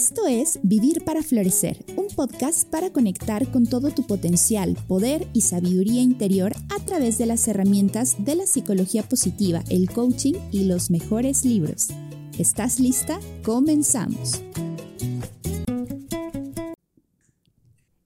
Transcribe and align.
Esto 0.00 0.26
es 0.26 0.58
Vivir 0.62 1.04
para 1.04 1.22
Florecer, 1.22 1.84
un 1.94 2.06
podcast 2.06 2.66
para 2.66 2.90
conectar 2.90 3.46
con 3.52 3.66
todo 3.66 3.90
tu 3.90 4.06
potencial, 4.06 4.74
poder 4.88 5.28
y 5.34 5.42
sabiduría 5.42 6.00
interior 6.00 6.54
a 6.70 6.82
través 6.86 7.18
de 7.18 7.26
las 7.26 7.46
herramientas 7.48 8.24
de 8.24 8.34
la 8.34 8.46
psicología 8.46 9.02
positiva, 9.02 9.62
el 9.68 9.90
coaching 9.90 10.32
y 10.52 10.64
los 10.64 10.90
mejores 10.90 11.44
libros. 11.44 11.88
¿Estás 12.38 12.80
lista? 12.80 13.20
Comenzamos. 13.44 14.42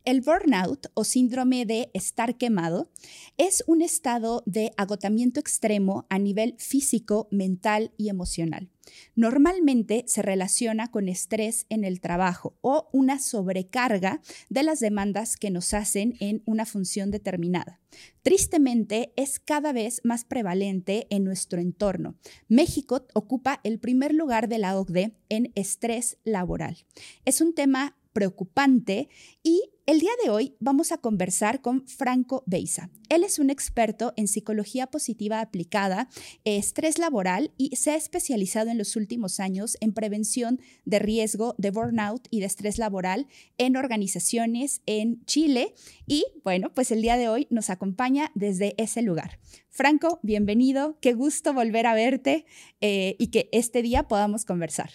El 0.04 0.20
burnout 0.20 0.88
o 0.94 1.04
síndrome 1.04 1.64
de 1.64 1.92
estar 1.94 2.36
quemado 2.36 2.90
es 3.38 3.62
un 3.68 3.82
estado 3.82 4.42
de 4.46 4.72
agotamiento 4.76 5.38
extremo 5.38 6.06
a 6.10 6.18
nivel 6.18 6.56
físico, 6.58 7.28
mental 7.30 7.92
y 7.96 8.08
emocional. 8.08 8.73
Normalmente 9.14 10.04
se 10.06 10.22
relaciona 10.22 10.90
con 10.90 11.08
estrés 11.08 11.66
en 11.68 11.84
el 11.84 12.00
trabajo 12.00 12.56
o 12.60 12.88
una 12.92 13.18
sobrecarga 13.18 14.20
de 14.48 14.62
las 14.62 14.80
demandas 14.80 15.36
que 15.36 15.50
nos 15.50 15.74
hacen 15.74 16.14
en 16.20 16.42
una 16.46 16.66
función 16.66 17.10
determinada. 17.10 17.80
Tristemente, 18.22 19.12
es 19.16 19.38
cada 19.38 19.72
vez 19.72 20.00
más 20.04 20.24
prevalente 20.24 21.06
en 21.10 21.24
nuestro 21.24 21.60
entorno. 21.60 22.16
México 22.48 23.06
ocupa 23.14 23.60
el 23.62 23.78
primer 23.78 24.14
lugar 24.14 24.48
de 24.48 24.58
la 24.58 24.78
OCDE 24.78 25.16
en 25.28 25.52
estrés 25.54 26.18
laboral. 26.24 26.84
Es 27.24 27.40
un 27.40 27.54
tema 27.54 27.96
preocupante 28.14 29.10
y 29.42 29.60
el 29.86 30.00
día 30.00 30.12
de 30.24 30.30
hoy 30.30 30.56
vamos 30.60 30.92
a 30.92 30.96
conversar 30.96 31.60
con 31.60 31.86
Franco 31.86 32.42
Beisa. 32.46 32.88
Él 33.10 33.22
es 33.22 33.38
un 33.38 33.50
experto 33.50 34.14
en 34.16 34.28
psicología 34.28 34.86
positiva 34.86 35.42
aplicada, 35.42 36.08
estrés 36.44 36.98
laboral 36.98 37.52
y 37.58 37.76
se 37.76 37.90
ha 37.90 37.96
especializado 37.96 38.70
en 38.70 38.78
los 38.78 38.96
últimos 38.96 39.40
años 39.40 39.76
en 39.82 39.92
prevención 39.92 40.58
de 40.86 41.00
riesgo 41.00 41.54
de 41.58 41.70
burnout 41.70 42.28
y 42.30 42.40
de 42.40 42.46
estrés 42.46 42.78
laboral 42.78 43.26
en 43.58 43.76
organizaciones 43.76 44.80
en 44.86 45.22
Chile. 45.26 45.74
Y 46.06 46.24
bueno, 46.44 46.72
pues 46.72 46.90
el 46.90 47.02
día 47.02 47.18
de 47.18 47.28
hoy 47.28 47.46
nos 47.50 47.68
acompaña 47.68 48.30
desde 48.34 48.74
ese 48.78 49.02
lugar. 49.02 49.38
Franco, 49.68 50.18
bienvenido, 50.22 50.96
qué 51.02 51.12
gusto 51.12 51.52
volver 51.52 51.86
a 51.86 51.94
verte 51.94 52.46
eh, 52.80 53.16
y 53.18 53.26
que 53.26 53.50
este 53.52 53.82
día 53.82 54.08
podamos 54.08 54.46
conversar. 54.46 54.90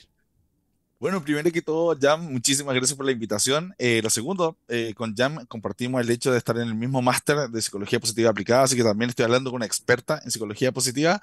Bueno, 1.00 1.24
primero 1.24 1.50
que 1.50 1.62
todo, 1.62 1.98
Jam, 2.00 2.30
muchísimas 2.30 2.76
gracias 2.76 2.98
por 2.98 3.06
la 3.06 3.14
invitación. 3.14 3.74
Eh, 3.78 4.02
lo 4.04 4.10
segundo, 4.10 4.58
eh, 4.68 4.94
con 4.96 5.16
Jam 5.16 5.46
compartimos 5.46 6.02
el 6.02 6.10
hecho 6.10 6.30
de 6.30 6.38
estar 6.38 6.58
en 6.58 6.68
el 6.68 6.76
mismo 6.76 7.02
máster 7.02 7.50
de 7.50 7.62
psicología 7.62 8.02
positiva 8.02 8.30
aplicada, 8.30 8.64
así 8.64 8.76
que 8.76 8.84
también 8.84 9.10
estoy 9.10 9.24
hablando 9.24 9.50
con 9.50 9.58
una 9.58 9.66
experta 9.66 10.20
en 10.26 10.30
psicología 10.30 10.74
positiva. 10.74 11.22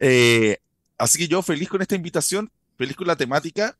Eh, 0.00 0.58
así 0.98 1.18
que 1.18 1.28
yo 1.28 1.40
feliz 1.42 1.68
con 1.68 1.80
esta 1.82 1.94
invitación, 1.94 2.50
feliz 2.76 2.96
con 2.96 3.06
la 3.06 3.14
temática, 3.16 3.76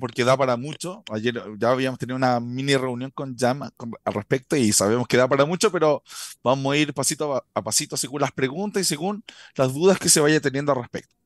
porque 0.00 0.24
da 0.24 0.36
para 0.36 0.56
mucho. 0.56 1.02
Ayer 1.10 1.42
ya 1.58 1.70
habíamos 1.70 1.98
tenido 1.98 2.16
una 2.16 2.38
mini 2.40 2.76
reunión 2.76 3.10
con 3.10 3.36
Jam 3.36 3.62
al 3.64 4.14
respecto 4.14 4.56
y 4.56 4.72
sabemos 4.72 5.08
que 5.08 5.16
da 5.16 5.28
para 5.28 5.44
mucho, 5.44 5.72
pero 5.72 6.02
vamos 6.44 6.72
a 6.72 6.76
ir 6.76 6.94
pasito 6.94 7.34
a, 7.34 7.44
a 7.54 7.62
pasito 7.62 7.96
según 7.96 8.20
las 8.20 8.32
preguntas 8.32 8.80
y 8.82 8.84
según 8.84 9.24
las 9.56 9.74
dudas 9.74 9.98
que 9.98 10.08
se 10.08 10.20
vaya 10.20 10.40
teniendo 10.40 10.72
al 10.72 10.78
respecto. 10.78 11.25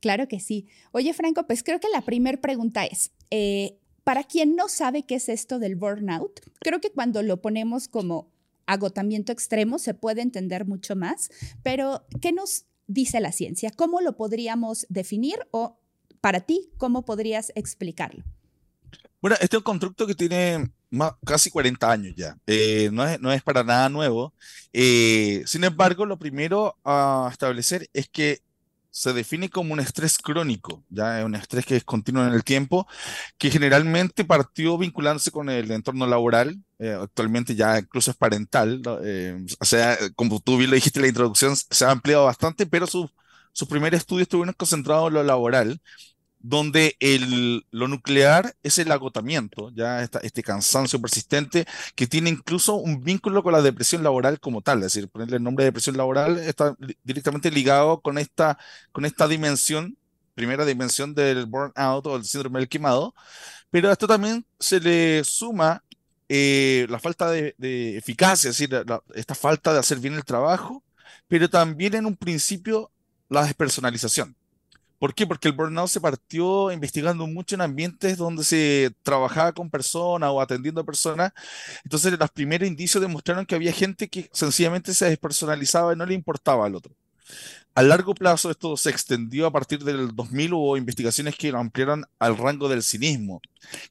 Claro 0.00 0.28
que 0.28 0.40
sí. 0.40 0.66
Oye, 0.92 1.12
Franco, 1.12 1.46
pues 1.46 1.62
creo 1.62 1.80
que 1.80 1.88
la 1.92 2.02
primera 2.02 2.40
pregunta 2.40 2.84
es, 2.84 3.10
eh, 3.30 3.78
para 4.04 4.24
quien 4.24 4.56
no 4.56 4.68
sabe 4.68 5.04
qué 5.04 5.16
es 5.16 5.28
esto 5.28 5.58
del 5.58 5.76
burnout, 5.76 6.40
creo 6.60 6.80
que 6.80 6.90
cuando 6.90 7.22
lo 7.22 7.42
ponemos 7.42 7.88
como 7.88 8.30
agotamiento 8.66 9.32
extremo 9.32 9.78
se 9.78 9.94
puede 9.94 10.22
entender 10.22 10.66
mucho 10.66 10.94
más, 10.94 11.30
pero 11.62 12.06
¿qué 12.20 12.32
nos 12.32 12.66
dice 12.86 13.20
la 13.20 13.32
ciencia? 13.32 13.70
¿Cómo 13.70 14.00
lo 14.00 14.16
podríamos 14.16 14.86
definir 14.88 15.38
o 15.50 15.80
para 16.20 16.40
ti, 16.40 16.70
cómo 16.76 17.04
podrías 17.04 17.52
explicarlo? 17.54 18.24
Bueno, 19.20 19.36
este 19.40 19.56
es 19.56 19.58
un 19.58 19.64
constructo 19.64 20.06
que 20.06 20.14
tiene 20.14 20.70
casi 21.24 21.50
40 21.50 21.90
años 21.90 22.14
ya. 22.16 22.38
Eh, 22.46 22.90
no, 22.92 23.06
es, 23.06 23.20
no, 23.20 23.32
es, 23.32 23.42
para 23.42 23.64
nada 23.64 23.88
nuevo. 23.88 24.32
Eh, 24.72 25.42
sin 25.46 25.64
embargo, 25.64 26.06
lo 26.06 26.18
primero 26.18 26.78
a 26.84 27.28
establecer 27.32 27.88
es 27.92 28.08
que 28.08 28.40
se 28.98 29.12
define 29.12 29.48
como 29.48 29.74
un 29.74 29.78
estrés 29.78 30.18
crónico, 30.18 30.82
ya 30.88 31.20
es 31.20 31.24
un 31.24 31.36
estrés 31.36 31.64
que 31.64 31.76
es 31.76 31.84
continuo 31.84 32.26
en 32.26 32.32
el 32.34 32.42
tiempo, 32.42 32.88
que 33.38 33.48
generalmente 33.48 34.24
partió 34.24 34.76
vinculándose 34.76 35.30
con 35.30 35.48
el 35.48 35.70
entorno 35.70 36.04
laboral, 36.04 36.56
eh, 36.80 36.98
actualmente 37.00 37.54
ya 37.54 37.78
incluso 37.78 38.10
es 38.10 38.16
parental, 38.16 38.82
eh, 39.04 39.38
o 39.60 39.64
sea, 39.64 39.96
como 40.16 40.40
tú 40.40 40.58
bien 40.58 40.70
lo 40.70 40.74
dijiste 40.74 40.98
en 40.98 41.02
la 41.02 41.08
introducción, 41.08 41.54
se 41.56 41.84
ha 41.84 41.92
ampliado 41.92 42.24
bastante, 42.24 42.66
pero 42.66 42.88
sus 42.88 43.08
primeros 43.68 44.00
estudios 44.00 44.22
estuvieron 44.22 44.52
concentrados 44.54 45.08
en 45.08 45.14
lo 45.14 45.22
laboral 45.22 45.80
donde 46.40 46.96
el, 47.00 47.66
lo 47.70 47.88
nuclear 47.88 48.54
es 48.62 48.78
el 48.78 48.92
agotamiento, 48.92 49.70
ya 49.74 50.02
este 50.02 50.42
cansancio 50.42 51.00
persistente 51.00 51.66
que 51.94 52.06
tiene 52.06 52.30
incluso 52.30 52.74
un 52.74 53.02
vínculo 53.02 53.42
con 53.42 53.52
la 53.52 53.62
depresión 53.62 54.02
laboral 54.02 54.38
como 54.40 54.62
tal, 54.62 54.78
es 54.78 54.92
decir, 54.92 55.08
ponerle 55.08 55.38
el 55.38 55.42
nombre 55.42 55.64
de 55.64 55.70
depresión 55.70 55.96
laboral 55.96 56.38
está 56.38 56.76
directamente 57.02 57.50
ligado 57.50 58.00
con 58.00 58.18
esta, 58.18 58.58
con 58.92 59.04
esta 59.04 59.26
dimensión, 59.26 59.96
primera 60.34 60.64
dimensión 60.64 61.14
del 61.14 61.46
burnout 61.46 62.06
o 62.06 62.16
el 62.16 62.24
síndrome 62.24 62.60
del 62.60 62.68
quemado, 62.68 63.14
pero 63.70 63.88
a 63.88 63.92
esto 63.92 64.06
también 64.06 64.46
se 64.58 64.80
le 64.80 65.24
suma 65.24 65.82
eh, 66.28 66.86
la 66.88 66.98
falta 66.98 67.30
de, 67.30 67.54
eficacia, 67.96 68.50
es 68.50 68.58
decir, 68.58 68.84
esta 69.14 69.34
falta 69.34 69.72
de 69.72 69.80
hacer 69.80 69.98
bien 69.98 70.14
el 70.14 70.24
trabajo, 70.24 70.84
pero 71.26 71.48
también 71.50 71.94
en 71.94 72.06
un 72.06 72.16
principio 72.16 72.90
la 73.28 73.44
despersonalización. 73.44 74.36
¿Por 74.98 75.14
qué? 75.14 75.26
Porque 75.26 75.48
el 75.48 75.54
burnout 75.54 75.88
se 75.88 76.00
partió 76.00 76.72
investigando 76.72 77.26
mucho 77.26 77.54
en 77.54 77.60
ambientes 77.60 78.16
donde 78.16 78.42
se 78.44 78.90
trabajaba 79.02 79.52
con 79.52 79.70
personas 79.70 80.30
o 80.30 80.40
atendiendo 80.40 80.80
a 80.80 80.84
personas. 80.84 81.32
Entonces, 81.84 82.18
los 82.18 82.30
primeros 82.30 82.68
indicios 82.68 83.00
demostraron 83.02 83.46
que 83.46 83.54
había 83.54 83.72
gente 83.72 84.08
que 84.08 84.28
sencillamente 84.32 84.94
se 84.94 85.06
despersonalizaba 85.08 85.92
y 85.92 85.96
no 85.96 86.06
le 86.06 86.14
importaba 86.14 86.66
al 86.66 86.74
otro. 86.74 86.94
A 87.74 87.82
largo 87.82 88.12
plazo 88.12 88.50
esto 88.50 88.76
se 88.76 88.90
extendió 88.90 89.46
a 89.46 89.52
partir 89.52 89.84
del 89.84 90.14
2000, 90.14 90.52
hubo 90.52 90.76
investigaciones 90.76 91.36
que 91.36 91.52
lo 91.52 91.60
ampliaron 91.60 92.04
al 92.18 92.36
rango 92.36 92.68
del 92.68 92.82
cinismo, 92.82 93.40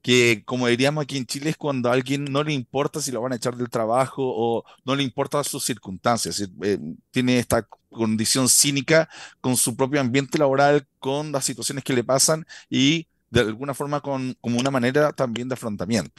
que 0.02 0.44
como 0.44 0.68
diríamos 0.68 1.04
aquí 1.04 1.16
en 1.16 1.26
Chile 1.26 1.52
es 1.52 1.56
cuando 1.56 1.90
a 1.90 1.94
alguien 1.94 2.26
no 2.26 2.44
le 2.44 2.52
importa 2.52 3.00
si 3.00 3.14
lo 3.14 3.22
van 3.22 3.32
a 3.32 3.38
echar 3.38 3.56
del 3.56 3.70
trabajo 3.70 4.24
o 4.26 4.66
no 4.84 4.94
le 4.94 5.04
importan 5.04 5.46
sus 5.46 5.64
circunstancias, 5.64 6.50
eh, 6.64 6.80
tiene 7.12 7.40
esta 7.40 7.66
condición 7.90 8.50
cínica 8.50 9.08
con 9.40 9.56
su 9.56 9.78
propio 9.78 10.02
ambiente 10.02 10.38
laboral, 10.38 10.86
con 11.00 11.32
las 11.32 11.46
situaciones 11.46 11.86
que 11.86 11.94
le 11.94 12.04
pasan 12.04 12.46
y 12.70 13.08
de 13.30 13.40
alguna 13.40 13.74
forma 13.74 14.02
con, 14.02 14.36
como 14.42 14.60
una 14.60 14.70
manera 14.70 15.14
también 15.14 15.48
de 15.48 15.54
afrontamiento. 15.54 16.12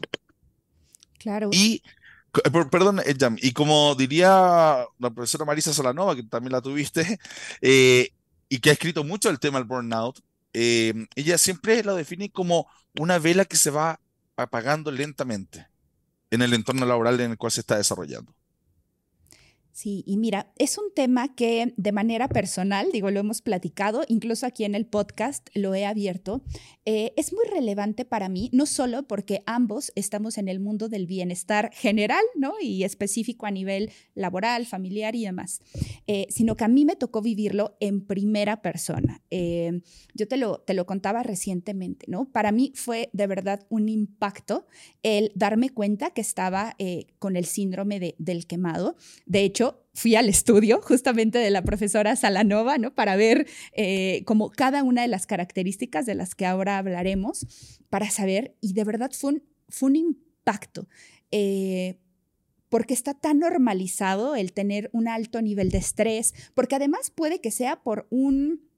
Claro. 1.19 1.50
Y 1.53 1.83
perdón, 2.71 3.00
eh, 3.00 3.15
y 3.39 3.53
como 3.53 3.94
diría 3.94 4.84
la 4.99 5.11
profesora 5.11 5.44
Marisa 5.44 5.72
Solanova, 5.72 6.16
que 6.16 6.22
también 6.22 6.53
la 6.53 6.61
tuviste, 6.61 7.19
eh, 7.61 8.11
y 8.49 8.59
que 8.61 8.71
ha 8.71 8.72
escrito 8.72 9.05
mucho 9.05 9.31
el 9.31 9.39
tema 9.39 9.59
del 9.59 9.69
burnout, 9.69 10.21
ella 10.53 11.38
siempre 11.38 11.84
lo 11.84 11.94
define 11.94 12.31
como 12.31 12.67
una 12.99 13.19
vela 13.19 13.44
que 13.44 13.56
se 13.56 13.71
va 13.71 14.00
apagando 14.37 14.91
lentamente 14.91 15.69
en 16.31 16.43
el 16.43 16.55
entorno 16.55 16.87
laboral 16.87 17.21
en 17.21 17.33
el 17.33 17.38
cual 17.38 17.53
se 17.53 17.61
está 17.61 17.77
desarrollando. 17.77 18.34
Sí, 19.78 20.03
y 20.09 20.16
mira, 20.16 20.53
es 20.59 20.77
un 20.77 20.93
tema 20.93 21.37
que 21.37 21.72
de 21.77 21.93
manera 21.93 22.27
personal, 22.27 22.89
digo, 22.93 23.12
lo 23.12 23.21
hemos 23.21 23.43
platicado, 23.43 24.03
incluso 24.09 24.44
aquí 24.44 24.65
en 24.65 24.75
el 24.75 24.87
podcast 24.87 25.49
lo 25.55 25.72
he 25.72 25.87
abierto, 25.87 26.43
eh, 26.84 27.12
es 27.16 27.33
muy 27.33 27.44
relevante 27.49 28.05
para 28.05 28.28
mí, 28.28 28.50
no 28.53 28.67
solo 28.67 29.06
porque 29.06 29.44
ambos 29.47 29.93
estamos 29.94 30.37
en 30.37 30.49
el 30.49 30.59
mundo 30.59 30.88
del 30.88 31.06
bienestar 31.06 31.71
general, 31.72 32.25
¿no? 32.34 32.55
Y 32.61 32.83
específico 32.83 33.47
a 33.47 33.53
nivel 33.53 33.93
laboral, 34.17 34.67
familiar 34.67 35.15
y 35.15 35.27
demás, 35.27 35.61
eh, 36.09 36.27
sino 36.28 36.56
que 36.56 36.65
a 36.65 36.69
mí 36.69 36.84
me 36.84 36.97
tocó 36.97 37.22
vivirlo 37.22 37.77
en 37.78 38.05
primera 38.05 38.62
persona. 38.62 39.22
Eh, 39.31 39.81
yo 40.12 40.27
te 40.27 40.38
lo, 40.38 40.59
te 40.59 40.75
lo 40.75 40.87
contaba 40.87 41.22
recientemente, 41.22 42.06
¿no? 42.09 42.25
Para 42.33 42.50
mí 42.50 42.72
fue 42.75 43.11
de 43.12 43.28
verdad 43.28 43.65
un 43.69 43.88
impacto 43.88 44.67
el 45.05 45.31
darme 45.37 45.70
cuenta 45.70 46.11
que 46.11 46.20
estaba 46.20 46.75
con 47.20 47.37
el 47.37 47.44
síndrome 47.44 48.00
de, 48.00 48.17
del 48.19 48.49
quemado. 48.49 48.97
De 49.25 49.43
hecho, 49.43 49.68
fui 49.94 50.15
al 50.15 50.29
estudio 50.29 50.81
justamente 50.82 51.38
de 51.38 51.50
la 51.50 51.62
profesora 51.62 52.17
Salanova, 52.17 52.79
¿no? 52.79 52.94
Para 52.94 53.17
ver 53.17 53.47
eh, 53.73 54.23
como 54.25 54.50
cada 54.50 54.82
una 54.82 55.03
de 55.03 55.09
las 55.09 55.26
características 55.26 56.06
de 56.06 56.15
las 56.15 56.35
que 56.35 56.47
ahora 56.47 56.79
hablaremos, 56.79 57.47
para 57.91 58.11
saber, 58.11 58.56
y 58.61 58.73
de 58.73 58.85
verdad 58.85 59.11
fue 59.12 59.32
un, 59.32 59.43
fue 59.69 59.91
un 59.91 59.97
impacto. 59.97 60.88
Eh, 61.31 61.99
porque 62.69 62.94
está 62.94 63.15
tan 63.15 63.38
normalizado 63.38 64.37
el 64.37 64.53
tener 64.53 64.91
un 64.93 65.09
alto 65.09 65.41
nivel 65.41 65.70
de 65.70 65.79
estrés, 65.79 66.35
porque 66.55 66.76
además 66.76 67.11
puede 67.11 67.41
que 67.41 67.50
sea 67.50 67.82
por 67.82 68.06
un 68.11 68.69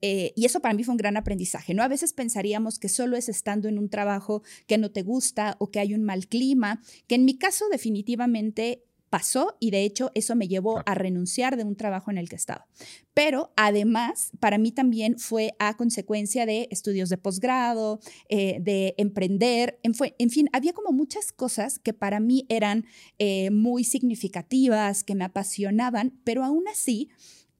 eh, 0.00 0.32
y 0.36 0.44
eso 0.44 0.60
para 0.60 0.74
mí 0.74 0.84
fue 0.84 0.92
un 0.92 0.98
gran 0.98 1.16
aprendizaje, 1.16 1.74
¿no? 1.74 1.82
A 1.82 1.88
veces 1.88 2.12
pensaríamos 2.12 2.78
que 2.78 2.88
solo 2.88 3.16
es 3.16 3.28
estando 3.28 3.68
en 3.68 3.78
un 3.78 3.88
trabajo 3.88 4.42
que 4.66 4.78
no 4.78 4.90
te 4.90 5.02
gusta 5.02 5.56
o 5.58 5.70
que 5.70 5.80
hay 5.80 5.94
un 5.94 6.04
mal 6.04 6.26
clima, 6.26 6.82
que 7.06 7.14
en 7.14 7.24
mi 7.24 7.36
caso 7.36 7.66
definitivamente 7.70 8.84
pasó 9.14 9.56
y 9.60 9.70
de 9.70 9.84
hecho 9.84 10.10
eso 10.16 10.34
me 10.34 10.48
llevó 10.48 10.82
a 10.86 10.94
renunciar 10.96 11.56
de 11.56 11.62
un 11.62 11.76
trabajo 11.76 12.10
en 12.10 12.18
el 12.18 12.28
que 12.28 12.34
estaba. 12.34 12.66
Pero 13.14 13.52
además, 13.56 14.32
para 14.40 14.58
mí 14.58 14.72
también 14.72 15.20
fue 15.20 15.54
a 15.60 15.76
consecuencia 15.76 16.46
de 16.46 16.66
estudios 16.72 17.10
de 17.10 17.16
posgrado, 17.16 18.00
eh, 18.28 18.58
de 18.60 18.96
emprender, 18.98 19.78
en, 19.84 19.92
en, 20.18 20.30
fin, 20.30 20.48
había 20.52 20.72
como 20.72 20.90
muchas 20.90 21.30
cosas 21.30 21.78
que 21.78 21.92
para 21.92 22.18
mí 22.18 22.44
eran 22.48 22.86
eh, 23.20 23.52
muy 23.52 23.84
significativas, 23.84 25.04
que 25.04 25.14
me 25.14 25.22
apasionaban, 25.22 26.18
pero 26.24 26.42
aún 26.42 26.64
así 26.66 27.08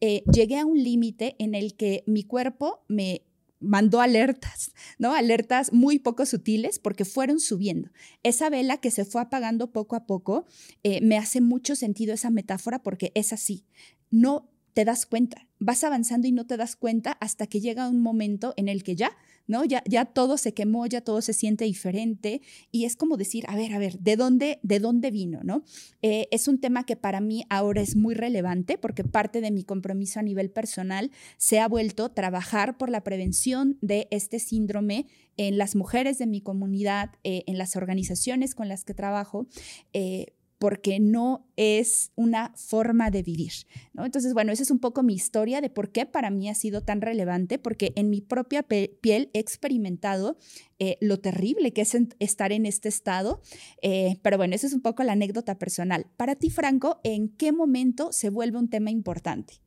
eh, 0.01 0.25
llegué 0.33 0.59
a 0.59 0.67
un 0.67 0.83
límite 0.83 1.37
en 1.39 1.55
el 1.55 1.77
que 1.77 2.03
mi 2.09 2.25
cuerpo 2.25 2.83
me 2.89 3.23
mandó 3.61 4.01
alertas, 4.01 4.73
¿no? 4.99 5.13
Alertas 5.15 5.73
muy 5.73 5.99
poco 5.99 6.27
sutiles 6.27 6.79
porque 6.79 7.05
fueron 7.05 7.41
subiendo. 7.41 7.91
Esa 8.23 8.51
vela 8.51 8.79
que 8.79 8.91
se 8.91 9.05
fue 9.05 9.23
apagando 9.23 9.73
poco 9.73 9.97
a 9.97 10.07
poco, 10.07 10.47
eh, 10.83 11.01
me 11.01 11.17
hace 11.17 11.41
mucho 11.41 11.77
sentido 11.77 12.15
esa 12.15 12.31
metáfora 12.31 12.83
porque 12.83 13.13
es 13.15 13.33
así. 13.33 13.65
No 14.11 14.51
te 14.75 14.85
das 14.85 15.07
cuenta, 15.07 15.49
vas 15.59 15.85
avanzando 15.85 16.27
y 16.27 16.33
no 16.33 16.47
te 16.47 16.57
das 16.57 16.77
cuenta 16.77 17.13
hasta 17.21 17.47
que 17.47 17.61
llega 17.61 17.89
un 17.89 18.01
momento 18.01 18.55
en 18.57 18.69
el 18.69 18.83
que 18.83 18.97
ya 18.97 19.17
¿no? 19.47 19.65
Ya, 19.65 19.83
ya 19.87 20.05
todo 20.05 20.37
se 20.39 20.55
quemó, 20.55 20.87
ya 20.87 21.01
todo 21.01 21.21
se 21.21 21.33
siente 21.33 21.65
diferente 21.65 22.43
y 22.71 22.85
es 22.85 22.97
como 22.97 23.17
decir, 23.17 23.45
a 23.49 23.57
ver, 23.57 23.73
a 23.73 23.79
ver, 23.79 23.99
¿de 23.99 24.17
dónde, 24.17 24.59
de 24.63 24.81
dónde 24.81 25.11
vino, 25.11 25.41
no? 25.43 25.65
Eh, 26.03 26.29
es 26.31 26.49
un 26.49 26.61
tema 26.61 26.85
que 26.85 26.97
para 26.97 27.21
mí 27.21 27.45
ahora 27.49 27.81
es 27.81 27.97
muy 27.97 28.15
relevante 28.15 28.79
porque 28.79 29.05
parte 29.05 29.41
de 29.41 29.51
mi 29.51 29.65
compromiso 29.65 30.21
a 30.21 30.23
nivel 30.23 30.51
personal 30.51 31.11
se 31.37 31.61
ha 31.61 31.69
vuelto 31.69 32.11
trabajar 32.11 32.77
por 32.79 32.91
la 32.91 33.03
prevención 33.03 33.79
de 33.81 34.09
este 34.11 34.39
síndrome 34.39 35.07
en 35.37 35.59
las 35.59 35.75
mujeres 35.75 36.19
de 36.19 36.27
mi 36.27 36.41
comunidad, 36.41 37.11
eh, 37.25 37.43
en 37.47 37.59
las 37.59 37.77
organizaciones 37.77 38.55
con 38.55 38.69
las 38.69 38.85
que 38.85 38.95
trabajo. 38.95 39.47
Eh, 39.93 40.34
porque 40.59 41.01
no 41.01 41.47
es 41.57 42.13
una 42.15 42.53
forma 42.57 43.11
de 43.11 43.23
vivir. 43.23 43.53
¿no? 43.93 44.05
Entonces, 44.05 44.35
bueno, 44.35 44.53
esa 44.53 44.63
es 44.63 44.71
un 44.71 44.79
poco 44.79 45.03
mi 45.03 45.15
historia 45.15 45.61
de 45.61 45.71
por 45.71 45.91
qué 45.91 46.07
para 46.07 46.31
mí 46.31 46.49
ha 46.49 46.55
sido 46.55 46.83
tan 46.83 47.01
relevante, 47.01 47.59
porque 47.59 47.93
en 47.97 48.11
mi 48.11 48.21
propia 48.21 48.63
piel 48.63 49.31
he 49.33 49.39
experimentado 49.39 50.39
eh, 50.79 50.97
lo 51.01 51.21
terrible 51.21 51.73
que 51.73 51.83
es 51.83 51.97
estar 52.19 52.53
en 52.53 52.67
este 52.67 52.89
estado. 52.89 53.41
Eh, 53.83 54.19
pero 54.23 54.37
bueno, 54.37 54.55
esa 54.55 54.67
es 54.67 54.73
un 54.73 54.83
poco 54.83 55.03
la 55.03 55.13
anécdota 55.13 55.59
personal. 55.59 56.07
Para 56.17 56.37
ti, 56.37 56.51
Franco, 56.51 57.01
¿en 57.05 57.29
qué 57.29 57.53
momento 57.53 58.13
se 58.13 58.31
vuelve 58.31 58.59
un 58.59 58.69
tema 58.69 58.91
importante? 58.91 59.61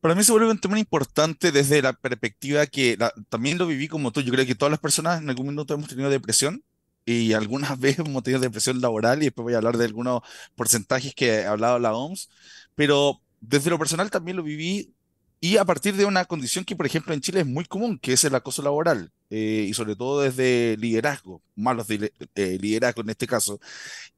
Para 0.00 0.14
mí 0.14 0.22
se 0.22 0.32
vuelve 0.32 0.50
un 0.50 0.60
tema 0.60 0.78
importante 0.78 1.50
desde 1.50 1.82
la 1.82 1.92
perspectiva 1.92 2.66
que 2.66 2.96
también 3.28 3.58
lo 3.58 3.66
viví 3.66 3.88
como 3.88 4.12
tú. 4.12 4.20
Yo 4.20 4.32
creo 4.32 4.46
que 4.46 4.54
todas 4.54 4.70
las 4.70 4.80
personas 4.80 5.20
en 5.20 5.28
algún 5.28 5.48
minuto 5.48 5.74
hemos 5.74 5.88
tenido 5.88 6.10
depresión 6.10 6.62
y 7.06 7.32
algunas 7.32 7.78
veces 7.80 8.06
hemos 8.06 8.22
tenido 8.22 8.40
depresión 8.40 8.80
laboral 8.82 9.22
y 9.22 9.26
después 9.26 9.44
voy 9.44 9.54
a 9.54 9.58
hablar 9.58 9.78
de 9.78 9.86
algunos 9.86 10.22
porcentajes 10.54 11.14
que 11.14 11.44
ha 11.44 11.52
hablado 11.52 11.78
la 11.78 11.94
OMS, 11.94 12.28
pero 12.74 13.22
desde 13.40 13.70
lo 13.70 13.78
personal 13.78 14.10
también 14.10 14.36
lo 14.36 14.42
viví 14.42 14.94
y 15.40 15.58
a 15.58 15.64
partir 15.64 15.94
de 15.96 16.04
una 16.06 16.24
condición 16.24 16.64
que, 16.64 16.76
por 16.76 16.86
ejemplo, 16.86 17.12
en 17.14 17.20
Chile 17.20 17.40
es 17.40 17.46
muy 17.46 17.64
común, 17.66 17.98
que 17.98 18.14
es 18.14 18.24
el 18.24 18.34
acoso 18.34 18.62
laboral, 18.62 19.12
eh, 19.30 19.66
y 19.68 19.74
sobre 19.74 19.94
todo 19.94 20.22
desde 20.22 20.76
liderazgo, 20.78 21.42
malos 21.54 21.86
de, 21.88 22.12
eh, 22.34 22.58
liderazgo 22.60 23.02
en 23.02 23.10
este 23.10 23.26
caso. 23.26 23.60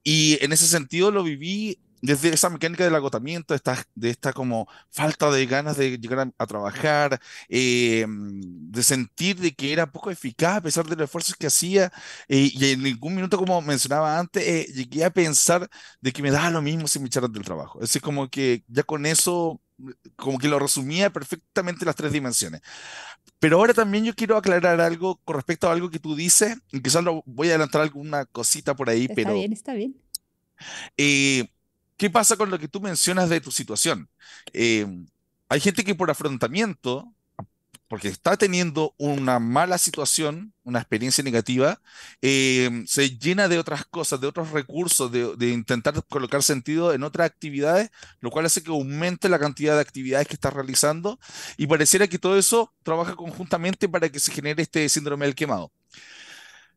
Y 0.04 0.38
en 0.44 0.52
ese 0.52 0.66
sentido 0.66 1.10
lo 1.10 1.22
viví 1.24 1.80
desde 2.00 2.30
esa 2.30 2.50
mecánica 2.50 2.84
del 2.84 2.94
agotamiento, 2.94 3.54
esta, 3.54 3.84
de 3.94 4.10
esta 4.10 4.32
como 4.32 4.68
falta 4.90 5.30
de 5.30 5.46
ganas 5.46 5.76
de 5.76 5.98
llegar 5.98 6.32
a, 6.38 6.46
trabajar, 6.46 7.20
eh, 7.48 8.06
de 8.08 8.82
sentir 8.82 9.38
de 9.38 9.54
que 9.54 9.72
era 9.72 9.90
poco 9.90 10.10
eficaz 10.10 10.56
a 10.56 10.60
pesar 10.60 10.86
de 10.86 10.96
los 10.96 11.04
esfuerzos 11.04 11.34
que 11.36 11.46
hacía, 11.46 11.92
eh, 12.28 12.50
y 12.52 12.72
en 12.72 12.82
ningún 12.82 13.14
minuto, 13.14 13.38
como 13.38 13.60
mencionaba 13.62 14.18
antes, 14.18 14.42
eh, 14.46 14.72
llegué 14.72 15.04
a 15.04 15.10
pensar 15.10 15.68
de 16.00 16.12
que 16.12 16.22
me 16.22 16.30
daba 16.30 16.50
lo 16.50 16.62
mismo 16.62 16.86
si 16.88 16.98
me 16.98 17.06
echaran 17.06 17.32
del 17.32 17.44
trabajo. 17.44 17.80
Es 17.82 17.98
como 18.00 18.28
que 18.28 18.64
ya 18.68 18.82
con 18.82 19.06
eso, 19.06 19.60
como 20.16 20.38
que 20.38 20.48
lo 20.48 20.58
resumía 20.58 21.10
perfectamente 21.10 21.84
las 21.84 21.96
tres 21.96 22.12
dimensiones. 22.12 22.60
Pero 23.38 23.58
ahora 23.58 23.74
también 23.74 24.04
yo 24.04 24.14
quiero 24.14 24.36
aclarar 24.36 24.80
algo 24.80 25.20
con 25.24 25.36
respecto 25.36 25.68
a 25.68 25.72
algo 25.72 25.90
que 25.90 25.98
tú 25.98 26.16
dices, 26.16 26.56
y 26.72 26.80
quizás 26.80 27.04
lo 27.04 27.22
voy 27.26 27.48
a 27.48 27.50
adelantar 27.52 27.82
alguna 27.82 28.24
cosita 28.26 28.74
por 28.74 28.90
ahí, 28.90 29.06
pero... 29.08 29.20
Está 29.20 29.32
bien, 29.32 29.52
está 29.52 29.74
bien. 29.74 29.96
¿Qué 31.98 32.10
pasa 32.10 32.36
con 32.36 32.50
lo 32.50 32.58
que 32.60 32.68
tú 32.68 32.80
mencionas 32.80 33.28
de 33.28 33.40
tu 33.40 33.50
situación? 33.50 34.08
Eh, 34.52 34.86
hay 35.48 35.60
gente 35.60 35.84
que 35.84 35.96
por 35.96 36.10
afrontamiento, 36.10 37.12
porque 37.88 38.06
está 38.06 38.36
teniendo 38.36 38.94
una 38.98 39.40
mala 39.40 39.78
situación, 39.78 40.54
una 40.62 40.78
experiencia 40.78 41.24
negativa, 41.24 41.80
eh, 42.22 42.84
se 42.86 43.18
llena 43.18 43.48
de 43.48 43.58
otras 43.58 43.84
cosas, 43.84 44.20
de 44.20 44.28
otros 44.28 44.52
recursos, 44.52 45.10
de, 45.10 45.48
intentar 45.50 46.04
colocar 46.08 46.44
sentido 46.44 46.92
en 46.94 47.02
otras 47.02 47.26
actividades, 47.26 47.90
lo 48.20 48.30
cual 48.30 48.46
hace 48.46 48.62
que 48.62 48.70
aumente 48.70 49.28
la 49.28 49.40
cantidad 49.40 49.74
de 49.74 49.80
actividades 49.80 50.28
que 50.28 50.34
está 50.34 50.50
realizando 50.50 51.18
y 51.56 51.66
pareciera 51.66 52.06
que 52.06 52.18
todo 52.20 52.38
eso 52.38 52.72
trabaja 52.84 53.16
conjuntamente 53.16 53.88
para 53.88 54.08
que 54.08 54.20
se 54.20 54.30
genere 54.30 54.62
este 54.62 54.88
síndrome 54.88 55.26
del 55.26 55.34
quemado. 55.34 55.72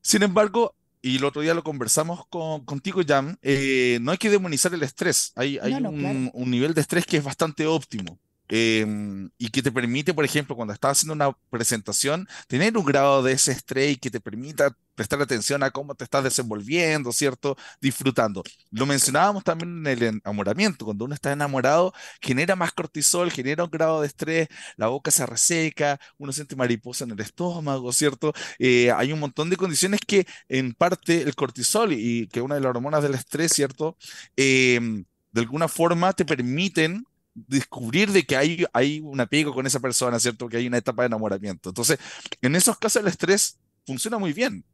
Sin 0.01 0.23
embargo, 0.23 0.75
y 1.01 1.17
el 1.17 1.25
otro 1.25 1.41
día 1.41 1.53
lo 1.53 1.63
conversamos 1.63 2.25
con, 2.27 2.63
contigo, 2.65 3.01
Jan, 3.05 3.37
eh, 3.41 3.99
no 4.01 4.11
hay 4.11 4.17
que 4.17 4.29
demonizar 4.29 4.73
el 4.73 4.83
estrés. 4.83 5.31
Hay, 5.35 5.57
hay 5.57 5.73
un, 5.73 6.29
un, 6.33 6.51
nivel 6.51 6.73
de 6.73 6.81
estrés 6.81 7.05
que 7.05 7.17
es 7.17 7.23
bastante 7.23 7.65
óptimo. 7.65 8.19
Em, 8.53 9.29
y 9.37 9.49
que 9.49 9.61
te 9.63 9.71
permite, 9.71 10.13
por 10.13 10.25
ejemplo, 10.25 10.57
cuando 10.57 10.73
estás 10.73 10.97
haciendo 10.97 11.13
una 11.13 11.31
presentación, 11.49 12.27
tener 12.47 12.77
un 12.77 12.83
grado 12.83 13.23
de 13.23 13.31
ese 13.31 13.53
estrés 13.53 13.97
que 13.97 14.11
te 14.11 14.19
permita 14.19 14.75
prestar 14.93 15.21
atención 15.21 15.63
a 15.63 15.71
cómo 15.71 15.95
te 15.95 16.03
estás 16.03 16.25
desenvolviendo, 16.25 17.13
¿cierto? 17.13 17.55
Disfrutando. 17.79 18.43
Lo 18.69 18.85
mencionábamos 18.85 19.45
también 19.45 19.77
en 19.79 19.87
el 19.87 20.03
enamoramiento. 20.03 20.83
Cuando 20.83 21.05
uno 21.05 21.13
está 21.15 21.31
enamorado, 21.31 21.93
genera 22.21 22.57
más 22.57 22.73
cortisol, 22.73 23.31
genera 23.31 23.63
un 23.63 23.71
grado 23.71 24.01
de 24.01 24.07
estrés, 24.07 24.49
la 24.75 24.87
boca 24.87 25.11
se 25.11 25.25
reseca, 25.25 25.97
uno 26.17 26.33
siente 26.33 26.57
mariposa 26.57 27.05
en 27.05 27.11
el 27.11 27.21
estómago, 27.21 27.93
¿cierto? 27.93 28.33
Eh, 28.59 28.91
hay 28.91 29.13
un 29.13 29.21
montón 29.21 29.49
de 29.49 29.55
condiciones 29.55 30.01
que 30.05 30.27
en 30.49 30.73
parte 30.73 31.21
el 31.21 31.35
cortisol 31.35 31.93
y 31.93 32.27
que 32.27 32.41
una 32.41 32.55
de 32.55 32.61
las 32.61 32.71
hormonas 32.71 33.01
del 33.01 33.13
estrés, 33.13 33.53
¿cierto? 33.53 33.97
Em, 34.35 35.05
de 35.31 35.41
alguna 35.41 35.67
forma 35.69 36.11
te 36.13 36.25
permiten 36.25 37.05
descubrir 37.33 38.11
de 38.11 38.23
que 38.23 38.35
hay, 38.35 38.65
hay 38.73 38.99
un 39.01 39.19
apego 39.19 39.53
con 39.53 39.65
esa 39.65 39.79
persona, 39.79 40.19
¿cierto? 40.19 40.47
Que 40.47 40.57
hay 40.57 40.67
una 40.67 40.77
etapa 40.77 41.03
de 41.03 41.07
enamoramiento. 41.07 41.69
Entonces, 41.69 41.99
en 42.41 42.55
esos 42.55 42.77
casos 42.77 43.01
el 43.01 43.07
estrés 43.07 43.59
funciona 43.85 44.17
muy 44.17 44.33
bien. 44.33 44.65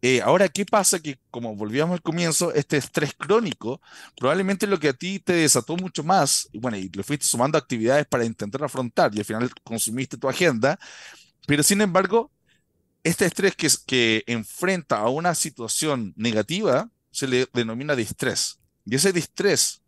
Eh, 0.00 0.20
ahora, 0.22 0.48
¿qué 0.48 0.64
pasa? 0.64 1.00
Que 1.00 1.18
como 1.30 1.54
volvíamos 1.56 1.94
al 1.94 2.02
comienzo, 2.02 2.52
este 2.54 2.76
estrés 2.76 3.14
crónico, 3.16 3.80
probablemente 4.16 4.66
lo 4.66 4.78
que 4.78 4.88
a 4.88 4.92
ti 4.92 5.20
te 5.20 5.32
desató 5.34 5.76
mucho 5.76 6.04
más, 6.04 6.48
bueno, 6.54 6.76
y 6.76 6.88
le 6.88 7.02
fuiste 7.02 7.26
sumando 7.26 7.58
actividades 7.58 8.06
para 8.06 8.24
intentar 8.24 8.62
afrontar 8.64 9.14
y 9.14 9.18
al 9.20 9.24
final 9.24 9.50
consumiste 9.64 10.16
tu 10.16 10.28
agenda, 10.28 10.78
pero 11.46 11.62
sin 11.62 11.80
embargo, 11.80 12.32
este 13.04 13.26
estrés 13.26 13.56
que, 13.56 13.68
que 13.86 14.24
enfrenta 14.26 14.98
a 14.98 15.08
una 15.08 15.34
situación 15.34 16.12
negativa 16.16 16.90
se 17.10 17.26
le 17.28 17.48
denomina 17.52 17.96
distrés. 17.96 18.60
Y 18.84 18.96
ese 18.96 19.12
distrés 19.12 19.81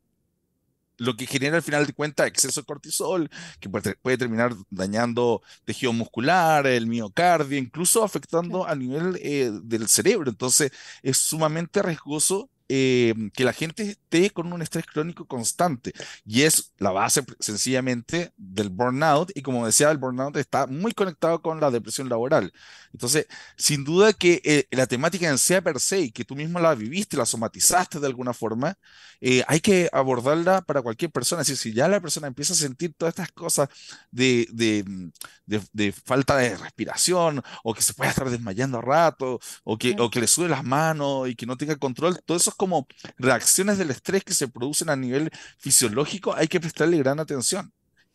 lo 0.98 1.16
que 1.16 1.26
genera 1.26 1.56
al 1.56 1.62
final 1.62 1.86
de 1.86 1.92
cuentas 1.92 2.26
exceso 2.26 2.60
de 2.60 2.66
cortisol, 2.66 3.30
que 3.60 3.68
puede, 3.68 4.18
terminar 4.18 4.54
dañando 4.70 5.42
tejido 5.64 5.92
muscular, 5.92 6.66
el 6.66 6.86
miocardio, 6.86 7.58
incluso 7.58 8.04
afectando 8.04 8.66
a 8.66 8.74
nivel 8.74 9.18
eh, 9.22 9.50
del 9.62 9.88
cerebro. 9.88 10.30
Entonces 10.30 10.72
es 11.02 11.18
sumamente 11.18 11.82
riesgoso 11.82 12.50
eh, 12.76 13.14
que 13.34 13.44
la 13.44 13.52
gente 13.52 13.82
esté 13.90 14.30
con 14.30 14.52
un 14.52 14.60
estrés 14.60 14.84
crónico 14.84 15.26
constante. 15.26 15.92
Y 16.26 16.42
es 16.42 16.72
la 16.78 16.90
base 16.90 17.22
sencillamente 17.38 18.32
del 18.36 18.70
burnout. 18.70 19.30
Y 19.36 19.42
como 19.42 19.64
decía 19.64 19.92
el 19.92 19.98
burnout 19.98 20.36
está 20.36 20.66
muy 20.66 20.92
conectado 20.92 21.40
con 21.40 21.60
la 21.60 21.70
depresión 21.70 22.08
laboral. 22.08 22.52
Entonces 22.92 23.26
sin 23.56 23.84
duda 23.84 24.12
que 24.12 24.40
eh, 24.44 24.66
la 24.72 24.86
temática 24.88 25.28
en 25.28 25.38
sea 25.38 25.62
per 25.62 25.78
se 25.78 26.00
y 26.00 26.10
que 26.10 26.24
tú 26.24 26.34
mismo 26.34 26.58
la 26.58 26.74
viviste 26.74 27.16
la 27.16 27.26
somatizaste 27.26 28.00
de 28.00 28.06
alguna 28.06 28.34
forma 28.34 28.76
eh, 29.20 29.42
hay 29.48 29.60
que 29.60 29.88
abordarla 29.92 30.62
para 30.62 30.82
cualquier 30.82 31.10
persona. 31.10 31.42
Es 31.42 31.48
decir 31.48 31.72
si 31.72 31.76
ya 31.76 31.88
la 31.88 32.00
persona 32.00 32.26
empieza 32.26 32.52
a 32.54 32.56
sentir 32.56 32.94
todas 32.94 33.12
estas 33.12 33.32
cosas 33.32 33.68
de, 34.10 34.46
de, 34.52 35.92
falta 35.92 36.36
de 36.36 36.56
respiración 36.56 37.42
o 37.62 37.74
que 37.74 37.82
se 37.82 37.94
pueda 37.94 38.10
estar 38.10 38.28
desmayando 38.30 38.78
a 38.78 38.82
rato 38.82 39.40
o 39.64 39.78
que, 39.78 39.96
o 39.98 40.10
que 40.10 40.20
le 40.20 40.26
sube 40.26 40.48
las 40.48 40.64
manos 40.64 41.28
y 41.28 41.36
que 41.36 41.46
no 41.46 41.56
tenga 41.56 41.76
control 41.76 42.20
todo 42.24 42.36
eso 42.36 42.52
como 42.64 42.86
reacciones 43.18 43.76
del 43.78 43.90
estrés 43.90 44.24
que 44.24 44.32
se 44.34 44.48
producen 44.48 44.88
a 44.88 44.96
nivel 44.96 45.30
fisiológico, 45.58 46.34
hay 46.34 46.48
que 46.48 46.60
prestarle 46.60 46.96
gran 46.98 47.20
atención. 47.20 47.72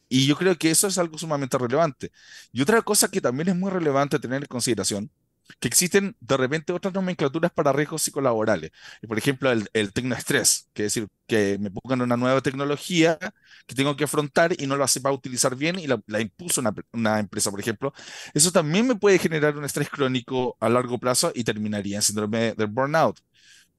Y 0.09 0.25
yo 0.27 0.35
creo 0.35 0.57
que 0.57 0.71
eso 0.71 0.87
es 0.87 0.97
algo 0.97 1.17
sumamente 1.19 1.57
relevante. 1.57 2.11
Y 2.51 2.61
otra 2.63 2.81
cosa 2.81 3.09
que 3.09 3.21
también 3.21 3.49
es 3.49 3.55
muy 3.55 3.69
relevante 3.71 4.17
tener 4.19 4.41
en 4.41 4.47
consideración, 4.47 5.11
que 5.59 5.67
existen 5.67 6.15
de 6.19 6.37
repente 6.37 6.73
otras 6.73 6.93
nomenclaturas 6.95 7.51
para 7.51 7.71
riesgos 7.73 8.01
psicolaborales. 8.03 8.71
Por 9.07 9.17
ejemplo, 9.19 9.51
el, 9.51 9.69
el 9.73 9.93
tecnoestrés, 9.93 10.69
que 10.73 10.85
es 10.85 10.93
decir, 10.95 11.09
que 11.27 11.57
me 11.59 11.69
pongan 11.71 12.01
una 12.01 12.17
nueva 12.17 12.41
tecnología 12.41 13.19
que 13.67 13.75
tengo 13.75 13.95
que 13.95 14.05
afrontar 14.05 14.53
y 14.59 14.65
no 14.67 14.77
la 14.77 14.87
sepa 14.87 15.11
utilizar 15.11 15.55
bien 15.55 15.77
y 15.79 15.85
la, 15.87 16.01
la 16.07 16.21
impuso 16.21 16.61
una, 16.61 16.73
una, 16.93 17.19
empresa, 17.19 17.51
por 17.51 17.59
ejemplo. 17.59 17.93
Eso 18.33 18.51
también 18.51 18.87
me 18.87 18.95
puede 18.95 19.19
generar 19.19 19.57
un 19.57 19.65
estrés 19.65 19.89
crónico 19.89 20.57
a 20.59 20.69
largo 20.69 20.97
plazo 20.99 21.31
y 21.35 21.43
terminaría 21.43 21.97
en 21.97 22.01
síndrome 22.01 22.53
del 22.55 22.67
burnout. 22.67 23.19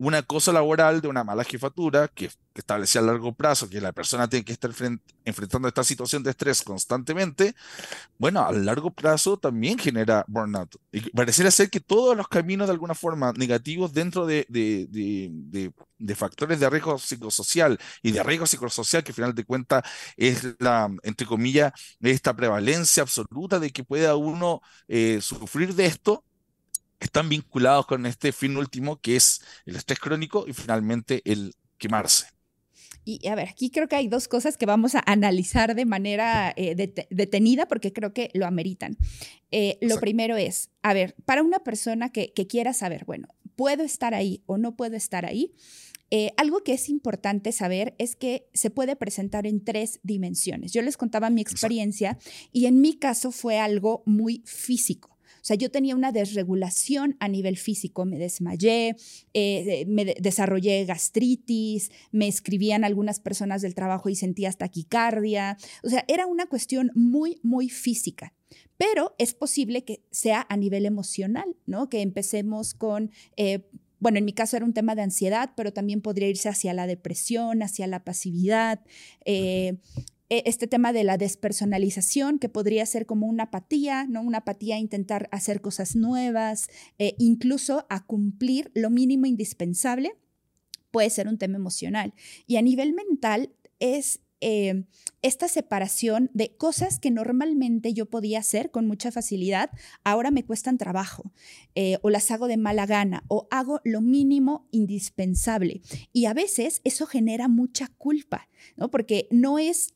Un 0.00 0.14
acoso 0.14 0.50
laboral 0.50 1.02
de 1.02 1.09
una 1.09 1.25
mala 1.25 1.45
jefatura 1.45 2.09
que, 2.09 2.30
establecía 2.54 3.00
a 3.00 3.04
largo 3.04 3.33
plazo 3.33 3.71
que 3.71 3.80
la 3.80 3.92
persona 3.92 4.28
tiene 4.28 4.45
que 4.45 4.52
estar 4.52 4.71
enfrentando 5.25 5.69
esta 5.69 5.83
situación 5.83 6.23
de 6.23 6.30
estrés 6.30 6.61
constantemente, 6.62 7.54
bueno, 8.19 8.45
a 8.45 8.52
largo 8.52 8.90
plazo 8.90 9.38
también 9.38 9.78
genera 9.78 10.25
burnout. 10.28 10.76
Y 10.92 11.09
pareciera 11.11 11.50
ser 11.50 11.71
que 11.71 11.80
todos 11.80 12.14
los 12.16 12.28
caminos 12.28 12.66
de 12.66 12.73
alguna 12.73 12.95
forma 12.95 13.33
negativos 13.35 13.95
dentro 13.95 14.26
de, 14.26 14.47
de, 14.50 16.14
factores 16.14 16.61
de 16.61 16.69
riesgo 16.69 16.99
psicosocial 16.99 17.78
y 18.02 18.12
de 18.12 18.23
riesgo 18.23 18.47
psicosocial, 18.47 19.02
que 19.02 19.12
al 19.12 19.16
final 19.16 19.35
de 19.35 19.45
cuentas 19.45 19.83
es 20.16 20.54
la, 20.59 20.90
entre 21.02 21.26
comillas, 21.26 21.73
esta 22.00 22.35
prevalencia 22.35 23.02
absoluta 23.02 23.59
de 23.59 23.71
que 23.71 23.85
pueda 23.85 24.16
uno 24.16 24.61
eh, 24.88 25.21
sufrir 25.23 25.75
de 25.75 25.87
esto, 25.87 26.25
están 27.00 27.28
vinculados 27.28 27.87
con 27.87 28.07
este 28.07 28.33
fin 28.33 28.57
último 28.57 29.00
que 29.00 29.16
es 29.16 29.40
el 29.64 29.76
estrés 29.76 29.99
crónico 29.99 30.45
y 30.47 30.52
finalmente 30.52 31.23
el 31.25 31.54
quemarse. 31.78 32.26
Y 33.04 33.26
a 33.28 33.35
ver, 33.35 33.49
aquí 33.49 33.71
creo 33.71 33.88
que 33.88 33.97
hay 33.97 34.09
dos 34.09 34.28
cosas 34.28 34.57
que 34.57 34.66
vamos 34.66 34.95
a 34.95 35.02
analizar 35.07 35.75
de 35.75 35.87
manera 35.87 36.52
eh, 36.57 36.76
detenida 37.11 37.66
porque 37.66 37.92
creo 37.92 38.12
que 38.12 38.30
lo 38.35 38.47
ameritan. 38.47 38.99
Eh, 39.50 39.78
lo 39.80 39.99
primero 39.99 40.37
es, 40.37 40.71
a 40.83 40.92
ver, 40.92 41.16
para 41.25 41.42
una 41.42 41.61
persona 41.61 42.12
que, 42.12 42.33
quiera 42.49 42.73
saber, 42.75 43.04
bueno, 43.07 43.28
¿puedo 43.57 43.83
estar 43.85 44.14
ahí 44.14 44.42
o 44.47 44.59
no 44.59 44.76
puedo 44.76 44.97
estar 44.97 45.25
ahí? 45.25 45.54
Eh, 46.11 46.33
algo 46.37 46.62
que 46.62 46.75
es 46.75 46.88
importante 46.88 47.52
saber 47.52 47.95
es 47.99 48.16
que 48.16 48.49
se 48.52 48.71
puede 48.71 48.97
presentar 48.97 49.47
en 49.47 49.64
tres 49.64 50.00
dimensiones. 50.02 50.73
Yo 50.73 50.83
les 50.83 50.97
contaba 50.97 51.30
mi 51.30 51.40
experiencia 51.40 52.19
y 52.52 52.66
en 52.66 52.80
mi 52.80 52.95
caso 52.97 53.33
fue 53.33 53.59
algo 53.59 54.02
muy 54.07 54.42
físico. 54.45 55.16
O 55.40 55.44
sea, 55.44 55.56
yo 55.56 55.70
tenía 55.70 55.97
una 55.97 56.12
desregulación 56.12 57.16
a 57.20 57.28
nivel 57.28 57.56
físico, 57.56 58.04
me 58.04 58.18
desmayé, 58.18 58.97
eh, 59.32 59.85
me 59.87 60.04
desarrollé 60.04 60.85
gastritis, 60.85 61.90
me 62.12 62.28
escribían 62.28 62.85
algunas 62.85 63.20
personas 63.20 63.62
del 63.62 63.75
trabajo 63.75 64.09
y 64.09 64.16
sentía 64.16 64.50
taquicardia. 64.52 65.56
O 65.82 65.88
sea, 65.88 66.04
era 66.09 66.26
una 66.26 66.47
cuestión 66.47 66.90
muy, 66.94 67.40
muy 67.42 67.68
física. 67.68 68.35
Pero 68.76 69.14
es 69.18 69.35
posible 69.35 69.85
que 69.85 70.02
sea 70.11 70.47
a 70.49 70.56
nivel 70.56 70.87
emocional, 70.87 71.56
¿no? 71.66 71.88
Que 71.88 72.00
empecemos 72.00 72.75
con... 72.75 73.11
Eh, 73.37 73.68
bueno, 73.99 74.18
en 74.18 74.25
mi 74.25 74.32
caso 74.32 74.56
era 74.56 74.64
un 74.64 74.73
tema 74.73 74.94
de 74.94 75.02
ansiedad, 75.02 75.52
pero 75.54 75.75
también 75.75 76.00
podría 76.00 76.28
irse 76.28 76.49
hacia 76.49 76.73
la 76.73 76.87
depresión, 76.87 77.62
hacia 77.62 77.87
la 77.87 78.02
pasividad. 78.02 78.80
Eh, 79.26 79.76
este 80.30 80.66
tema 80.66 80.92
de 80.92 81.04
la 81.04 81.18
despersonalización, 81.18 82.38
que 82.38 82.49
podría 82.49 82.87
ser 82.87 83.04
como 83.04 83.26
una 83.26 83.44
apatía, 83.44 84.06
¿no? 84.08 84.22
Una 84.22 84.38
apatía 84.38 84.76
a 84.76 84.78
intentar 84.78 85.28
hacer 85.32 85.60
cosas 85.60 85.96
nuevas, 85.96 86.68
eh, 86.99 87.14
incluso 87.18 87.84
a 87.90 88.06
cumplir 88.06 88.70
lo 88.75 88.90
mínimo 88.90 89.26
indispensable, 89.26 90.12
puede 90.90 91.10
ser 91.10 91.28
un 91.28 91.38
tema 91.38 91.56
emocional. 91.56 92.14
Y 92.46 92.56
a 92.56 92.62
nivel 92.62 92.94
mental 92.94 93.50
es 93.80 94.20
eh, 94.40 94.84
esta 95.20 95.49
separación 95.49 96.30
de 96.32 96.56
cosas 96.56 96.99
que 96.99 97.10
normalmente 97.10 97.92
yo 97.92 98.06
podía 98.06 98.38
hacer 98.38 98.70
con 98.70 98.87
mucha 98.87 99.12
facilidad, 99.12 99.70
ahora 100.02 100.30
me 100.30 100.44
cuestan 100.46 100.78
trabajo, 100.78 101.30
eh, 101.75 101.99
o 102.02 102.08
las 102.08 102.30
hago 102.30 102.49
de 102.49 102.56
mala 102.56 102.87
gana, 102.87 103.25
o 103.28 103.46
hago 103.50 103.80
lo 103.84 104.00
mínimo 104.00 104.66
indispensable. 104.70 105.82
Y 106.12 106.25
a 106.25 106.32
veces 106.32 106.80
eso 106.84 107.06
genera 107.06 107.49
mucha 107.49 107.88
culpa, 107.99 108.49
¿no? 108.76 108.90
Porque 108.90 109.28
no 109.30 109.58
es 109.58 109.94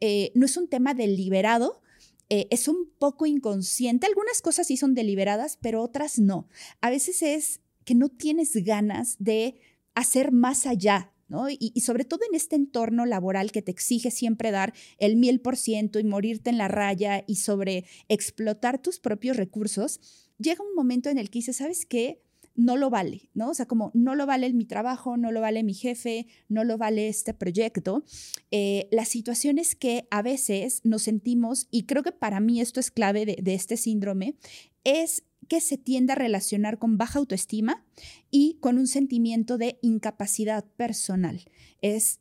eh, 0.00 0.32
no 0.34 0.46
es 0.46 0.56
un 0.56 0.68
tema 0.68 0.94
deliberado, 0.94 1.82
eh, 2.28 2.48
es 2.50 2.68
un 2.68 2.90
poco 2.98 3.26
inconsciente. 3.26 4.06
Algunas 4.06 4.40
cosas 4.40 4.66
sí 4.66 4.76
son 4.76 4.94
deliberadas, 4.94 5.58
pero 5.60 5.82
otras 5.82 6.18
no. 6.18 6.48
A 6.80 6.90
veces 6.90 7.22
es 7.22 7.60
que 7.84 7.94
no 7.94 8.08
tienes 8.08 8.54
ganas 8.64 9.16
de 9.18 9.60
hacer 9.94 10.32
más 10.32 10.66
allá. 10.66 11.12
¿no? 11.28 11.48
Y, 11.48 11.72
sobre 11.80 12.04
todo 12.04 12.20
en 12.28 12.34
este 12.34 12.56
entorno 12.56 13.06
laboral 13.06 13.52
que 13.52 13.62
te 13.62 13.70
exige 13.70 14.10
siempre 14.10 14.50
dar 14.50 14.74
el 14.98 15.16
mil 15.16 15.40
por 15.40 15.56
ciento 15.56 15.98
y 15.98 16.04
morirte 16.04 16.50
en 16.50 16.58
la 16.58 16.68
raya 16.68 17.24
y 17.26 17.36
sobre 17.36 17.86
explotar 18.08 18.82
tus 18.82 18.98
propios 18.98 19.38
recursos, 19.38 20.00
llega 20.38 20.62
un 20.62 20.74
momento 20.74 21.08
en 21.08 21.16
el 21.16 21.30
que 21.30 21.38
dices, 21.38 21.56
¿sabes 21.56 21.86
qué? 21.86 22.22
No 22.54 22.76
lo 22.76 22.90
vale, 22.90 23.30
¿no? 23.34 23.50
O 23.50 23.54
sea, 23.54 23.66
como 23.66 23.90
no 23.94 24.14
lo 24.14 24.26
vale 24.26 24.52
mi 24.52 24.64
trabajo, 24.64 25.16
no 25.16 25.32
lo 25.32 25.40
vale 25.40 25.62
mi 25.62 25.74
jefe, 25.74 26.26
no 26.48 26.64
lo 26.64 26.78
vale 26.78 27.08
este 27.08 27.34
proyecto. 27.34 28.04
Eh, 28.50 28.88
las 28.90 29.08
situaciones 29.08 29.74
que 29.74 30.06
a 30.10 30.22
veces 30.22 30.80
nos 30.84 31.02
sentimos, 31.02 31.68
y 31.70 31.84
creo 31.84 32.02
que 32.02 32.12
para 32.12 32.40
mí 32.40 32.60
esto 32.60 32.80
es 32.80 32.90
clave 32.90 33.26
de, 33.26 33.36
de 33.42 33.54
este 33.54 33.76
síndrome, 33.76 34.36
es 34.84 35.24
que 35.48 35.60
se 35.60 35.76
tiende 35.76 36.12
a 36.12 36.16
relacionar 36.16 36.78
con 36.78 36.96
baja 36.96 37.18
autoestima 37.18 37.84
y 38.30 38.56
con 38.60 38.78
un 38.78 38.86
sentimiento 38.86 39.58
de 39.58 39.78
incapacidad 39.82 40.64
personal. 40.76 41.44
Es, 41.82 42.20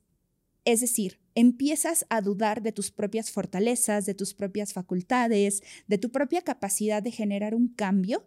es 0.66 0.82
decir, 0.82 1.21
empiezas 1.36 2.06
a 2.10 2.22
dudar 2.22 2.62
de 2.62 2.72
tus 2.72 2.92
propias 2.92 3.32
fortalezas, 3.32 4.06
de 4.06 4.14
tus 4.14 4.34
propias 4.34 4.74
facultades, 4.74 5.62
de 5.88 5.98
tu 5.98 6.12
propia 6.12 6.42
capacidad 6.42 7.02
de 7.02 7.12
generar 7.12 7.56
un 7.56 7.70
cambio, 7.70 8.26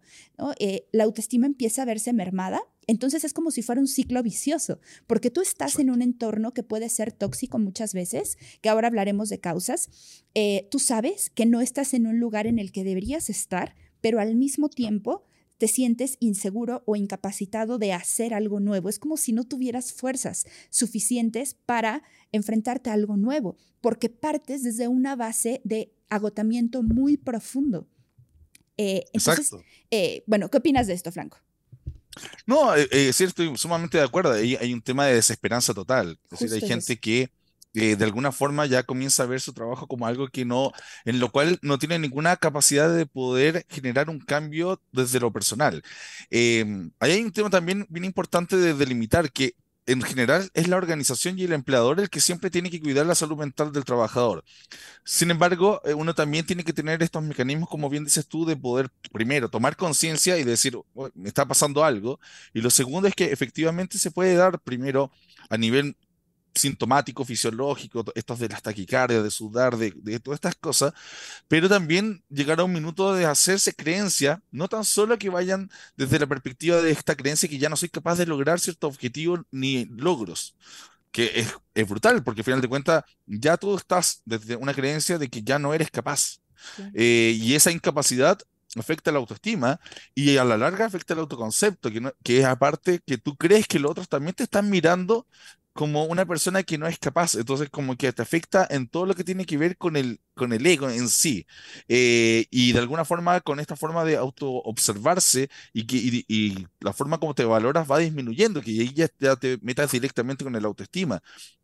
eh, 0.58 0.86
la 0.92 1.04
autoestima 1.04 1.46
empieza 1.46 1.82
a 1.82 1.86
verse 1.86 2.12
mermada. 2.12 2.62
Entonces 2.86 3.24
es 3.24 3.32
como 3.32 3.50
si 3.50 3.62
fuera 3.62 3.80
un 3.80 3.86
ciclo 3.86 4.22
vicioso, 4.22 4.78
porque 5.06 5.30
tú 5.30 5.40
estás 5.40 5.78
en 5.78 5.90
un 5.90 6.02
entorno 6.02 6.52
que 6.52 6.62
puede 6.62 6.88
ser 6.90 7.12
tóxico 7.12 7.58
muchas 7.58 7.94
veces, 7.94 8.36
que 8.60 8.68
ahora 8.68 8.88
hablaremos 8.88 9.30
de 9.30 9.40
causas. 9.40 9.88
Eh, 10.34 10.68
tú 10.70 10.78
sabes 10.78 11.30
que 11.30 11.46
no 11.46 11.60
estás 11.60 11.94
en 11.94 12.06
un 12.06 12.20
lugar 12.20 12.46
en 12.46 12.58
el 12.58 12.72
que 12.72 12.84
deberías 12.84 13.30
estar, 13.30 13.74
pero 14.00 14.20
al 14.20 14.36
mismo 14.36 14.68
tiempo 14.68 15.24
te 15.64 15.68
sientes 15.68 16.18
inseguro 16.20 16.82
o 16.84 16.94
incapacitado 16.94 17.78
de 17.78 17.94
hacer 17.94 18.34
algo 18.34 18.60
nuevo. 18.60 18.90
Es 18.90 18.98
como 18.98 19.16
si 19.16 19.32
no 19.32 19.44
tuvieras 19.44 19.94
fuerzas 19.94 20.46
suficientes 20.68 21.54
para 21.54 22.02
enfrentarte 22.32 22.90
a 22.90 22.92
algo 22.92 23.16
nuevo, 23.16 23.56
porque 23.80 24.10
partes 24.10 24.62
desde 24.62 24.88
una 24.88 25.16
base 25.16 25.62
de 25.64 25.90
agotamiento 26.10 26.82
muy 26.82 27.16
profundo. 27.16 27.88
Eh, 28.76 29.06
entonces, 29.14 29.52
eh, 29.90 30.22
bueno, 30.26 30.50
¿qué 30.50 30.58
opinas 30.58 30.86
de 30.86 30.92
esto, 30.92 31.10
Franco? 31.10 31.38
No, 32.44 32.76
eh, 32.76 32.86
eh 32.90 33.14
sí, 33.14 33.24
estoy 33.24 33.56
sumamente 33.56 33.96
de 33.96 34.04
acuerdo. 34.04 34.32
Hay, 34.32 34.56
hay, 34.56 34.70
un 34.74 34.82
tema 34.82 35.06
de 35.06 35.14
desesperanza 35.14 35.72
total. 35.72 36.18
Es 36.30 36.40
decir, 36.40 36.62
hay 36.62 36.68
gente 36.68 36.98
que 36.98 37.30
de 37.74 38.04
alguna 38.04 38.32
forma 38.32 38.66
ya 38.66 38.84
comienza 38.84 39.24
a 39.24 39.26
ver 39.26 39.40
su 39.40 39.52
trabajo 39.52 39.88
como 39.88 40.06
algo 40.06 40.28
que 40.28 40.44
no, 40.44 40.72
en 41.04 41.18
lo 41.20 41.30
cual 41.30 41.58
no 41.62 41.78
tiene 41.78 41.98
ninguna 41.98 42.36
capacidad 42.36 42.94
de 42.94 43.06
poder 43.06 43.66
generar 43.68 44.10
un 44.10 44.20
cambio 44.20 44.80
desde 44.92 45.20
lo 45.20 45.32
personal. 45.32 45.82
Em, 46.30 46.90
ahí 47.00 47.12
hay 47.12 47.22
un 47.22 47.32
tema 47.32 47.50
también 47.50 47.86
bien 47.90 48.04
importante 48.04 48.56
de 48.56 48.74
delimitar 48.74 49.32
que 49.32 49.56
en 49.86 50.02
general 50.02 50.50
es 50.54 50.68
la 50.68 50.76
organización 50.76 51.38
y 51.38 51.44
el 51.44 51.52
empleador 51.52 52.00
el 52.00 52.08
que 52.10 52.20
siempre 52.20 52.50
tiene 52.50 52.70
que 52.70 52.80
cuidar 52.80 53.06
la 53.06 53.14
salud 53.14 53.36
mental 53.36 53.72
del 53.72 53.84
trabajador. 53.84 54.44
Sin 55.04 55.30
embargo, 55.30 55.80
eh, 55.84 55.94
uno 55.94 56.14
también 56.14 56.46
tiene 56.46 56.64
que 56.64 56.72
tener 56.72 57.02
estos 57.02 57.22
mecanismos, 57.22 57.68
como 57.68 57.90
bien 57.90 58.04
dices 58.04 58.26
tú, 58.26 58.46
de 58.46 58.56
poder 58.56 58.88
primero 59.12 59.50
tomar 59.50 59.76
conciencia 59.76 60.38
y 60.38 60.44
decir, 60.44 60.78
me 61.14 61.28
está 61.28 61.46
pasando 61.46 61.84
algo. 61.84 62.18
Y 62.54 62.60
lo 62.62 62.70
segundo 62.70 63.08
es 63.08 63.14
que 63.14 63.32
efectivamente 63.32 63.98
se 63.98 64.10
puede 64.10 64.34
dar 64.34 64.58
primero 64.60 65.10
a 65.50 65.58
nivel 65.58 65.96
sintomático, 66.54 67.24
fisiológico, 67.24 68.04
estos 68.14 68.38
de 68.38 68.48
las 68.48 68.62
taquicardias, 68.62 69.22
de 69.22 69.30
sudar, 69.30 69.76
de, 69.76 70.20
todas 70.20 70.36
estas 70.36 70.54
cosas, 70.54 70.92
pero 71.48 71.68
también 71.68 72.22
llegar 72.28 72.60
a 72.60 72.64
un 72.64 72.72
minuto 72.72 73.14
de 73.14 73.26
hacerse 73.26 73.74
creencia, 73.74 74.42
no 74.50 74.68
tan 74.68 74.84
solo 74.84 75.18
que 75.18 75.30
vayan 75.30 75.70
desde 75.96 76.18
la 76.18 76.26
perspectiva 76.26 76.80
de 76.80 76.90
esta 76.92 77.16
creencia 77.16 77.48
que 77.48 77.58
ya 77.58 77.68
no 77.68 77.76
soy 77.76 77.88
capaz 77.88 78.16
de 78.16 78.26
lograr 78.26 78.60
ciertos 78.60 78.88
objetivos 78.88 79.40
ni 79.50 79.86
logros, 79.86 80.56
que 81.10 81.32
es, 81.34 81.54
es 81.74 81.88
brutal, 81.88 82.22
porque 82.22 82.40
al 82.40 82.44
final 82.44 82.60
de 82.60 82.68
cuentas 82.68 83.04
ya 83.26 83.56
tú 83.56 83.76
estás 83.76 84.22
desde 84.24 84.56
una 84.56 84.74
creencia 84.74 85.18
de 85.18 85.28
que 85.28 85.42
ya 85.42 85.58
no 85.58 85.74
eres 85.74 85.90
capaz. 85.90 86.40
Eh, 86.94 87.36
y 87.38 87.54
esa 87.54 87.70
incapacidad 87.70 88.38
afecta 88.76 89.12
la 89.12 89.18
autoestima 89.18 89.80
y 90.14 90.36
a 90.36 90.44
la 90.44 90.56
larga 90.56 90.86
afecta 90.86 91.14
el 91.14 91.20
autoconcepto, 91.20 91.90
que, 91.90 92.12
que 92.22 92.40
es 92.40 92.44
aparte 92.44 93.00
que 93.06 93.18
tú 93.18 93.36
crees 93.36 93.66
que 93.68 93.78
los 93.78 93.90
otros 93.90 94.08
también 94.08 94.34
te 94.34 94.44
están 94.44 94.70
mirando 94.70 95.26
como 95.74 96.04
una 96.04 96.24
persona 96.24 96.62
que 96.62 96.78
no 96.78 96.86
es 96.86 96.98
capaz, 96.98 97.34
entonces 97.34 97.68
como 97.68 97.96
que 97.96 98.12
te 98.12 98.22
afecta 98.22 98.66
en 98.70 98.88
todo 98.88 99.06
lo 99.06 99.14
que 99.14 99.24
tiene 99.24 99.44
que 99.44 99.58
ver 99.58 99.76
con 99.76 99.96
el, 99.96 100.20
con 100.34 100.52
el 100.52 100.64
ego 100.66 100.88
en 100.88 101.08
sí, 101.08 101.46
eh, 101.88 102.46
y 102.50 102.72
de 102.72 102.78
alguna 102.78 103.04
forma 103.04 103.40
con 103.40 103.60
esta 103.60 103.76
forma 103.76 104.04
de 104.04 104.16
auto-observarse 104.16 105.50
y, 105.72 105.86
que, 105.86 105.96
y, 106.28 106.66
la 106.80 106.92
forma 106.92 107.18
como 107.18 107.34
te 107.34 107.44
valoras 107.44 107.90
va 107.90 107.98
disminuyendo, 107.98 108.62
que 108.62 108.70
ahí 108.70 108.94
ya, 108.94 109.08
te 109.36 109.58
metas 109.62 109.90
directamente 109.92 110.44
con 110.44 110.54
el 110.56 110.64
autoestima. 110.64 111.22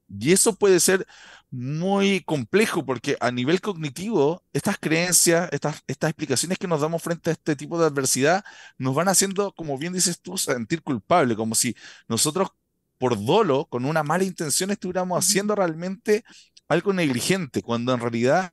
Y 0.09 0.33
eso 0.33 0.57
puede 0.57 0.81
ser 0.81 1.07
muy 1.51 2.21
complejo 2.25 2.85
porque 2.85 3.17
a 3.21 3.31
nivel 3.31 3.61
cognitivo, 3.61 4.45
estas 4.53 4.77
creencias, 4.79 5.49
estas, 5.53 5.83
estas 5.87 6.11
explicaciones 6.11 6.59
que 6.59 6.67
nos 6.67 6.81
damos 6.81 7.03
frente 7.03 7.31
a 7.31 7.33
este 7.35 7.55
tipo 7.57 7.79
de 7.79 7.87
adversidad, 7.87 8.45
nos 8.77 8.95
van 8.95 9.09
haciendo, 9.09 9.53
como 9.55 9.79
bien 9.79 9.93
dices 9.93 10.21
tú, 10.21 10.37
sentir 10.37 10.83
culpable, 10.83 11.37
como 11.37 11.55
si 11.55 11.77
nosotros 12.09 12.51
por 13.01 13.25
dolo, 13.25 13.67
con 13.67 13.87
una 13.87 14.03
mala 14.05 14.25
intención, 14.25 14.71
estuviéramos 14.71 15.19
haciendo 15.25 15.55
realmente 15.57 16.23
algo 16.69 16.93
negligente, 16.93 17.63
cuando 17.63 17.95
en 17.95 18.01
realidad 18.01 18.53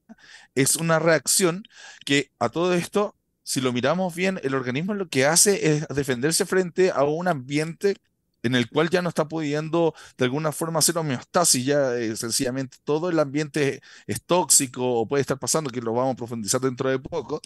es 0.55 0.77
una 0.77 0.99
reacción 0.99 1.63
que 2.05 2.31
a 2.39 2.49
todo 2.49 2.73
esto, 2.73 3.15
si 3.43 3.61
lo 3.61 3.73
miramos 3.73 4.15
bien, 4.15 4.39
el 4.43 4.55
organismo 4.55 4.93
lo 4.93 5.09
que 5.09 5.25
hace 5.25 5.73
es 5.75 5.87
defenderse 5.89 6.45
frente 6.45 6.91
a 6.91 7.03
un 7.03 7.27
ambiente 7.27 7.97
en 8.43 8.55
el 8.55 8.69
cual 8.69 8.89
ya 8.89 9.01
no 9.01 9.09
está 9.09 9.27
pudiendo 9.27 9.93
de 10.17 10.25
alguna 10.25 10.53
forma 10.53 10.79
hacer 10.79 10.97
homeostasis, 10.97 11.65
ya 11.65 11.95
eh, 11.95 12.15
sencillamente 12.15 12.77
todo 12.85 13.09
el 13.09 13.19
ambiente 13.19 13.81
es 14.07 14.23
tóxico 14.23 15.01
o 15.01 15.07
puede 15.07 15.21
estar 15.21 15.39
pasando, 15.39 15.69
que 15.69 15.81
lo 15.81 15.93
vamos 15.93 16.13
a 16.13 16.17
profundizar 16.17 16.61
dentro 16.61 16.89
de 16.89 16.99
poco. 16.99 17.41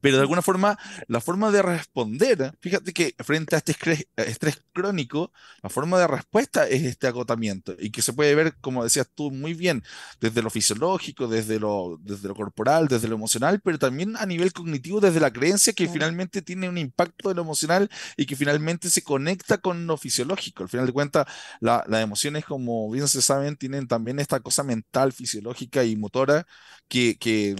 Pero 0.00 0.16
de 0.16 0.22
alguna 0.22 0.42
forma, 0.42 0.78
la 1.08 1.20
forma 1.20 1.50
de 1.50 1.62
responder, 1.62 2.52
fíjate 2.60 2.92
que 2.92 3.14
frente 3.18 3.54
a 3.56 3.58
este 3.58 3.74
estrés, 4.16 4.62
crónico, 4.72 5.32
la 5.62 5.70
forma 5.70 5.98
de 5.98 6.06
respuesta 6.06 6.68
es 6.68 6.82
este 6.82 7.06
agotamiento 7.06 7.74
y 7.78 7.90
que 7.90 8.02
se 8.02 8.12
puede 8.12 8.34
ver, 8.34 8.56
como 8.60 8.84
decías 8.84 9.08
tú 9.14 9.30
muy 9.30 9.54
bien, 9.54 9.82
desde 10.20 10.42
lo 10.42 10.50
fisiológico, 10.50 11.28
desde 11.28 11.58
lo, 11.58 11.98
desde 12.02 12.28
lo 12.28 12.34
corporal, 12.34 12.88
desde 12.88 13.08
lo 13.08 13.14
emocional, 13.16 13.60
pero 13.62 13.78
también 13.78 14.16
a 14.16 14.26
nivel 14.26 14.52
cognitivo, 14.52 15.00
desde 15.00 15.20
la 15.20 15.32
creencia 15.32 15.72
que 15.72 15.88
finalmente 15.88 16.42
tiene 16.42 16.68
un 16.68 16.78
impacto 16.78 17.30
en 17.30 17.36
lo 17.36 17.42
emocional 17.42 17.88
y 18.16 18.26
que 18.26 18.36
finalmente 18.36 18.90
se 18.90 19.02
conecta 19.02 19.58
con 19.58 19.86
lo 19.86 19.96
fisiológico. 19.96 20.62
Al 20.62 20.68
final 20.68 20.86
de 20.86 20.92
cuentas, 20.92 21.26
las 21.60 22.02
emociones, 22.02 22.44
como 22.44 22.90
bien 22.90 23.08
se 23.08 23.22
saben, 23.22 23.56
tienen 23.56 23.86
también 23.88 24.18
esta 24.18 24.40
cosa 24.40 24.62
mental, 24.62 25.12
fisiológica 25.12 25.84
y 25.84 25.96
motora 25.96 26.46
que, 26.88 27.16
que 27.18 27.56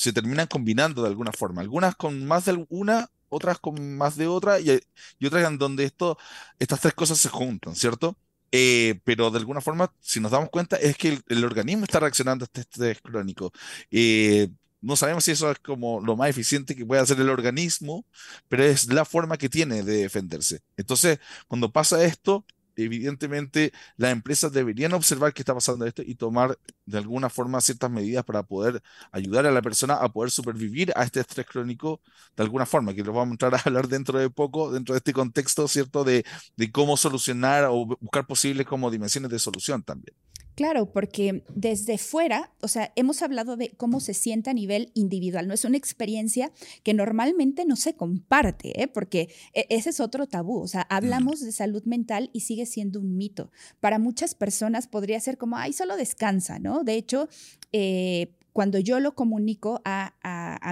se 0.00 0.14
terminan 0.14 0.46
combinando 0.46 1.02
de 1.02 1.08
alguna 1.08 1.30
forma. 1.30 1.60
Algunas 1.60 1.94
con 1.94 2.26
más 2.26 2.46
de 2.46 2.64
una, 2.70 3.10
otras 3.28 3.58
con 3.58 3.98
más 3.98 4.16
de 4.16 4.28
otra, 4.28 4.58
y, 4.58 4.80
y 5.18 5.26
otras 5.26 5.46
en 5.46 5.58
donde 5.58 5.84
esto, 5.84 6.16
estas 6.58 6.80
tres 6.80 6.94
cosas 6.94 7.18
se 7.18 7.28
juntan, 7.28 7.76
¿cierto? 7.76 8.16
Eh, 8.50 8.98
pero 9.04 9.30
de 9.30 9.38
alguna 9.38 9.60
forma, 9.60 9.92
si 10.00 10.18
nos 10.18 10.30
damos 10.32 10.48
cuenta, 10.48 10.76
es 10.76 10.96
que 10.96 11.20
el, 11.28 11.44
organismo 11.44 11.84
está 11.84 12.00
reaccionando 12.00 12.44
a 12.44 12.46
este 12.46 12.62
estrés 12.62 13.02
crónico. 13.02 13.52
Eh, 13.90 14.48
no 14.80 14.96
sabemos 14.96 15.24
si 15.24 15.32
eso 15.32 15.50
es 15.50 15.58
como 15.58 16.00
lo 16.00 16.16
más 16.16 16.30
eficiente 16.30 16.74
que 16.74 16.86
puede 16.86 17.02
hacer 17.02 17.20
el 17.20 17.28
organismo, 17.28 18.06
pero 18.48 18.64
es 18.64 18.90
la 18.90 19.04
forma 19.04 19.36
que 19.36 19.50
tiene 19.50 19.82
de 19.82 19.98
defenderse. 19.98 20.62
Entonces, 20.78 21.18
cuando 21.46 21.70
pasa 21.70 22.02
esto, 22.04 22.46
evidentemente 22.84 23.72
las 23.96 24.12
empresas 24.12 24.52
deberían 24.52 24.92
observar 24.92 25.32
qué 25.32 25.42
está 25.42 25.54
pasando 25.54 25.86
esto 25.86 26.02
y 26.02 26.14
tomar 26.14 26.58
de 26.86 26.98
alguna 26.98 27.30
forma 27.30 27.60
ciertas 27.60 27.90
medidas 27.90 28.24
para 28.24 28.42
poder 28.42 28.82
ayudar 29.12 29.46
a 29.46 29.50
la 29.50 29.62
persona 29.62 29.94
a 29.94 30.08
poder 30.12 30.30
supervivir 30.30 30.92
a 30.96 31.04
este 31.04 31.20
estrés 31.20 31.46
crónico 31.46 32.00
de 32.36 32.42
alguna 32.42 32.66
forma, 32.66 32.94
que 32.94 33.02
lo 33.02 33.12
vamos 33.12 33.32
a 33.32 33.34
entrar 33.34 33.54
a 33.54 33.62
hablar 33.64 33.88
dentro 33.88 34.18
de 34.18 34.30
poco, 34.30 34.72
dentro 34.72 34.94
de 34.94 34.98
este 34.98 35.12
contexto, 35.12 35.68
¿cierto? 35.68 36.04
De, 36.04 36.24
de 36.56 36.72
cómo 36.72 36.96
solucionar 36.96 37.64
o 37.64 37.86
buscar 37.86 38.26
posibles 38.26 38.66
como 38.66 38.90
dimensiones 38.90 39.30
de 39.30 39.38
solución 39.38 39.82
también. 39.82 40.14
Claro, 40.60 40.92
porque 40.92 41.42
desde 41.54 41.96
fuera, 41.96 42.52
o 42.60 42.68
sea, 42.68 42.92
hemos 42.94 43.22
hablado 43.22 43.56
de 43.56 43.70
cómo 43.78 43.98
se 43.98 44.12
siente 44.12 44.50
a 44.50 44.52
nivel 44.52 44.92
individual, 44.92 45.48
no 45.48 45.54
es 45.54 45.64
una 45.64 45.78
experiencia 45.78 46.52
que 46.82 46.92
normalmente 46.92 47.64
no 47.64 47.76
se 47.76 47.94
comparte, 47.94 48.82
¿eh? 48.82 48.86
porque 48.86 49.30
e, 49.54 49.64
ese 49.70 49.88
es 49.88 50.00
otro 50.00 50.26
tabú, 50.26 50.60
o 50.60 50.68
sea, 50.68 50.82
hablamos 50.82 51.40
de 51.40 51.52
salud 51.52 51.82
mental 51.86 52.28
y 52.34 52.40
sigue 52.40 52.66
siendo 52.66 53.00
un 53.00 53.16
mito. 53.16 53.50
Para 53.80 53.98
muchas 53.98 54.34
personas 54.34 54.86
podría 54.86 55.18
ser 55.20 55.38
como, 55.38 55.56
ay, 55.56 55.72
solo 55.72 55.96
descansa, 55.96 56.58
¿no? 56.58 56.84
De 56.84 56.92
hecho, 56.92 57.30
eh, 57.72 58.34
cuando 58.52 58.78
yo 58.78 59.00
lo 59.00 59.14
comunico 59.14 59.80
a, 59.84 60.12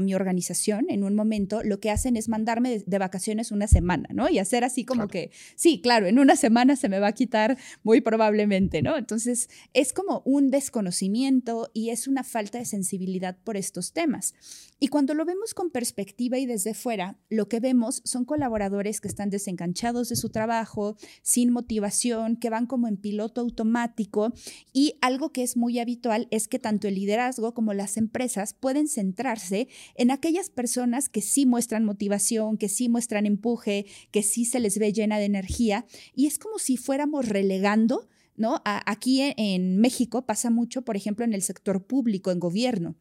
mi 0.03 0.15
organización 0.15 0.87
en 0.89 1.03
un 1.03 1.15
momento, 1.15 1.63
lo 1.65 1.81
que 1.81 1.91
hacen 1.91 2.17
es 2.17 2.29
mandarme 2.29 2.85
de, 2.87 2.99
vacaciones 2.99 3.51
una 3.51 3.67
semana, 3.67 4.09
¿no? 4.13 4.29
Y 4.29 4.39
hacer 4.39 4.65
así 4.65 4.85
como 4.85 5.09
que, 5.09 5.31
sí, 5.57 5.81
claro, 5.81 6.07
en 6.07 6.19
una 6.19 6.37
semana 6.37 6.77
se 6.77 6.89
me 6.89 7.01
va 7.01 7.09
a 7.09 7.13
quitar 7.13 7.59
muy 7.83 8.01
probablemente, 8.01 8.83
¿no? 8.83 8.97
Entonces, 8.97 9.49
es 9.75 9.93
como 9.93 10.23
un 10.25 10.51
desconocimiento 10.51 11.71
y 11.75 11.91
es 11.91 12.07
una 12.07 12.25
falta 12.25 12.59
de 12.59 12.65
sensibilidad 12.65 13.37
por 13.43 13.57
estos 13.57 13.93
temas. 13.93 14.35
Y 14.81 14.89
cuando 14.89 15.15
lo 15.15 15.25
vemos 15.25 15.55
con 15.55 15.71
perspectiva 15.71 16.39
y 16.39 16.47
desde 16.47 16.75
fuera, 16.75 17.19
lo 17.29 17.49
que 17.49 17.59
vemos 17.59 18.01
son 18.05 18.25
colaboradores 18.25 19.01
que 19.01 19.09
están 19.09 19.31
desenganchados 19.31 20.09
de 20.09 20.17
su 20.17 20.31
trabajo, 20.31 20.97
sin 21.23 21.51
motivación, 21.51 22.37
que 22.37 22.51
van 22.51 22.67
como 22.67 22.87
en 22.87 22.97
piloto 22.97 23.41
automático 23.41 24.33
y 24.73 24.95
algo 25.01 25.33
que 25.33 25.43
es 25.43 25.57
muy 25.57 25.79
habitual 25.79 26.29
es 26.31 26.47
que 26.47 26.59
tanto 26.59 26.87
el 26.87 26.95
liderazgo 26.95 27.55
como 27.55 27.68
las 27.73 27.97
empresas 27.97 28.55
pueden 28.55 28.89
centrarse 28.89 29.69
en 29.95 30.11
aquellas 30.11 30.51
personas 30.51 31.09
que 31.09 31.23
sí 31.23 31.47
muestran 31.47 31.85
motivación, 31.85 32.57
que 32.57 32.69
sí 32.69 32.89
muestran 32.89 33.27
empuje, 33.27 33.87
que 34.11 34.23
sí 34.23 34.45
se 34.45 34.61
les 34.61 34.79
ve 34.79 34.93
llena 34.93 35.19
de 35.19 35.25
energía 35.25 35.87
y 36.15 36.27
es 36.27 36.39
como 36.39 36.59
si 36.59 36.77
fuéramos 36.77 37.29
relegando, 37.29 38.09
¿no? 38.37 38.63
aquí 38.65 39.35
en 39.37 39.79
México 39.79 40.27
pasa 40.27 40.51
mucho, 40.51 40.83
por 40.83 40.97
ejemplo, 40.97 41.25
en 41.25 41.33
el 41.33 41.43
sector 41.43 41.87
público, 41.87 42.31
en 42.31 42.41
gobierno 42.41 42.97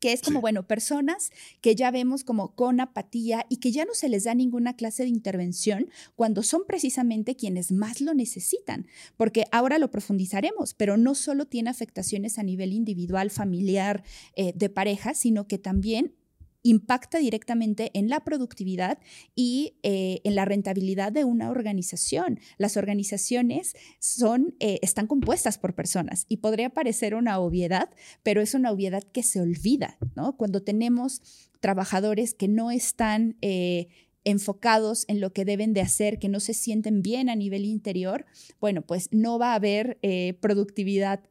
que 0.00 0.12
es 0.12 0.22
como, 0.22 0.40
bueno, 0.40 0.66
personas 0.66 1.30
que 1.60 1.74
ya 1.74 1.90
vemos 1.90 2.24
como 2.24 2.54
con 2.54 2.80
apatía 2.80 3.46
y 3.48 3.58
que 3.58 3.72
ya 3.72 3.84
no 3.84 3.94
se 3.94 4.08
les 4.08 4.24
da 4.24 4.34
ninguna 4.34 4.76
clase 4.76 5.02
de 5.02 5.08
intervención 5.08 5.90
cuando 6.14 6.42
son 6.42 6.62
precisamente 6.66 7.36
quienes 7.36 7.72
más 7.72 8.00
lo 8.00 8.14
necesitan, 8.14 8.86
porque 9.16 9.44
ahora 9.52 9.78
lo 9.78 9.90
profundizaremos, 9.90 10.74
pero 10.74 10.96
no 10.96 11.14
solo 11.14 11.46
tiene 11.46 11.70
afectaciones 11.70 12.38
a 12.38 12.42
nivel 12.42 12.72
individual, 12.72 13.30
familiar, 13.30 14.04
eh, 14.36 14.52
de 14.54 14.68
pareja, 14.68 15.14
sino 15.14 15.46
que 15.46 15.58
también 15.58 16.14
impacta 16.62 17.18
directamente 17.18 17.90
en 17.94 18.08
la 18.08 18.24
productividad 18.24 18.98
y 19.34 19.76
eh, 19.82 20.20
en 20.24 20.34
la 20.34 20.44
rentabilidad 20.44 21.12
de 21.12 21.24
una 21.24 21.50
organización. 21.50 22.40
Las 22.58 22.76
organizaciones 22.76 23.74
son, 24.00 24.54
eh, 24.60 24.78
están 24.82 25.06
compuestas 25.06 25.58
por 25.58 25.74
personas 25.74 26.26
y 26.28 26.38
podría 26.38 26.70
parecer 26.70 27.14
una 27.14 27.38
obviedad, 27.38 27.90
pero 28.22 28.40
es 28.40 28.54
una 28.54 28.70
obviedad 28.70 29.02
que 29.04 29.22
se 29.22 29.40
olvida, 29.40 29.98
¿no? 30.16 30.36
Cuando 30.36 30.62
tenemos 30.62 31.22
trabajadores 31.60 32.34
que 32.34 32.48
no 32.48 32.70
están... 32.70 33.36
Eh, 33.40 33.88
enfocados 34.24 35.06
en 35.08 35.20
lo 35.20 35.32
que 35.32 35.46
deben 35.46 35.72
de 35.72 35.80
hacer, 35.80 36.18
que 36.18 36.28
no 36.28 36.38
se 36.38 36.52
sienten 36.52 37.00
bien 37.00 37.30
a 37.30 37.36
nivel 37.36 37.64
interior, 37.64 38.26
bueno, 38.60 38.82
pues 38.82 39.08
no 39.10 39.38
va 39.38 39.52
a 39.52 39.54
haber 39.54 39.98
productividad 40.40 41.22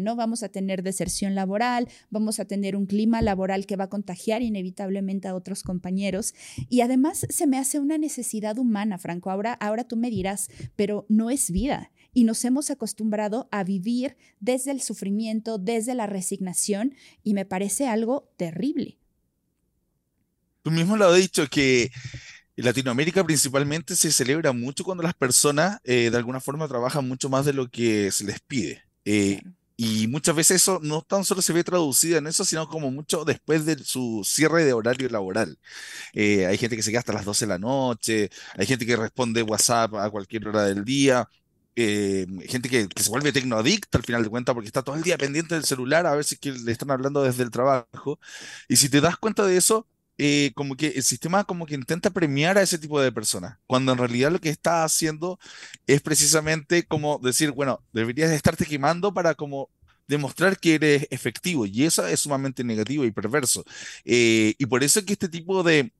¿no? 0.00 0.16
Vamos 0.16 0.42
a 0.42 0.48
tener 0.48 0.82
deserción 0.82 1.34
laboral, 1.34 1.88
vamos 2.10 2.40
a 2.40 2.44
tener 2.44 2.76
un 2.76 2.86
clima 2.86 3.22
laboral 3.22 3.66
que 3.66 3.76
va 3.76 3.84
a 3.84 3.88
contagiar 3.88 4.42
inevitablemente 4.42 5.28
a 5.28 5.34
otros 5.34 5.62
compañeros 5.62 6.34
y 6.68 6.80
además 6.80 7.26
se 7.28 7.46
me 7.46 7.58
hace 7.58 7.78
una 7.78 7.98
necesidad 7.98 8.58
humana, 8.58 8.98
Franco. 8.98 9.30
Ahora, 9.30 9.52
ahora 9.54 9.84
tú 9.84 9.96
me 9.96 10.10
dirás, 10.10 10.48
pero 10.76 11.06
no 11.08 11.30
es 11.30 11.50
vida 11.50 11.90
y 12.12 12.24
nos 12.24 12.44
hemos 12.44 12.70
acostumbrado 12.70 13.48
a 13.52 13.64
vivir 13.64 14.16
desde 14.40 14.70
el 14.70 14.80
sufrimiento, 14.80 15.58
desde 15.58 15.94
la 15.94 16.06
resignación 16.06 16.94
y 17.22 17.34
me 17.34 17.44
parece 17.44 17.86
algo 17.86 18.32
terrible. 18.36 18.98
Tú 20.62 20.70
mismo 20.70 20.96
lo 20.96 21.06
has 21.06 21.16
dicho 21.16 21.46
que 21.48 21.90
en 22.56 22.64
Latinoamérica 22.64 23.24
principalmente 23.24 23.94
se 23.94 24.10
celebra 24.10 24.52
mucho 24.52 24.82
cuando 24.82 25.04
las 25.04 25.14
personas 25.14 25.78
eh, 25.84 26.10
de 26.10 26.16
alguna 26.16 26.40
forma 26.40 26.66
trabajan 26.66 27.06
mucho 27.06 27.28
más 27.28 27.44
de 27.44 27.52
lo 27.52 27.68
que 27.70 28.10
se 28.10 28.24
les 28.24 28.40
pide. 28.40 28.82
Eh, 29.10 29.40
y 29.76 30.06
muchas 30.08 30.36
veces 30.36 30.56
eso 30.62 30.80
no 30.82 31.00
tan 31.02 31.24
solo 31.24 31.40
se 31.40 31.52
ve 31.54 31.64
traducido 31.64 32.18
en 32.18 32.26
eso, 32.26 32.44
sino 32.44 32.68
como 32.68 32.90
mucho 32.90 33.24
después 33.24 33.64
de 33.64 33.78
su 33.78 34.22
cierre 34.24 34.64
de 34.64 34.74
horario 34.74 35.08
laboral. 35.08 35.58
Eh, 36.12 36.46
hay 36.46 36.58
gente 36.58 36.76
que 36.76 36.82
se 36.82 36.90
queda 36.90 37.00
hasta 37.00 37.14
las 37.14 37.24
12 37.24 37.46
de 37.46 37.48
la 37.48 37.58
noche, 37.58 38.30
hay 38.56 38.66
gente 38.66 38.84
que 38.86 38.96
responde 38.96 39.42
WhatsApp 39.42 39.94
a 39.94 40.10
cualquier 40.10 40.48
hora 40.48 40.64
del 40.64 40.84
día, 40.84 41.28
eh, 41.76 42.26
gente 42.48 42.68
que, 42.68 42.88
se 42.96 43.10
vuelve 43.10 43.32
tecnoadicta 43.32 43.98
al 43.98 44.04
final 44.04 44.24
de 44.24 44.30
cuentas 44.30 44.54
porque 44.54 44.66
está 44.68 44.82
todo 44.82 44.96
el 44.96 45.02
día 45.02 45.16
pendiente 45.16 45.54
del 45.54 45.64
celular 45.64 46.06
a 46.06 46.14
ver 46.14 46.24
si 46.24 46.36
que 46.36 46.52
le 46.52 46.72
están 46.72 46.90
hablando 46.90 47.22
desde 47.22 47.44
el 47.44 47.50
trabajo. 47.50 48.20
Y 48.68 48.76
si 48.76 48.88
te 48.90 49.00
das 49.00 49.16
cuenta 49.16 49.46
de 49.46 49.56
eso, 49.56 49.86
eh, 50.18 50.52
como 50.54 50.76
que 50.76 50.88
el 50.88 51.02
sistema 51.02 51.44
como 51.44 51.64
que 51.66 51.74
intenta 51.74 52.10
premiar 52.10 52.58
a 52.58 52.62
ese 52.62 52.78
tipo 52.78 53.00
de 53.00 53.12
personas, 53.12 53.58
cuando 53.66 53.92
en 53.92 53.98
realidad 53.98 54.32
lo 54.32 54.40
que 54.40 54.50
está 54.50 54.84
haciendo 54.84 55.38
es 55.86 56.00
precisamente 56.02 56.84
como 56.84 57.18
decir, 57.18 57.52
bueno, 57.52 57.82
deberías 57.92 58.30
estarte 58.32 58.66
quemando 58.66 59.14
para 59.14 59.34
como 59.34 59.70
demostrar 60.08 60.58
que 60.58 60.74
eres 60.74 61.06
efectivo 61.10 61.66
y 61.66 61.84
eso 61.84 62.06
es 62.06 62.20
sumamente 62.20 62.64
negativo 62.64 63.04
y 63.04 63.12
perverso. 63.12 63.64
Eh, 64.04 64.54
y 64.58 64.66
por 64.66 64.82
eso 64.82 65.00
es 65.00 65.06
que 65.06 65.12
este 65.12 65.28
tipo 65.28 65.62
de, 65.62 65.92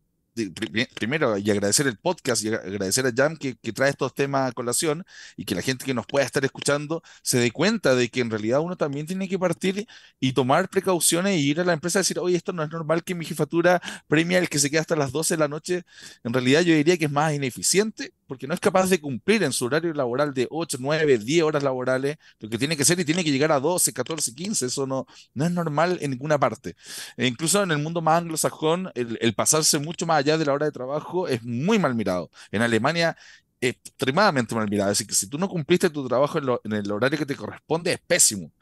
primero, 0.94 1.36
y 1.38 1.50
agradecer 1.50 1.86
el 1.86 1.98
podcast 1.98 2.42
y 2.44 2.48
agradecer 2.48 3.06
a 3.06 3.12
Jam 3.14 3.36
que, 3.36 3.54
trae 3.72 3.90
estos 3.90 4.14
temas 4.14 4.50
a 4.50 4.52
colación 4.52 5.04
y 5.36 5.44
que 5.44 5.54
la 5.54 5.62
gente 5.62 5.84
que 5.84 5.94
nos 5.94 6.06
pueda 6.06 6.24
estar 6.24 6.44
escuchando 6.44 7.02
se 7.22 7.38
dé 7.38 7.50
cuenta 7.50 7.94
de 7.94 8.08
que 8.08 8.20
en 8.20 8.30
realidad 8.30 8.60
uno 8.60 8.76
también 8.76 9.06
tiene 9.06 9.28
que 9.28 9.38
partir 9.38 9.86
y 10.20 10.32
tomar 10.32 10.68
precauciones 10.68 11.38
y 11.38 11.50
ir 11.50 11.60
a 11.60 11.64
la 11.64 11.72
empresa 11.72 11.98
a 11.98 12.02
decir, 12.02 12.18
oye, 12.18 12.36
esto 12.36 12.52
no 12.52 12.62
es 12.62 12.70
normal 12.70 13.04
que 13.04 13.14
mi 13.14 13.24
jefatura 13.24 13.80
premia 14.06 14.38
el 14.38 14.48
que 14.48 14.58
se 14.58 14.70
queda 14.70 14.82
hasta 14.82 14.96
las 14.96 15.12
12 15.12 15.34
de 15.34 15.38
la 15.38 15.48
noche. 15.48 15.82
En 16.24 16.32
realidad 16.32 16.62
yo 16.62 16.74
diría 16.74 16.96
que 16.96 17.06
es 17.06 17.10
más 17.10 17.34
ineficiente 17.34 18.12
porque 18.28 18.46
no 18.46 18.54
es 18.54 18.60
capaz 18.60 18.88
de 18.88 19.00
cumplir 19.00 19.42
en 19.42 19.52
su 19.52 19.64
horario 19.64 19.92
laboral 19.94 20.34
de 20.34 20.46
8, 20.50 20.78
9, 20.80 21.18
10 21.18 21.42
horas 21.42 21.62
laborales, 21.62 22.18
lo 22.38 22.48
que 22.48 22.58
tiene 22.58 22.76
que 22.76 22.84
ser 22.84 23.00
y 23.00 23.04
tiene 23.04 23.24
que 23.24 23.32
llegar 23.32 23.50
a 23.50 23.58
12, 23.58 23.92
14, 23.92 24.34
15, 24.34 24.66
eso 24.66 24.86
no, 24.86 25.06
no 25.34 25.44
es 25.46 25.50
normal 25.50 25.98
en 26.00 26.10
ninguna 26.12 26.38
parte. 26.38 26.76
E 27.16 27.26
incluso 27.26 27.62
en 27.62 27.70
el 27.72 27.78
mundo 27.78 28.02
más 28.02 28.18
anglosajón, 28.22 28.90
el, 28.94 29.34
pasarse 29.34 29.78
mucho 29.78 30.06
más 30.06 30.18
allá 30.18 30.38
de 30.38 30.44
la 30.44 30.52
hora 30.52 30.66
de 30.66 30.72
trabajo 30.72 31.26
es 31.26 31.42
muy 31.42 31.78
mal 31.78 31.94
mirado. 31.94 32.30
En 32.52 32.62
Alemania 32.62 33.16
extremadamente 33.60 34.54
mal 34.54 34.68
mirado, 34.68 34.90
decir, 34.90 35.06
que 35.06 35.14
si 35.14 35.26
tú 35.28 35.38
no 35.38 35.48
cumpliste 35.48 35.90
tu 35.90 36.06
trabajo 36.06 36.38
en 36.38 36.72
el 36.72 36.92
horario 36.92 37.18
que 37.18 37.26
te 37.26 37.34
corresponde, 37.34 37.92
es 37.92 38.00
pésimo. 38.00 38.52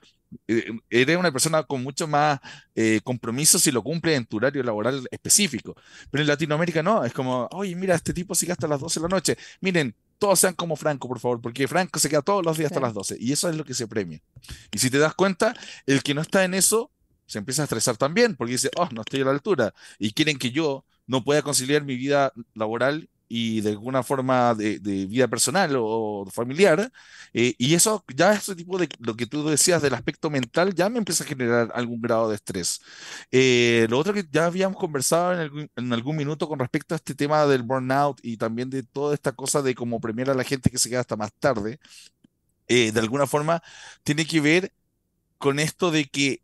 Eh, 0.48 0.72
eres 0.90 1.16
una 1.16 1.32
persona 1.32 1.62
con 1.62 1.82
mucho 1.82 2.06
más 2.06 2.40
eh, 2.74 3.00
compromiso 3.04 3.58
si 3.58 3.70
lo 3.70 3.82
cumple 3.82 4.14
en 4.14 4.26
tu 4.26 4.38
horario 4.38 4.62
laboral 4.62 5.06
específico. 5.10 5.76
Pero 6.10 6.22
en 6.22 6.28
Latinoamérica 6.28 6.82
no, 6.82 7.04
es 7.04 7.12
como, 7.12 7.48
oye, 7.52 7.74
mira, 7.74 7.94
este 7.94 8.12
tipo 8.12 8.34
sigue 8.34 8.52
hasta 8.52 8.68
las 8.68 8.80
12 8.80 9.00
de 9.00 9.02
la 9.04 9.08
noche. 9.08 9.38
Miren, 9.60 9.94
todos 10.18 10.40
sean 10.40 10.54
como 10.54 10.76
Franco, 10.76 11.08
por 11.08 11.20
favor, 11.20 11.40
porque 11.40 11.68
Franco 11.68 11.98
se 11.98 12.08
queda 12.08 12.22
todos 12.22 12.44
los 12.44 12.56
días 12.56 12.70
hasta 12.70 12.80
las 12.80 12.94
12 12.94 13.16
y 13.20 13.32
eso 13.32 13.48
es 13.48 13.56
lo 13.56 13.64
que 13.64 13.74
se 13.74 13.86
premia. 13.86 14.20
Y 14.72 14.78
si 14.78 14.90
te 14.90 14.98
das 14.98 15.14
cuenta, 15.14 15.54
el 15.86 16.02
que 16.02 16.14
no 16.14 16.22
está 16.22 16.44
en 16.44 16.54
eso 16.54 16.90
se 17.26 17.38
empieza 17.38 17.62
a 17.62 17.64
estresar 17.64 17.96
también 17.96 18.36
porque 18.36 18.52
dice, 18.52 18.70
oh, 18.76 18.88
no 18.92 19.02
estoy 19.02 19.20
a 19.20 19.24
la 19.24 19.32
altura 19.32 19.74
y 19.98 20.12
quieren 20.12 20.38
que 20.38 20.52
yo 20.52 20.84
no 21.06 21.22
pueda 21.24 21.42
conciliar 21.42 21.84
mi 21.84 21.96
vida 21.96 22.32
laboral 22.54 23.08
y 23.28 23.60
de 23.60 23.70
alguna 23.70 24.02
forma 24.02 24.54
de, 24.54 24.78
vida 25.06 25.28
personal 25.28 25.74
o, 25.78 26.26
familiar. 26.32 26.90
Eh, 27.32 27.54
y 27.58 27.74
eso, 27.74 28.04
ya 28.14 28.32
ese 28.32 28.54
tipo 28.54 28.78
de 28.78 28.88
lo 29.00 29.16
que 29.16 29.26
tú 29.26 29.48
decías 29.48 29.82
del 29.82 29.94
aspecto 29.94 30.30
mental, 30.30 30.74
ya 30.74 30.88
me 30.88 30.98
empieza 30.98 31.24
a 31.24 31.26
generar 31.26 31.70
algún 31.74 32.00
grado 32.00 32.28
de 32.28 32.36
estrés. 32.36 32.80
Eh, 33.30 33.86
lo 33.90 33.98
otro 33.98 34.14
que 34.14 34.26
ya 34.30 34.46
habíamos 34.46 34.78
conversado 34.78 35.32
en 35.32 35.40
algún, 35.40 35.70
en 35.76 35.92
algún, 35.92 36.16
minuto 36.16 36.48
con 36.48 36.58
respecto 36.58 36.94
a 36.94 36.96
este 36.96 37.14
tema 37.14 37.46
del 37.46 37.62
burnout 37.62 38.18
y 38.22 38.36
también 38.36 38.70
de 38.70 38.82
toda 38.82 39.14
esta 39.14 39.32
cosa 39.32 39.62
de 39.62 39.74
cómo 39.74 40.00
premiar 40.00 40.30
a 40.30 40.34
la 40.34 40.44
gente 40.44 40.70
que 40.70 40.78
se 40.78 40.88
queda 40.88 41.00
hasta 41.00 41.16
más 41.16 41.32
tarde, 41.34 41.78
eh, 42.68 42.92
de 42.92 43.00
alguna 43.00 43.26
forma 43.26 43.62
tiene 44.02 44.26
que 44.26 44.40
ver 44.40 44.72
con 45.38 45.58
esto 45.60 45.90
de 45.90 46.06
que 46.06 46.42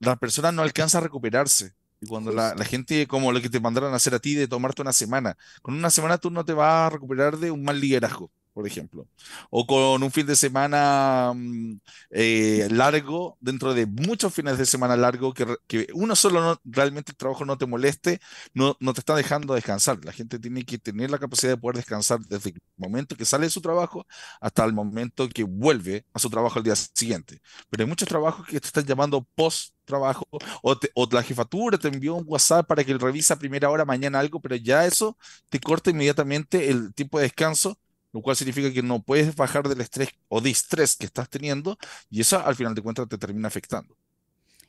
la 0.00 0.16
persona 0.16 0.52
no 0.52 0.62
alcanza 0.62 0.98
a 0.98 1.02
recuperarse. 1.02 1.74
Y 2.02 2.06
cuando 2.08 2.32
la, 2.32 2.54
la, 2.56 2.64
gente, 2.64 3.06
como 3.06 3.30
lo 3.30 3.40
que 3.40 3.48
te 3.48 3.60
mandaron 3.60 3.92
a 3.92 3.96
hacer 3.96 4.14
a 4.14 4.18
ti, 4.18 4.34
de 4.34 4.48
tomarte 4.48 4.82
una 4.82 4.92
semana, 4.92 5.36
con 5.62 5.74
una 5.74 5.88
semana 5.88 6.18
tú 6.18 6.30
no 6.30 6.44
te 6.44 6.52
vas 6.52 6.88
a 6.88 6.90
recuperar 6.90 7.38
de 7.38 7.52
un 7.52 7.62
mal 7.62 7.80
liderazgo 7.80 8.32
por 8.52 8.66
ejemplo, 8.66 9.08
o 9.50 9.66
con 9.66 10.02
un 10.02 10.10
fin 10.10 10.26
de 10.26 10.36
semana 10.36 11.32
mm, 11.34 11.78
eh, 12.10 12.68
largo, 12.70 13.36
dentro 13.40 13.74
de 13.74 13.86
muchos 13.86 14.34
fines 14.34 14.58
de 14.58 14.66
semana 14.66 14.96
largo, 14.96 15.32
que, 15.34 15.46
que 15.66 15.88
uno 15.94 16.16
solo 16.16 16.40
no, 16.42 16.60
realmente 16.64 17.12
el 17.12 17.16
trabajo 17.16 17.44
no 17.44 17.58
te 17.58 17.66
moleste, 17.66 18.20
no, 18.54 18.76
no 18.80 18.92
te 18.94 19.00
está 19.00 19.14
dejando 19.14 19.54
descansar. 19.54 20.04
La 20.04 20.12
gente 20.12 20.38
tiene 20.38 20.64
que 20.64 20.78
tener 20.78 21.10
la 21.10 21.18
capacidad 21.18 21.52
de 21.52 21.56
poder 21.58 21.76
descansar 21.76 22.20
desde 22.20 22.50
el 22.50 22.60
momento 22.76 23.16
que 23.16 23.24
sale 23.24 23.46
de 23.46 23.50
su 23.50 23.60
trabajo 23.60 24.06
hasta 24.40 24.64
el 24.64 24.72
momento 24.72 25.28
que 25.28 25.44
vuelve 25.44 26.04
a 26.12 26.18
su 26.18 26.30
trabajo 26.30 26.58
al 26.58 26.64
día 26.64 26.76
siguiente. 26.76 27.40
Pero 27.70 27.84
hay 27.84 27.88
muchos 27.88 28.08
trabajos 28.08 28.46
que 28.46 28.60
te 28.60 28.66
están 28.66 28.84
llamando 28.84 29.26
post 29.34 29.74
trabajo 29.84 30.26
o, 30.62 30.76
o, 30.94 31.08
la 31.10 31.22
jefatura 31.22 31.78
te 31.78 31.88
envió 31.88 32.14
un 32.14 32.24
WhatsApp 32.26 32.66
para 32.66 32.84
que 32.84 32.94
revisa 32.96 33.34
a 33.34 33.38
primera 33.38 33.70
hora 33.70 33.84
mañana 33.84 34.20
algo, 34.20 34.40
pero 34.40 34.56
ya 34.56 34.86
eso 34.86 35.16
te 35.48 35.60
corta 35.60 35.90
inmediatamente 35.90 36.70
el 36.70 36.94
tiempo 36.94 37.18
de 37.18 37.24
descanso 37.24 37.78
lo 38.12 38.22
cual 38.22 38.36
significa 38.36 38.72
que 38.72 38.82
no 38.82 39.02
puedes 39.02 39.34
bajar 39.34 39.68
del 39.68 39.80
estrés 39.80 40.10
o 40.28 40.40
distrés 40.40 40.96
que 40.96 41.06
estás 41.06 41.28
teniendo 41.28 41.78
y 42.10 42.20
eso 42.20 42.44
al 42.44 42.54
final 42.54 42.74
de 42.74 42.82
cuentas 42.82 43.08
te 43.08 43.18
termina 43.18 43.48
afectando. 43.48 43.96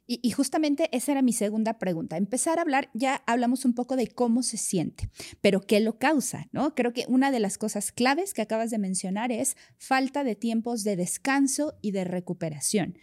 Y, 0.06 0.32
justamente 0.32 0.90
esa 0.92 1.14
era 1.14 1.22
mi 1.22 1.32
segunda 1.32 1.80
pregunta. 1.80 2.18
Empezar 2.18 2.60
a 2.60 2.64
hablar, 2.64 2.90
ya 2.94 3.24
hablamos 3.26 3.64
un 3.64 3.74
poco 3.74 3.96
de 3.96 4.08
cómo 4.08 4.44
se 4.44 4.58
siente, 4.58 5.10
pero 5.40 5.62
qué 5.62 5.80
lo 5.80 5.98
causa, 5.98 6.50
¿no? 6.52 6.76
Creo 6.76 6.92
que 6.92 7.06
una 7.08 7.32
de 7.32 7.40
las 7.40 7.58
cosas 7.58 7.94
claves 7.94 8.34
que 8.34 8.42
acabas 8.42 8.70
de 8.70 8.80
mencionar 8.80 9.32
es 9.32 9.56
falta 9.78 10.26
de 10.26 10.36
tiempos 10.36 10.84
de 10.84 10.98
descanso 10.98 11.76
y 11.82 11.92
de 11.92 12.04
recuperación. 12.04 12.98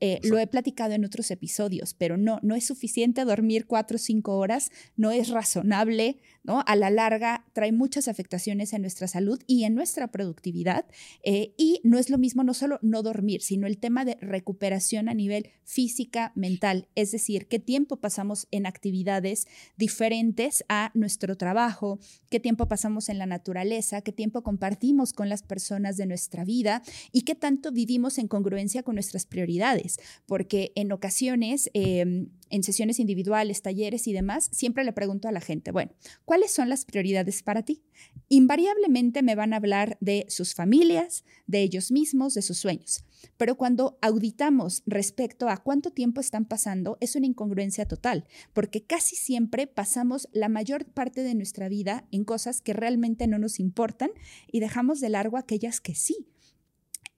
Eh, 0.00 0.20
lo 0.24 0.38
he 0.38 0.46
platicado 0.46 0.94
en 0.94 1.04
otros 1.04 1.30
episodios, 1.30 1.94
pero 1.94 2.16
no, 2.16 2.38
no 2.42 2.54
es 2.54 2.66
suficiente 2.66 3.24
dormir 3.24 3.66
cuatro 3.66 3.96
o 3.96 3.98
cinco 3.98 4.36
horas, 4.36 4.70
no 4.96 5.10
es 5.10 5.28
razonable, 5.28 6.20
¿no? 6.46 6.62
A 6.66 6.76
la 6.76 6.90
larga 6.90 7.44
trae 7.52 7.72
muchas 7.72 8.08
afectaciones 8.08 8.72
en 8.72 8.82
nuestra 8.82 9.08
salud 9.08 9.40
y 9.46 9.64
en 9.64 9.74
nuestra 9.74 10.08
productividad. 10.08 10.86
Eh, 11.22 11.52
y 11.56 11.80
no 11.84 11.98
es 11.98 12.10
lo 12.10 12.18
mismo 12.18 12.44
no 12.44 12.54
solo 12.54 12.78
no 12.82 13.02
dormir, 13.02 13.42
sino 13.42 13.66
el 13.66 13.78
tema 13.78 14.04
de 14.04 14.16
recuperación 14.20 15.08
a 15.08 15.14
nivel 15.14 15.50
física, 15.64 16.32
mental, 16.36 16.86
es 16.94 17.10
decir, 17.10 17.48
qué 17.48 17.58
tiempo 17.58 17.96
pasamos 17.96 18.46
en 18.52 18.66
actividades 18.66 19.48
diferentes 19.76 20.64
a 20.68 20.92
nuestro 20.94 21.36
trabajo, 21.36 21.98
qué 22.30 22.38
tiempo 22.38 22.68
pasamos 22.68 23.08
en 23.08 23.18
la 23.18 23.26
naturaleza, 23.26 24.00
qué 24.00 24.12
tiempo 24.12 24.42
compartimos 24.42 25.12
con 25.12 25.28
las 25.28 25.42
personas 25.42 25.96
de 25.96 26.06
nuestra 26.06 26.44
vida 26.44 26.82
y 27.10 27.22
qué 27.22 27.34
tanto 27.34 27.72
vivimos 27.72 28.18
en 28.18 28.28
congruencia 28.28 28.84
con 28.84 28.94
nuestras 28.94 29.26
prioridades 29.26 29.98
porque 30.26 30.72
en 30.74 30.92
ocasiones, 30.92 31.70
em, 31.74 32.28
en 32.50 32.62
sesiones 32.62 32.98
individuales, 33.00 33.62
talleres 33.62 34.06
y 34.06 34.12
demás, 34.12 34.48
siempre 34.52 34.84
le 34.84 34.92
pregunto 34.92 35.28
a 35.28 35.32
la 35.32 35.40
gente, 35.40 35.72
bueno, 35.72 35.92
¿cuáles 36.24 36.52
son 36.52 36.68
las 36.68 36.84
prioridades 36.84 37.42
para 37.42 37.62
ti? 37.62 37.82
Invariablemente 38.28 39.22
me 39.22 39.34
van 39.34 39.52
a 39.52 39.56
hablar 39.56 39.96
de 40.00 40.26
sus 40.28 40.54
familias, 40.54 41.24
de 41.46 41.62
ellos 41.62 41.90
mismos, 41.90 42.34
de 42.34 42.42
sus 42.42 42.58
sueños. 42.58 43.04
Pero 43.36 43.56
cuando 43.56 43.98
auditamos 44.00 44.82
respecto 44.86 45.48
a 45.48 45.56
cuánto 45.58 45.90
tiempo 45.90 46.20
están 46.20 46.44
pasando, 46.44 46.98
es 47.00 47.16
una 47.16 47.26
incongruencia 47.26 47.86
total, 47.86 48.26
porque 48.52 48.84
casi 48.84 49.16
siempre 49.16 49.66
pasamos 49.66 50.28
la 50.32 50.48
mayor 50.48 50.86
parte 50.86 51.22
de 51.22 51.34
nuestra 51.34 51.68
vida 51.68 52.06
en 52.10 52.24
cosas 52.24 52.60
que 52.60 52.72
realmente 52.72 53.26
no 53.26 53.38
nos 53.38 53.60
importan 53.60 54.10
y 54.50 54.60
dejamos 54.60 55.00
de 55.00 55.08
largo 55.08 55.36
aquellas 55.36 55.80
que 55.80 55.94
sí. 55.94 56.28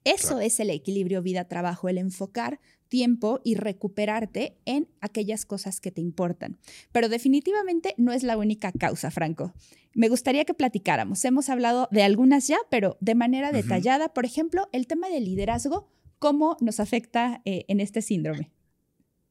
Eso 0.05 0.39
es 0.39 0.59
el 0.59 0.69
equilibrio 0.69 1.21
vida-trabajo, 1.21 1.89
el 1.89 1.97
enfocar 1.97 2.59
tiempo 2.89 3.39
y 3.43 3.55
recuperarte 3.55 4.57
en 4.65 4.89
aquellas 4.99 5.45
cosas 5.45 5.79
que 5.79 5.91
te 5.91 6.01
importan. 6.01 6.57
Pero 6.91 7.07
definitivamente 7.07 7.93
no 7.97 8.11
es 8.11 8.23
la 8.23 8.37
única 8.37 8.71
causa, 8.71 9.11
Franco. 9.11 9.53
Me 9.93 10.09
gustaría 10.09 10.45
que 10.45 10.53
platicáramos. 10.53 11.23
Hemos 11.23 11.49
hablado 11.49 11.87
de 11.91 12.03
algunas 12.03 12.47
ya, 12.47 12.57
pero 12.69 12.97
de 12.99 13.15
manera 13.15 13.51
detallada. 13.51 14.13
Por 14.13 14.25
ejemplo, 14.25 14.67
el 14.71 14.87
tema 14.87 15.07
del 15.09 15.25
liderazgo, 15.25 15.87
¿cómo 16.19 16.57
nos 16.59 16.79
afecta 16.79 17.41
eh, 17.45 17.65
en 17.67 17.79
este 17.79 18.01
síndrome? 18.01 18.51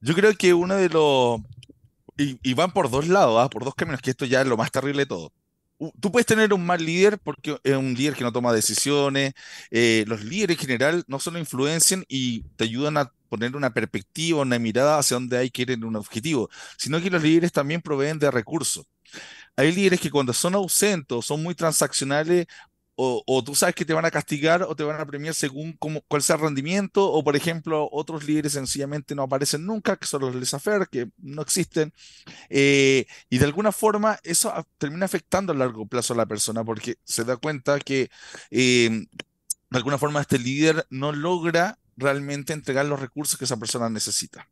Yo 0.01 0.15
creo 0.15 0.35
que 0.35 0.55
uno 0.55 0.77
de 0.77 0.89
los... 0.89 1.41
Y, 2.17 2.55
van 2.55 2.73
por 2.73 2.91
dos 2.91 3.07
lados, 3.07 3.41
¿ah? 3.41 3.49
por 3.49 3.65
dos 3.65 3.77
caminos, 3.77 4.01
que 4.01 4.11
esto 4.11 4.25
ya 4.25 4.41
es 4.41 4.47
lo 4.49 4.57
más 4.57 4.73
terrible 4.73 5.03
de 5.03 5.07
todo 5.07 5.33
tú 6.01 6.11
puedes 6.13 6.27
tener 6.27 6.53
un 6.53 6.65
mal 6.67 6.85
líder 6.85 7.19
porque 7.19 7.59
es 7.63 7.77
un 7.77 7.95
líder 7.95 8.15
que 8.15 8.25
no 8.25 8.33
toma 8.33 8.53
decisiones. 8.53 9.33
Eh, 9.71 10.05
los 10.07 10.25
líderes 10.25 10.57
en 10.57 10.63
general 10.63 11.05
no 11.07 11.19
solo 11.21 11.39
influencian 11.39 12.05
y 12.09 12.43
te 12.57 12.65
ayudan 12.65 12.97
a 12.97 13.13
poner 13.29 13.57
una 13.57 13.73
perspectiva, 13.73 14.43
una 14.43 14.59
mirada 14.59 14.99
hacia 14.99 15.17
dónde 15.17 15.39
hay 15.39 15.51
que 15.51 15.63
ir 15.63 15.71
en 15.71 15.85
un 15.85 15.97
objetivo, 15.97 16.49
sino 16.77 17.01
que 17.01 17.11
los 17.11 17.23
líderes 17.23 17.53
también 17.53 17.83
proveen 17.83 18.19
de 18.19 18.31
recursos. 18.31 18.87
Hay 19.57 19.73
líderes 19.73 20.01
que 20.01 20.11
cuando 20.11 20.33
son 20.33 20.55
ausentes, 20.55 21.25
son 21.25 21.43
muy 21.43 21.55
transaccionales 21.55 22.47
o, 23.01 23.45
tú 23.45 23.55
sabes 23.55 23.77
que 23.77 23.85
te 23.85 23.95
van 23.95 24.05
a 24.05 24.11
castigar 24.11 24.65
o 24.65 24.75
te 24.75 24.83
van 24.83 25.01
a 25.01 25.07
premiar 25.07 25.33
según 25.33 25.75
cómo, 25.75 26.03
cuál 26.09 26.21
sea 26.21 26.35
el 26.35 26.43
rendimiento, 26.43 27.13
o 27.13 27.23
por 27.23 27.37
ejemplo, 27.37 27.89
otros 27.93 28.25
líderes 28.25 28.55
sencillamente 28.55 29.15
no 29.15 29.23
aparecen 29.23 29.65
nunca, 29.65 29.97
que 29.97 30.07
son 30.07 30.23
los 30.23 30.35
laissez 30.35 30.63
que 30.91 31.09
no 31.19 31.43
existen, 31.43 31.93
eh, 32.51 33.07
y 33.31 33.39
de 33.39 33.45
alguna 33.45 33.71
forma 33.71 34.19
eso 34.25 34.53
termina 34.79 35.05
afectando 35.07 35.53
a 35.53 35.57
largo 35.57 35.87
plazo 35.87 36.13
a 36.15 36.17
la 36.17 36.27
persona 36.27 36.65
porque 36.65 36.97
se 37.05 37.25
da 37.25 37.37
cuenta 37.37 37.79
que 37.79 38.11
em, 38.51 39.07
de 39.71 39.79
alguna 39.79 39.99
forma 39.99 40.21
este 40.21 40.39
líder 40.41 40.85
no 40.91 41.13
logra 41.13 41.79
realmente 41.97 42.53
entregar 42.53 42.87
los 42.87 42.99
recursos 43.01 43.39
que 43.39 43.45
esa 43.45 43.57
persona 43.59 43.89
necesita 43.89 44.49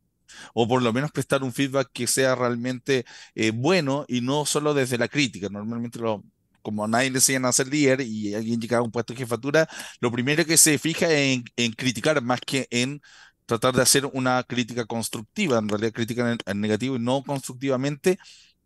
o 0.53 0.67
por 0.67 0.81
lo 0.81 0.93
menos 0.93 1.11
prestar 1.11 1.43
un 1.43 1.53
feedback 1.53 1.89
que 1.91 2.07
sea 2.07 2.35
realmente 2.35 3.05
eh, 3.35 3.51
bueno 3.51 4.05
y 4.07 4.21
no 4.21 4.45
solo 4.45 4.73
desde 4.73 4.97
la 4.97 5.07
crítica. 5.07 5.49
Normalmente 5.49 5.99
lo, 5.99 6.23
como 6.67 6.85
nadie 6.85 7.09
le 7.09 7.19
enseñan 7.19 7.45
a 7.45 7.53
ser 7.53 7.67
líder 7.69 8.01
y 8.01 8.35
alguien 8.35 8.59
llega 8.59 8.79
a 8.79 8.81
un 8.81 8.91
puesto 8.91 9.13
de 9.13 9.19
jefatura, 9.19 9.69
lo 10.01 10.11
primero 10.11 10.43
que 10.45 10.57
se 10.57 10.77
fija 10.77 11.09
en, 11.09 11.45
en 11.55 11.71
criticar 11.71 12.21
más 12.21 12.41
que 12.41 12.67
en 12.71 13.01
tratar 13.45 13.73
de 13.73 13.83
hacer 13.83 14.05
una 14.05 14.43
crítica 14.43 14.83
constructiva, 14.83 15.59
en 15.59 15.69
realidad 15.69 15.93
crítica 15.93 16.37
en, 16.45 16.61
negativo 16.61 16.97
y 16.97 16.99
no 16.99 17.23
constructivamente, 17.23 18.19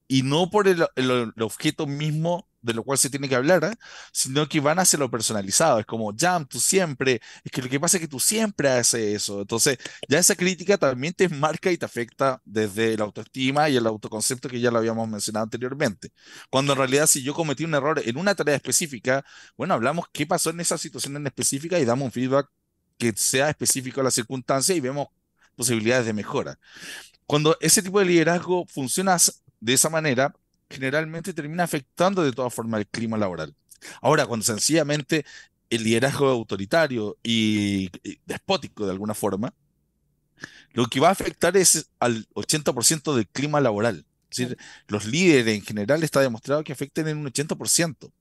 y 0.08 0.24
no 0.24 0.50
por 0.50 0.68
el, 0.68 0.84
objeto 1.40 1.86
mismo 1.86 2.48
de 2.62 2.74
lo 2.74 2.84
cual 2.84 2.98
se 2.98 3.10
tiene 3.10 3.28
que 3.28 3.36
hablar, 3.36 3.64
¿eh? 3.64 3.76
sino 4.12 4.48
que 4.48 4.60
van 4.60 4.80
hacia 4.80 5.00
lo 5.00 5.10
personalizado. 5.10 5.80
Es 5.80 5.86
como, 5.86 6.14
Jam, 6.18 6.46
tú 6.46 6.60
siempre, 6.60 7.22
es 7.44 7.52
que 7.52 7.62
lo 7.62 7.70
que 7.70 7.80
pasa 7.80 7.98
es 7.98 8.02
que 8.02 8.08
tú 8.08 8.20
siempre 8.20 8.70
haces 8.70 9.16
eso. 9.16 9.42
Entonces, 9.42 9.78
ya 10.08 10.20
esa 10.20 10.36
crítica 10.36 10.78
también 10.78 11.14
te 11.14 11.28
marca 11.30 11.72
y 11.72 11.78
te 11.78 11.86
afecta 11.86 12.42
desde 12.46 12.98
la 12.98 13.06
autoestima 13.06 13.70
y 13.70 13.78
el 13.78 13.88
autoconcepto 13.88 14.50
que 14.50 14.60
ya 14.60 14.72
lo 14.72 14.80
habíamos 14.80 15.08
mencionado 15.10 15.44
anteriormente. 15.46 16.12
Cuando 16.50 16.74
en 16.74 16.80
realidad, 16.80 17.08
si 17.08 17.24
yo 17.24 17.34
cometí 17.34 17.64
un 17.64 17.74
error 17.74 18.02
en 18.04 18.18
una 18.18 18.36
tarea 18.36 18.56
específica, 18.56 19.26
bueno, 19.58 19.74
hablamos 19.74 20.06
qué 20.12 20.26
pasó 20.26 20.50
en 20.52 20.60
esa 20.60 20.78
situación 20.78 21.16
en 21.18 21.28
específica 21.28 21.80
y 21.80 21.86
damos 21.86 22.06
un 22.06 22.12
feedback 22.12 22.48
que 22.98 23.14
sea 23.16 23.50
específico 23.50 24.02
a 24.02 24.04
la 24.04 24.12
circunstancia 24.12 24.76
y 24.76 24.80
vemos 24.80 25.08
posibilidades 25.56 26.06
de 26.06 26.14
mejora. 26.14 26.60
Cuando 27.26 27.58
ese 27.62 27.82
tipo 27.82 28.00
de 28.00 28.06
liderazgo 28.06 28.66
funciona 28.68 29.18
de 29.60 29.74
esa 29.74 29.90
manera, 29.90 30.34
generalmente 30.72 31.34
termina 31.34 31.64
afectando 31.64 32.24
de 32.24 32.32
todas 32.32 32.54
formas 32.54 32.80
el 32.82 32.88
clima 32.88 33.18
laboral. 33.18 33.56
Ahora, 34.02 34.26
cuando 34.26 34.46
sencillamente 34.46 35.26
el 35.70 35.84
liderazgo 35.84 36.28
autoritario 36.30 37.18
y, 37.24 37.90
despótico 38.26 38.86
de 38.86 38.92
alguna 38.92 39.14
forma, 39.14 39.54
lo 40.74 40.88
que 40.88 41.00
va 41.00 41.10
a 41.10 41.12
afectar 41.12 41.56
es 41.58 41.90
al 42.00 42.28
80% 42.34 43.16
del 43.16 43.28
clima 43.28 43.60
laboral. 43.62 44.06
Es 44.30 44.38
decir, 44.38 44.58
los 44.88 45.06
líderes 45.06 45.56
en 45.56 45.62
general 45.62 46.04
está 46.04 46.22
demostrado 46.22 46.64
que 46.64 46.72
afectan 46.72 47.08
en 47.10 47.18
un 47.18 47.28
80%. 47.28 48.12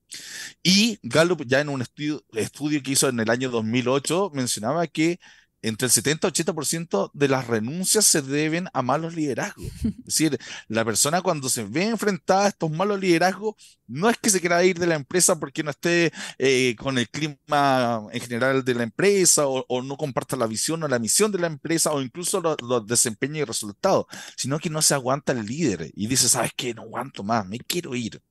Y 0.61 0.99
Gallup 1.03 1.45
ya 1.45 1.61
en 1.61 1.69
un 1.69 1.81
estudio, 1.81 2.23
estudio 2.33 2.83
que 2.83 2.91
hizo 2.91 3.07
en 3.07 3.19
el 3.19 3.29
año 3.29 3.49
2008 3.49 4.31
mencionaba 4.33 4.87
que 4.87 5.19
entre 5.61 5.87
el 5.87 5.91
70-80% 5.91 7.11
de 7.13 7.27
las 7.27 7.47
renuncias 7.47 8.05
se 8.05 8.21
deben 8.21 8.67
a 8.73 8.81
malos 8.81 9.15
liderazgos. 9.15 9.65
Es 10.11 10.17
decir, 10.17 10.39
la 10.67 10.83
persona 10.83 11.21
cuando 11.21 11.47
se 11.47 11.63
ve 11.63 11.85
enfrentada 11.85 12.45
a 12.45 12.47
estos 12.49 12.71
malos 12.71 12.99
liderazgos, 12.99 13.55
no 13.87 14.09
es 14.09 14.17
que 14.17 14.29
se 14.29 14.39
quiera 14.39 14.63
ir 14.63 14.77
de 14.79 14.87
la 14.87 14.95
empresa 14.95 15.39
porque 15.39 15.63
no 15.63 15.71
esté 15.71 16.11
eh, 16.37 16.75
con 16.77 16.97
el 16.97 17.09
clima 17.09 18.07
en 18.11 18.21
general 18.21 18.63
de 18.63 18.75
la 18.75 18.83
empresa 18.83 19.47
o, 19.47 19.81
no 19.81 19.97
comparta 19.97 20.35
la 20.35 20.47
visión 20.47 20.83
o 20.83 20.87
la 20.87 20.99
misión 20.99 21.31
de 21.31 21.39
la 21.39 21.47
empresa 21.47 21.91
o 21.91 22.01
incluso 22.01 22.41
los 22.41 22.87
desempeños 22.87 23.37
y 23.37 23.43
resultados, 23.45 24.05
sino 24.35 24.59
que 24.59 24.69
no 24.69 24.81
se 24.81 24.93
aguanta 24.93 25.31
el 25.33 25.45
líder 25.45 25.91
y 25.95 26.07
dice, 26.07 26.27
¿sabes 26.29 26.51
qué? 26.55 26.73
No 26.73 26.83
aguanto 26.83 27.23
más, 27.23 27.45
me 27.47 27.59
quiero 27.59 27.95
ir. 27.95 28.21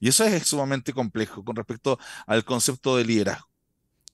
Y 0.00 0.08
eso 0.08 0.24
es 0.24 0.46
sumamente 0.46 0.92
complejo 0.92 1.44
con 1.44 1.56
respecto 1.56 1.98
al 2.26 2.44
concepto 2.44 2.96
de 2.96 3.04
liderazgo 3.04 3.51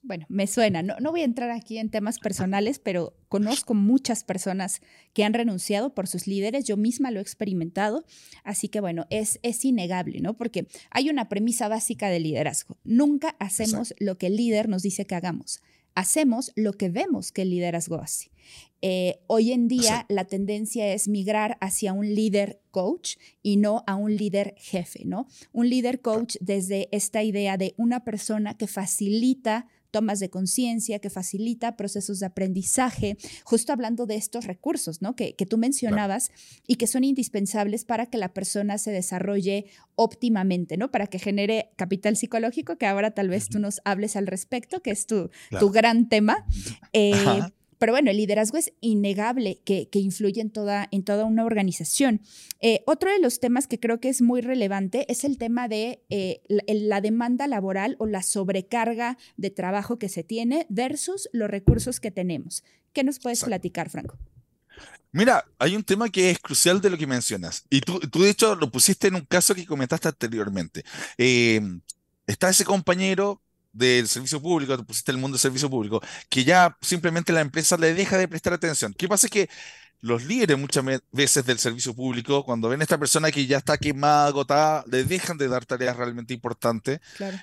bueno, 0.01 0.25
me 0.29 0.47
suena, 0.47 0.81
no, 0.81 0.95
no 0.99 1.11
voy 1.11 1.21
a 1.21 1.25
entrar 1.25 1.51
aquí 1.51 1.77
en 1.77 1.89
temas 1.89 2.19
personales, 2.19 2.79
pero 2.79 3.13
conozco 3.27 3.73
muchas 3.73 4.23
personas 4.23 4.81
que 5.13 5.23
han 5.23 5.33
renunciado 5.33 5.93
por 5.93 6.07
sus 6.07 6.25
líderes, 6.25 6.65
yo 6.65 6.77
misma 6.77 7.11
lo 7.11 7.19
he 7.19 7.21
experimentado, 7.21 8.05
así 8.43 8.69
que 8.69 8.79
bueno, 8.79 9.05
es, 9.09 9.39
es 9.43 9.63
innegable, 9.65 10.21
¿no? 10.21 10.37
Porque 10.37 10.67
hay 10.89 11.09
una 11.09 11.27
premisa 11.27 11.67
básica 11.67 12.09
del 12.09 12.23
liderazgo, 12.23 12.77
nunca 12.83 13.35
hacemos 13.39 13.93
lo 13.99 14.17
que 14.17 14.27
el 14.27 14.37
líder 14.37 14.69
nos 14.69 14.83
dice 14.83 15.05
que 15.05 15.15
hagamos, 15.15 15.61
hacemos 15.95 16.51
lo 16.55 16.73
que 16.73 16.89
vemos 16.89 17.31
que 17.31 17.41
el 17.41 17.49
liderazgo 17.49 17.95
hace. 17.97 18.31
Eh, 18.81 19.19
hoy 19.27 19.51
en 19.51 19.67
día 19.67 20.05
la 20.07 20.23
tendencia 20.23 20.93
es 20.93 21.09
migrar 21.09 21.57
hacia 21.59 21.91
un 21.91 22.15
líder 22.15 22.61
coach 22.71 23.17
y 23.43 23.57
no 23.57 23.83
a 23.85 23.95
un 23.95 24.15
líder 24.15 24.55
jefe, 24.57 25.03
¿no? 25.03 25.27
Un 25.51 25.69
líder 25.69 25.99
coach 25.99 26.37
desde 26.39 26.87
esta 26.93 27.21
idea 27.21 27.57
de 27.57 27.73
una 27.75 28.05
persona 28.05 28.55
que 28.57 28.67
facilita 28.67 29.67
tomas 29.91 30.19
de 30.19 30.29
conciencia, 30.29 30.99
que 30.99 31.09
facilita 31.09 31.75
procesos 31.75 32.19
de 32.19 32.25
aprendizaje, 32.27 33.17
justo 33.43 33.73
hablando 33.73 34.05
de 34.05 34.15
estos 34.15 34.45
recursos, 34.45 35.01
¿no? 35.01 35.15
Que, 35.15 35.35
que 35.35 35.45
tú 35.45 35.57
mencionabas 35.57 36.31
y 36.67 36.75
que 36.75 36.87
son 36.87 37.03
indispensables 37.03 37.85
para 37.85 38.05
que 38.07 38.17
la 38.17 38.33
persona 38.33 38.77
se 38.77 38.91
desarrolle 38.91 39.65
óptimamente, 39.95 40.77
¿no? 40.77 40.91
Para 40.91 41.07
que 41.07 41.19
genere 41.19 41.71
capital 41.75 42.15
psicológico, 42.15 42.77
que 42.77 42.85
ahora 42.85 43.11
tal 43.11 43.29
vez 43.29 43.49
tú 43.49 43.59
nos 43.59 43.81
hables 43.85 44.15
al 44.15 44.27
respecto, 44.27 44.81
que 44.81 44.91
es 44.91 45.05
tu, 45.05 45.29
tu 45.59 45.69
gran 45.71 46.09
tema. 46.09 46.45
Eh, 46.93 47.41
pero 47.79 47.93
bueno, 47.93 48.11
el 48.11 48.17
liderazgo 48.17 48.57
es 48.57 48.73
innegable 48.81 49.61
que, 49.63 49.87
influye 49.93 50.41
en 50.41 50.51
toda, 50.51 50.87
en 50.91 51.03
toda 51.03 51.23
una 51.23 51.45
organización. 51.45 52.21
Eh, 52.59 52.83
otro 52.85 53.09
de 53.09 53.19
los 53.19 53.39
temas 53.39 53.67
que 53.67 53.79
creo 53.79 53.99
que 53.99 54.09
es 54.09 54.21
muy 54.21 54.41
relevante 54.41 55.09
es 55.11 55.23
el 55.23 55.37
tema 55.37 55.67
de 55.69 56.03
eh, 56.09 56.41
la, 56.47 57.01
demanda 57.01 57.47
laboral 57.47 57.95
o 57.99 58.05
la 58.05 58.21
sobrecarga 58.21 59.17
de 59.37 59.49
trabajo 59.49 59.97
que 59.97 60.09
se 60.09 60.23
tiene 60.23 60.67
versus 60.69 61.29
los 61.31 61.49
recursos 61.49 62.01
que 62.01 62.11
tenemos. 62.11 62.63
¿Qué 62.91 63.03
nos 63.03 63.19
puedes 63.19 63.43
platicar, 63.45 63.89
Franco? 63.89 64.17
Mira, 65.13 65.45
hay 65.57 65.75
un 65.75 65.83
tema 65.83 66.09
que 66.09 66.31
es 66.31 66.39
crucial 66.39 66.81
de 66.81 66.89
lo 66.89 66.97
que 66.97 67.07
mencionas. 67.07 67.63
Y 67.69 67.79
tú, 67.79 67.99
tú 67.99 68.23
de 68.23 68.29
hecho, 68.29 68.55
lo 68.55 68.69
pusiste 68.69 69.07
en 69.07 69.15
un 69.15 69.25
caso 69.25 69.55
que 69.55 69.65
comentaste 69.65 70.09
anteriormente. 70.09 70.83
Eh, 71.17 71.61
está 72.27 72.49
ese 72.49 72.65
compañero 72.65 73.41
del 73.71 74.07
servicio 74.07 74.41
público, 74.41 74.77
te 74.77 74.83
pusiste 74.83 75.11
el 75.11 75.17
mundo 75.17 75.35
del 75.35 75.41
servicio 75.41 75.69
público, 75.69 76.01
que 76.29 76.43
ya 76.43 76.77
simplemente 76.81 77.33
la 77.33 77.41
empresa 77.41 77.77
le 77.77 77.93
deja 77.93 78.17
de 78.17 78.27
prestar 78.27 78.53
atención. 78.53 78.93
¿Qué 78.93 79.07
pasa? 79.07 79.27
Es 79.27 79.31
que 79.31 79.49
los 80.01 80.23
líderes 80.23 80.57
muchas 80.57 80.85
veces 81.11 81.45
del 81.45 81.59
servicio 81.59 81.93
público, 81.93 82.45
cuando 82.45 82.69
ven 82.69 82.79
a 82.79 82.83
esta 82.83 82.97
persona 82.97 83.31
que 83.31 83.45
ya 83.45 83.57
está 83.57 83.77
quemada, 83.77 84.27
agotada, 84.27 84.83
le 84.87 85.03
dejan 85.03 85.37
de 85.37 85.49
dar 85.49 85.65
tareas 85.65 85.97
realmente 85.97 86.33
importantes. 86.33 87.01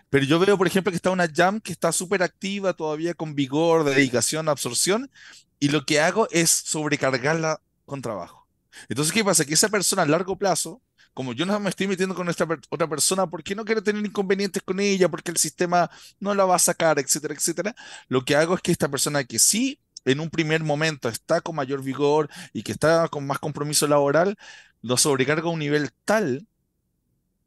Pero 0.08 0.24
yo 0.24 0.38
veo, 0.38 0.56
por 0.56 0.66
ejemplo, 0.66 0.90
que 0.90 0.96
está 0.96 1.10
una 1.10 1.28
jam 1.28 1.60
que 1.60 1.72
está 1.72 1.92
súper 1.92 2.22
activa, 2.22 2.72
todavía 2.72 3.14
con 3.14 3.34
vigor, 3.34 3.84
dedicación, 3.84 4.48
absorción, 4.48 5.10
y 5.58 5.68
lo 5.68 5.84
que 5.84 6.00
hago 6.00 6.28
es 6.30 6.50
sobrecargarla 6.50 7.60
con 7.84 8.00
trabajo. 8.00 8.46
Entonces, 8.88 9.12
¿qué 9.12 9.24
pasa? 9.24 9.44
Que 9.44 9.54
esa 9.54 9.68
persona 9.68 10.02
a 10.02 10.06
largo 10.06 10.36
plazo 10.36 10.80
como 11.16 11.32
yo 11.32 11.46
no 11.46 11.58
me 11.58 11.70
estoy 11.70 11.86
metiendo 11.86 12.14
con 12.14 12.28
esta 12.28 12.46
otra 12.68 12.86
persona 12.86 13.26
porque 13.26 13.54
no 13.54 13.64
quiero 13.64 13.82
tener 13.82 14.04
inconvenientes 14.04 14.62
con 14.62 14.78
ella, 14.80 15.08
porque 15.08 15.30
el 15.30 15.38
sistema 15.38 15.90
no 16.20 16.34
la 16.34 16.44
va 16.44 16.56
a 16.56 16.58
sacar, 16.58 16.98
etcétera, 16.98 17.32
etcétera, 17.32 17.74
lo 18.08 18.22
que 18.22 18.36
hago 18.36 18.54
es 18.54 18.60
que 18.60 18.70
esta 18.70 18.90
persona 18.90 19.24
que 19.24 19.38
sí 19.38 19.80
en 20.04 20.20
un 20.20 20.28
primer 20.28 20.62
momento 20.62 21.08
está 21.08 21.40
con 21.40 21.56
mayor 21.56 21.82
vigor 21.82 22.28
y 22.52 22.62
que 22.62 22.72
está 22.72 23.08
con 23.08 23.26
más 23.26 23.38
compromiso 23.38 23.86
laboral, 23.86 24.36
lo 24.82 24.98
sobrecarga 24.98 25.48
a 25.48 25.52
un 25.52 25.60
nivel 25.60 25.90
tal 26.04 26.46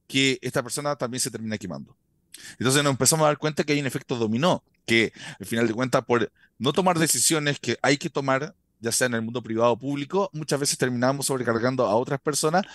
que 0.08 0.40
esta 0.42 0.64
persona 0.64 0.96
también 0.96 1.22
se 1.22 1.30
termina 1.30 1.60
quemando. 1.60 1.96
Entonces 2.58 2.84
nos 2.84 2.90
empezamos 2.90 3.26
a 3.26 3.28
dar 3.28 3.38
cuenta 3.38 3.64
que 3.64 3.74
hay 3.74 3.80
un 3.82 3.86
efecto 3.86 4.16
dominó, 4.16 4.64
que 4.88 5.14
al 5.40 5.46
final 5.46 5.68
de 5.68 5.76
cuentas 5.76 6.04
por 6.06 6.32
no 6.58 6.74
tomar 6.74 6.98
decisiones 6.98 7.60
que 7.60 7.78
hay 7.84 7.98
que 8.00 8.10
tomar, 8.10 8.56
ya 8.80 8.92
sea 8.92 9.06
en 9.06 9.14
el 9.14 9.22
mundo 9.22 9.44
privado 9.44 9.74
o 9.74 9.78
público, 9.78 10.32
muchas 10.34 10.60
veces 10.60 10.80
terminamos 10.80 11.28
sobrecargando 11.28 11.86
a 11.86 11.96
otras 11.96 12.20
personas 12.20 12.66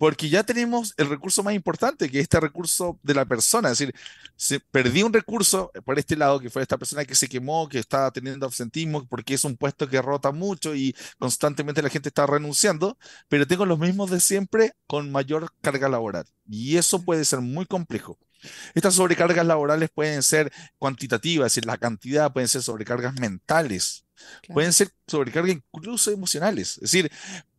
porque 0.00 0.30
ya 0.30 0.42
tenemos 0.44 0.94
el 0.96 1.10
recurso 1.10 1.42
más 1.42 1.52
importante, 1.52 2.08
que 2.08 2.20
es 2.20 2.22
este 2.22 2.40
recurso 2.40 2.98
de 3.02 3.12
la 3.12 3.26
persona. 3.26 3.70
Es 3.70 3.78
decir, 3.78 3.94
se 4.34 4.58
perdí 4.58 5.02
un 5.02 5.12
recurso 5.12 5.70
por 5.84 5.98
este 5.98 6.16
lado, 6.16 6.40
que 6.40 6.48
fue 6.48 6.62
esta 6.62 6.78
persona 6.78 7.04
que 7.04 7.14
se 7.14 7.28
quemó, 7.28 7.68
que 7.68 7.78
estaba 7.78 8.10
teniendo 8.10 8.46
absentismo, 8.46 9.06
porque 9.06 9.34
es 9.34 9.44
un 9.44 9.58
puesto 9.58 9.86
que 9.86 10.00
rota 10.00 10.32
mucho 10.32 10.74
y 10.74 10.96
constantemente 11.18 11.82
la 11.82 11.90
gente 11.90 12.08
está 12.08 12.26
renunciando, 12.26 12.96
pero 13.28 13.46
tengo 13.46 13.66
los 13.66 13.78
mismos 13.78 14.10
de 14.10 14.20
siempre 14.20 14.72
con 14.86 15.12
mayor 15.12 15.52
carga 15.60 15.90
laboral. 15.90 16.24
Y 16.48 16.78
eso 16.78 17.02
puede 17.04 17.26
ser 17.26 17.42
muy 17.42 17.66
complejo. 17.66 18.18
Estas 18.74 18.94
sobrecargas 18.94 19.46
laborales 19.46 19.90
pueden 19.90 20.22
ser 20.22 20.52
cuantitativas, 20.78 21.46
es 21.46 21.54
decir, 21.54 21.66
la 21.66 21.78
cantidad, 21.78 22.32
pueden 22.32 22.48
ser 22.48 22.62
sobrecargas 22.62 23.14
mentales, 23.20 24.04
pueden 24.48 24.72
ser 24.72 24.90
sobrecargas 25.06 25.52
incluso 25.52 26.10
emocionales. 26.10 26.74
Es 26.74 26.80
decir, 26.92 27.10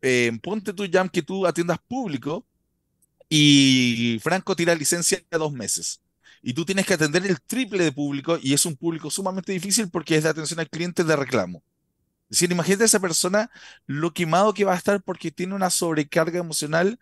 eh, 0.01 0.31
ponte 0.41 0.73
tu 0.73 0.87
jam 0.91 1.09
que 1.09 1.21
tú 1.21 1.45
atiendas 1.45 1.79
público 1.87 2.45
y 3.29 4.19
Franco 4.21 4.55
tira 4.55 4.75
licencia 4.75 5.21
de 5.29 5.37
dos 5.37 5.53
meses. 5.53 6.01
Y 6.43 6.53
tú 6.53 6.65
tienes 6.65 6.85
que 6.85 6.95
atender 6.95 7.25
el 7.25 7.39
triple 7.41 7.83
de 7.83 7.91
público 7.91 8.37
y 8.41 8.53
es 8.53 8.65
un 8.65 8.75
público 8.75 9.11
sumamente 9.11 9.51
difícil 9.51 9.89
porque 9.89 10.17
es 10.17 10.23
de 10.23 10.29
atención 10.29 10.59
al 10.59 10.69
cliente 10.69 11.03
de 11.03 11.15
reclamo. 11.15 11.63
Es 12.29 12.37
decir, 12.37 12.51
imagínate 12.51 12.83
a 12.83 12.85
esa 12.85 12.99
persona 12.99 13.51
lo 13.85 14.13
quemado 14.13 14.53
que 14.53 14.63
va 14.63 14.73
a 14.73 14.77
estar 14.77 15.01
porque 15.03 15.31
tiene 15.31 15.53
una 15.53 15.69
sobrecarga 15.69 16.39
emocional 16.39 16.99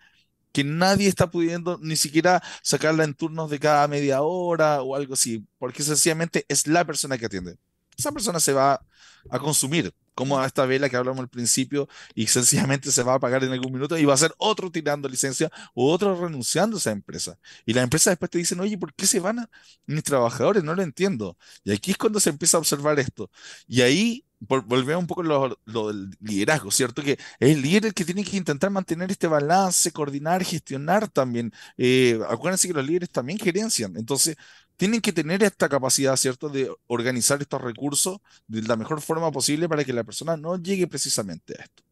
que 0.51 0.63
nadie 0.63 1.07
está 1.07 1.29
pudiendo 1.29 1.79
ni 1.81 1.95
siquiera 1.95 2.41
sacarla 2.61 3.03
en 3.03 3.13
turnos 3.13 3.49
de 3.49 3.59
cada 3.59 3.87
media 3.87 4.21
hora 4.21 4.81
o 4.81 4.95
algo 4.95 5.13
así, 5.13 5.45
porque 5.57 5.83
sencillamente 5.83 6.45
es 6.47 6.67
la 6.67 6.85
persona 6.85 7.17
que 7.17 7.25
atiende. 7.25 7.57
Esa 7.97 8.11
persona 8.11 8.39
se 8.39 8.53
va 8.53 8.81
a 9.29 9.39
consumir, 9.39 9.93
como 10.15 10.39
a 10.39 10.45
esta 10.45 10.65
vela 10.65 10.89
que 10.89 10.97
hablamos 10.97 11.21
al 11.21 11.29
principio, 11.29 11.87
y 12.15 12.27
sencillamente 12.27 12.91
se 12.91 13.03
va 13.03 13.13
a 13.13 13.15
apagar 13.15 13.43
en 13.43 13.51
algún 13.51 13.73
minuto 13.73 13.97
y 13.97 14.05
va 14.05 14.13
a 14.13 14.17
ser 14.17 14.33
otro 14.37 14.71
tirando 14.71 15.07
licencia 15.07 15.49
o 15.73 15.91
otro 15.91 16.19
renunciando 16.19 16.77
a 16.77 16.79
esa 16.79 16.91
empresa. 16.91 17.37
Y 17.65 17.73
la 17.73 17.81
empresa 17.81 18.09
después 18.09 18.31
te 18.31 18.37
dicen, 18.37 18.59
oye, 18.59 18.77
¿por 18.77 18.93
qué 18.93 19.07
se 19.07 19.19
van 19.19 19.39
a 19.39 19.49
mis 19.85 20.03
trabajadores? 20.03 20.63
No 20.63 20.75
lo 20.75 20.81
entiendo. 20.81 21.37
Y 21.63 21.71
aquí 21.71 21.91
es 21.91 21.97
cuando 21.97 22.19
se 22.19 22.29
empieza 22.29 22.57
a 22.57 22.59
observar 22.59 22.99
esto. 22.99 23.29
Y 23.67 23.81
ahí 23.81 24.25
volvemos 24.39 25.01
un 25.01 25.07
poco 25.07 25.23
lo, 25.23 25.59
lo, 25.65 25.87
del 25.89 26.09
liderazgo, 26.21 26.71
¿cierto? 26.71 27.01
Que 27.03 27.13
es 27.13 27.19
el 27.39 27.61
líder 27.61 27.87
el 27.87 27.93
que 27.93 28.05
tiene 28.05 28.23
que 28.23 28.37
intentar 28.37 28.69
mantener 28.69 29.11
este 29.11 29.27
balance, 29.27 29.91
coordinar, 29.91 30.43
gestionar 30.43 31.09
también. 31.09 31.51
Eh, 31.77 32.19
acuérdense 32.29 32.67
que 32.67 32.73
los 32.73 32.85
líderes 32.85 33.09
también 33.09 33.39
gerencian, 33.39 33.97
entonces 33.97 34.37
tienen 34.77 35.01
que 35.01 35.11
tener 35.11 35.43
esta 35.43 35.67
capacidad, 35.67 36.15
¿cierto?, 36.15 36.47
de 36.49 36.71
organizar 36.87 37.41
estos 37.41 37.61
recursos 37.61 38.19
de 38.47 38.61
la 38.61 38.77
mejor 38.77 39.01
forma 39.01 39.29
posible 39.31 39.67
para 39.67 39.83
que 39.83 39.91
la 39.93 40.05
persona 40.05 40.37
no 40.37 40.57
llegue 40.57 40.87
precisamente 40.87 41.53
a 41.59 41.63
esto. 41.63 41.83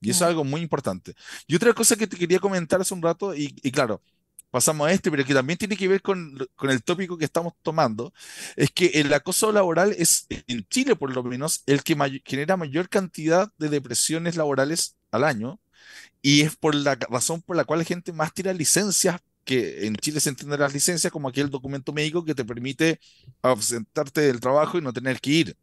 Y 0.00 0.10
eso 0.10 0.24
es 0.24 0.30
algo 0.30 0.44
muy 0.44 0.60
importante. 0.60 1.14
Y 1.46 1.56
otra 1.56 1.72
cosa 1.74 1.96
que 1.96 2.06
te 2.06 2.16
quería 2.16 2.38
comentar 2.40 2.80
hace 2.80 2.94
un 2.94 3.02
rato, 3.02 3.34
y, 3.34 3.54
y 3.62 3.72
claro, 3.72 4.02
pasamos 4.52 4.86
a 4.86 4.92
este, 4.92 5.10
pero 5.10 5.24
que 5.24 5.34
también 5.34 5.58
tiene 5.58 5.76
que 5.76 5.88
ver 5.88 6.02
con, 6.02 6.38
con, 6.56 6.70
el 6.70 6.82
tópico 6.84 7.18
que 7.18 7.24
estamos 7.24 7.54
tomando, 7.62 8.12
es 8.54 8.70
que 8.70 8.86
el 8.94 9.12
acoso 9.14 9.50
laboral 9.50 9.94
es, 9.98 10.26
en 10.46 10.64
Chile 10.68 10.94
por 10.94 11.12
lo 11.12 11.24
menos, 11.24 11.62
el 11.66 11.82
que 11.82 11.96
genera 12.24 12.56
mayor 12.56 12.88
cantidad 12.88 13.50
de 13.58 13.70
depresiones 13.70 14.36
laborales 14.36 14.94
al 15.10 15.24
año, 15.24 15.58
y 16.22 16.42
es 16.42 16.54
por 16.56 16.74
la 16.74 16.94
razón 16.94 17.42
por 17.42 17.56
la 17.56 17.64
cual 17.64 17.80
la 17.80 17.84
gente 17.86 18.12
más 18.12 18.34
tira 18.34 18.52
licencias, 18.52 19.20
que 19.44 19.86
en 19.86 19.96
Chile 19.96 20.20
se 20.20 20.28
entiende 20.28 20.56
las 20.58 20.72
licencias 20.72 21.12
como 21.12 21.28
aquel 21.28 21.50
documento 21.50 21.92
médico 21.92 22.24
que 22.24 22.34
te 22.34 22.44
permite 22.44 23.00
ausentarte 23.42 24.20
del 24.20 24.40
trabajo 24.40 24.78
y 24.78 24.82
no 24.82 24.92
tener 24.92 25.20
que 25.20 25.30
ir. 25.30 25.56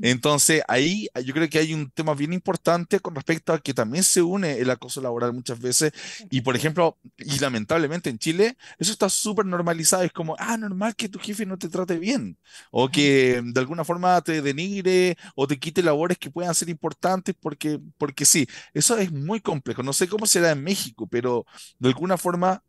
Entonces, 0.00 0.62
ahí 0.68 1.08
yo 1.24 1.34
creo 1.34 1.48
que 1.48 1.58
hay 1.58 1.74
un 1.74 1.90
tema 1.90 2.14
bien 2.14 2.32
importante 2.32 3.00
con 3.00 3.14
respecto 3.14 3.52
a 3.52 3.60
que 3.60 3.74
también 3.74 4.04
se 4.04 4.22
une 4.22 4.58
el 4.58 4.70
acoso 4.70 5.00
laboral 5.00 5.32
muchas 5.32 5.60
veces. 5.60 5.92
Y, 6.30 6.40
por 6.42 6.56
ejemplo, 6.56 6.98
y 7.18 7.38
lamentablemente 7.38 8.10
en 8.10 8.18
Chile, 8.18 8.56
eso 8.78 8.92
está 8.92 9.08
súper 9.08 9.46
normalizado. 9.46 10.02
Es 10.02 10.12
como, 10.12 10.36
ah, 10.38 10.56
normal 10.56 10.94
que 10.96 11.08
tu 11.08 11.18
jefe 11.18 11.46
no 11.46 11.58
te 11.58 11.68
trate 11.68 11.98
bien. 11.98 12.38
O 12.70 12.88
que 12.90 13.42
de 13.44 13.60
alguna 13.60 13.84
forma 13.84 14.20
te 14.22 14.42
denigre 14.42 15.16
o 15.34 15.46
te 15.46 15.58
quite 15.58 15.82
labores 15.82 16.18
que 16.18 16.30
puedan 16.30 16.54
ser 16.54 16.68
importantes 16.68 17.34
porque, 17.40 17.80
porque 17.98 18.24
sí, 18.24 18.46
eso 18.74 18.96
es 18.98 19.12
muy 19.12 19.40
complejo. 19.40 19.82
No 19.82 19.92
sé 19.92 20.08
cómo 20.08 20.26
será 20.26 20.50
en 20.52 20.62
México, 20.62 21.06
pero 21.06 21.46
de 21.78 21.88
alguna 21.88 22.16
forma 22.18 22.62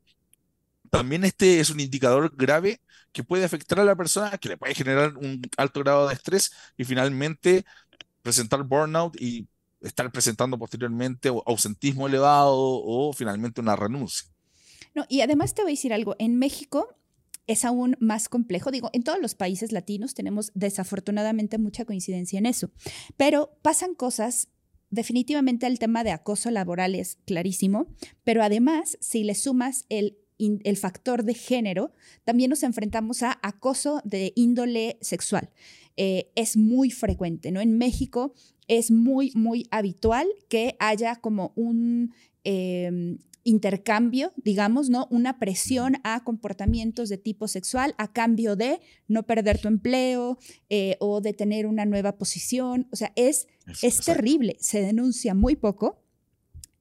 también 0.92 1.24
este 1.24 1.60
es 1.60 1.70
un 1.70 1.80
indicador 1.80 2.34
grave 2.36 2.82
que 3.12 3.24
puede 3.24 3.46
afectar 3.46 3.80
a 3.80 3.86
la 3.86 3.96
persona, 3.96 4.38
que 4.38 4.50
le 4.50 4.58
puede 4.58 4.76
generar 4.76 5.18
un 5.18 5.42
alto 5.58 5.80
grado 5.80 6.08
de 6.08 6.14
estrés 6.14 6.52
y 6.78 6.84
finalmente 6.84 7.66
presentar 8.22 8.64
burnout 8.64 9.20
y 9.20 9.48
estar 9.82 10.12
presentando 10.12 10.60
posteriormente 10.60 11.30
ausentismo 11.46 12.08
elevado 12.08 12.54
o 12.56 13.14
finalmente 13.14 13.62
una 13.62 13.76
renuncia. 13.76 14.30
No, 14.94 15.06
y 15.10 15.22
además 15.22 15.56
te 15.56 15.64
voy 15.64 15.72
a 15.72 15.74
decir 15.74 15.94
algo, 15.94 16.16
en 16.20 16.38
México 16.38 16.96
es 17.48 17.66
aún 17.66 17.96
más 18.00 18.30
complejo. 18.30 18.70
Digo, 18.70 18.90
en 18.94 19.04
todos 19.04 19.20
los 19.20 19.34
países 19.34 19.72
latinos 19.72 20.14
tenemos 20.14 20.52
desafortunadamente 20.54 21.58
mucha 21.58 21.86
coincidencia 21.86 22.38
en 22.38 22.46
eso, 22.46 22.70
pero 23.18 23.58
pasan 23.62 23.96
cosas 23.96 24.50
definitivamente 24.90 25.68
el 25.68 25.80
tema 25.80 26.04
de 26.04 26.12
acoso 26.12 26.52
laboral 26.52 26.96
es 26.96 27.18
clarísimo, 27.26 27.88
pero 28.24 28.44
además, 28.44 28.98
si 29.00 29.24
le 29.24 29.36
sumas 29.36 29.86
el, 29.90 30.18
el, 30.64 30.78
factor 30.78 31.24
de 31.24 31.34
género, 31.34 31.92
también 32.24 32.50
nos 32.50 32.64
enfrentamos 32.64 33.24
a 33.24 33.40
acoso 33.42 34.02
de 34.04 34.34
índole 34.36 34.98
sexual. 35.02 35.50
Eh, 35.98 36.32
es 36.36 36.58
muy 36.58 36.92
frecuente, 36.92 37.52
¿no? 37.52 37.62
En 37.62 37.78
México 37.78 38.34
es 38.68 38.92
muy, 38.92 39.32
muy 39.36 39.68
habitual 39.72 40.28
que 40.50 40.76
haya 40.80 41.18
como 41.18 41.52
un... 41.56 42.14
Em, 42.44 43.20
intercambio, 43.44 44.34
digamos, 44.36 44.90
¿no? 44.90 45.08
Una 45.10 45.40
presión 45.40 45.98
a 46.04 46.24
comportamientos 46.24 47.10
de 47.10 47.18
tipo 47.18 47.48
sexual 47.48 47.96
a 47.98 48.12
cambio 48.12 48.56
de 48.56 48.80
no 49.08 49.24
perder 49.24 49.60
tu 49.60 49.68
empleo 49.68 50.38
eh, 50.70 50.96
o 51.00 51.22
de 51.22 51.34
tener 51.34 51.66
una 51.66 51.86
nueva 51.86 52.18
posición. 52.18 52.88
O 52.92 52.96
sea, 52.96 53.12
es, 53.16 53.48
es, 53.82 54.02
terrible, 54.02 54.58
se 54.60 54.82
denuncia 54.82 55.34
muy 55.34 55.56
poco. 55.56 56.04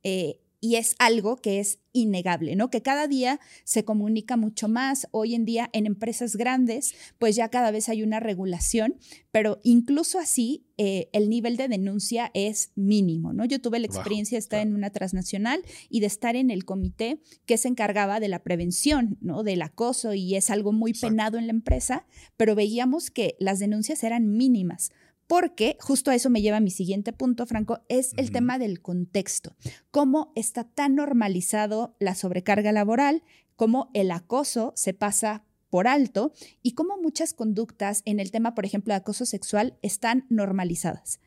Eh, 0.03 0.41
y 0.61 0.77
es 0.77 0.95
algo 0.99 1.37
que 1.37 1.59
es 1.59 1.79
innegable, 1.93 2.55
¿no? 2.55 2.71
Que 2.71 2.83
cada 2.83 3.09
día 3.09 3.41
se 3.65 3.85
comunica 3.85 4.37
mucho 4.37 4.69
más. 4.69 5.09
Hoy 5.11 5.35
en 5.35 5.45
día 5.45 5.71
en 5.73 5.87
empresas 5.87 6.37
grandes, 6.37 6.95
pues 7.19 7.35
ya 7.35 7.49
cada 7.49 7.71
vez 7.71 7.89
hay 7.89 8.03
una 8.03 8.21
regulación, 8.21 8.97
pero 9.33 9.61
incluso 9.65 10.19
así 10.19 10.67
eh, 10.77 11.09
el 11.13 11.29
nivel 11.29 11.57
de 11.57 11.69
denuncia 11.69 12.31
es 12.35 12.73
mínimo, 12.75 13.33
¿no? 13.33 13.45
Yo 13.45 13.61
tuve 13.61 13.81
la 13.81 13.87
experiencia 13.87 14.37
de 14.37 14.41
estar 14.41 14.61
en 14.61 14.75
una 14.75 14.91
transnacional 14.91 15.63
y 15.89 16.01
de 16.01 16.07
estar 16.07 16.37
en 16.37 16.51
el 16.51 16.65
comité 16.65 17.21
que 17.47 17.59
se 17.59 17.69
encargaba 17.69 18.21
de 18.21 18.29
la 18.29 18.43
prevención, 18.43 19.19
¿no? 19.21 19.43
Del 19.43 19.63
acoso 19.63 20.15
y 20.15 20.37
es 20.37 20.51
algo 20.51 20.73
muy 20.73 20.93
penado 20.93 21.39
en 21.39 21.47
la 21.47 21.53
empresa, 21.53 22.07
pero 22.37 22.55
veíamos 22.55 23.11
que 23.11 23.37
las 23.41 23.59
denuncias 23.59 24.05
eran 24.05 24.37
mínimas 24.37 24.91
porque 25.31 25.77
justo 25.79 26.11
a 26.11 26.17
eso 26.17 26.29
me 26.29 26.43
lleva 26.43 26.57
a 26.57 26.61
mi 26.61 26.73
siguiente 26.73 27.13
punto, 27.13 27.47
Franco, 27.47 27.85
es 27.89 28.15
el 28.17 28.33
tema 28.33 28.59
del 28.59 28.83
contexto. 28.83 29.55
Cómo 29.93 30.33
está 30.35 30.65
tan 30.65 30.97
normalizado 30.97 31.95
la 32.01 32.17
sobrecarga 32.17 32.73
laboral, 32.73 33.23
cómo 33.55 33.93
el 33.95 34.11
acoso 34.11 34.73
se 34.75 34.93
pasa 34.93 35.45
por 35.69 35.87
alto 35.87 36.33
y 36.65 36.73
cómo 36.73 36.97
muchas 37.01 37.33
conductas 37.33 38.03
en 38.07 38.19
el 38.19 38.33
tema, 38.33 38.57
por 38.57 38.65
ejemplo, 38.65 38.93
de 38.93 38.97
acoso 38.97 39.25
sexual 39.25 39.79
están 39.83 40.27
normalizadas 40.31 41.21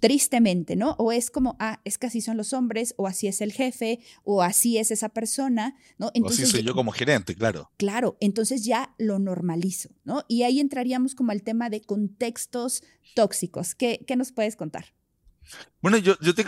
tristemente, 0.00 0.76
¿no? 0.76 0.92
O 0.98 1.12
es 1.12 1.30
como, 1.30 1.56
ah, 1.60 1.80
es 1.84 1.98
que 1.98 2.06
así 2.06 2.20
son 2.20 2.36
los 2.36 2.52
hombres, 2.52 2.94
o 2.96 3.06
así 3.06 3.26
es 3.26 3.40
el 3.40 3.52
jefe, 3.52 4.00
o 4.22 4.42
así 4.42 4.78
es 4.78 4.90
esa 4.90 5.08
persona, 5.08 5.76
¿no? 5.98 6.10
Entonces, 6.14 6.40
o 6.40 6.42
así 6.44 6.52
soy 6.52 6.62
yo 6.62 6.74
como 6.74 6.92
gerente, 6.92 7.34
claro. 7.34 7.70
Claro, 7.76 8.16
entonces 8.20 8.64
ya 8.64 8.94
lo 8.98 9.18
normalizo, 9.18 9.90
¿no? 10.04 10.24
Y 10.28 10.42
ahí 10.42 10.60
entraríamos 10.60 11.14
como 11.14 11.32
al 11.32 11.42
tema 11.42 11.70
de 11.70 11.82
contextos 11.82 12.82
tóxicos. 13.14 13.74
¿Qué, 13.74 14.04
qué 14.06 14.16
nos 14.16 14.32
puedes 14.32 14.56
contar? 14.56 14.94
Bueno, 15.80 15.98
yo, 15.98 16.16
yo 16.20 16.34
te, 16.34 16.44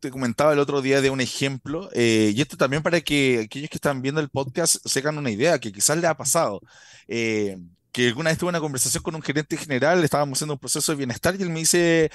te, 0.00 0.10
comentaba 0.10 0.52
el 0.52 0.58
otro 0.58 0.82
día 0.82 1.00
de 1.00 1.10
un 1.10 1.20
ejemplo, 1.20 1.88
eh, 1.92 2.32
y 2.34 2.40
esto 2.40 2.56
también 2.56 2.82
para 2.82 3.00
que 3.00 3.42
aquellos 3.44 3.70
que 3.70 3.76
están 3.76 4.02
viendo 4.02 4.20
el 4.20 4.28
podcast 4.28 4.76
se 4.84 4.98
hagan 4.98 5.18
una 5.18 5.30
idea, 5.30 5.58
que 5.58 5.72
quizás 5.72 5.98
le 5.98 6.06
ha 6.06 6.16
pasado. 6.16 6.60
Eh, 7.06 7.56
que 7.92 8.08
alguna 8.08 8.30
vez 8.30 8.38
tuve 8.38 8.50
una 8.50 8.60
conversación 8.60 9.02
con 9.02 9.14
un 9.14 9.22
gerente 9.22 9.56
general, 9.56 10.02
estábamos 10.04 10.38
haciendo 10.38 10.54
un 10.54 10.60
proceso 10.60 10.92
de 10.92 10.98
bienestar 10.98 11.34
y 11.36 11.42
él 11.42 11.50
me 11.50 11.60
dice, 11.60 12.10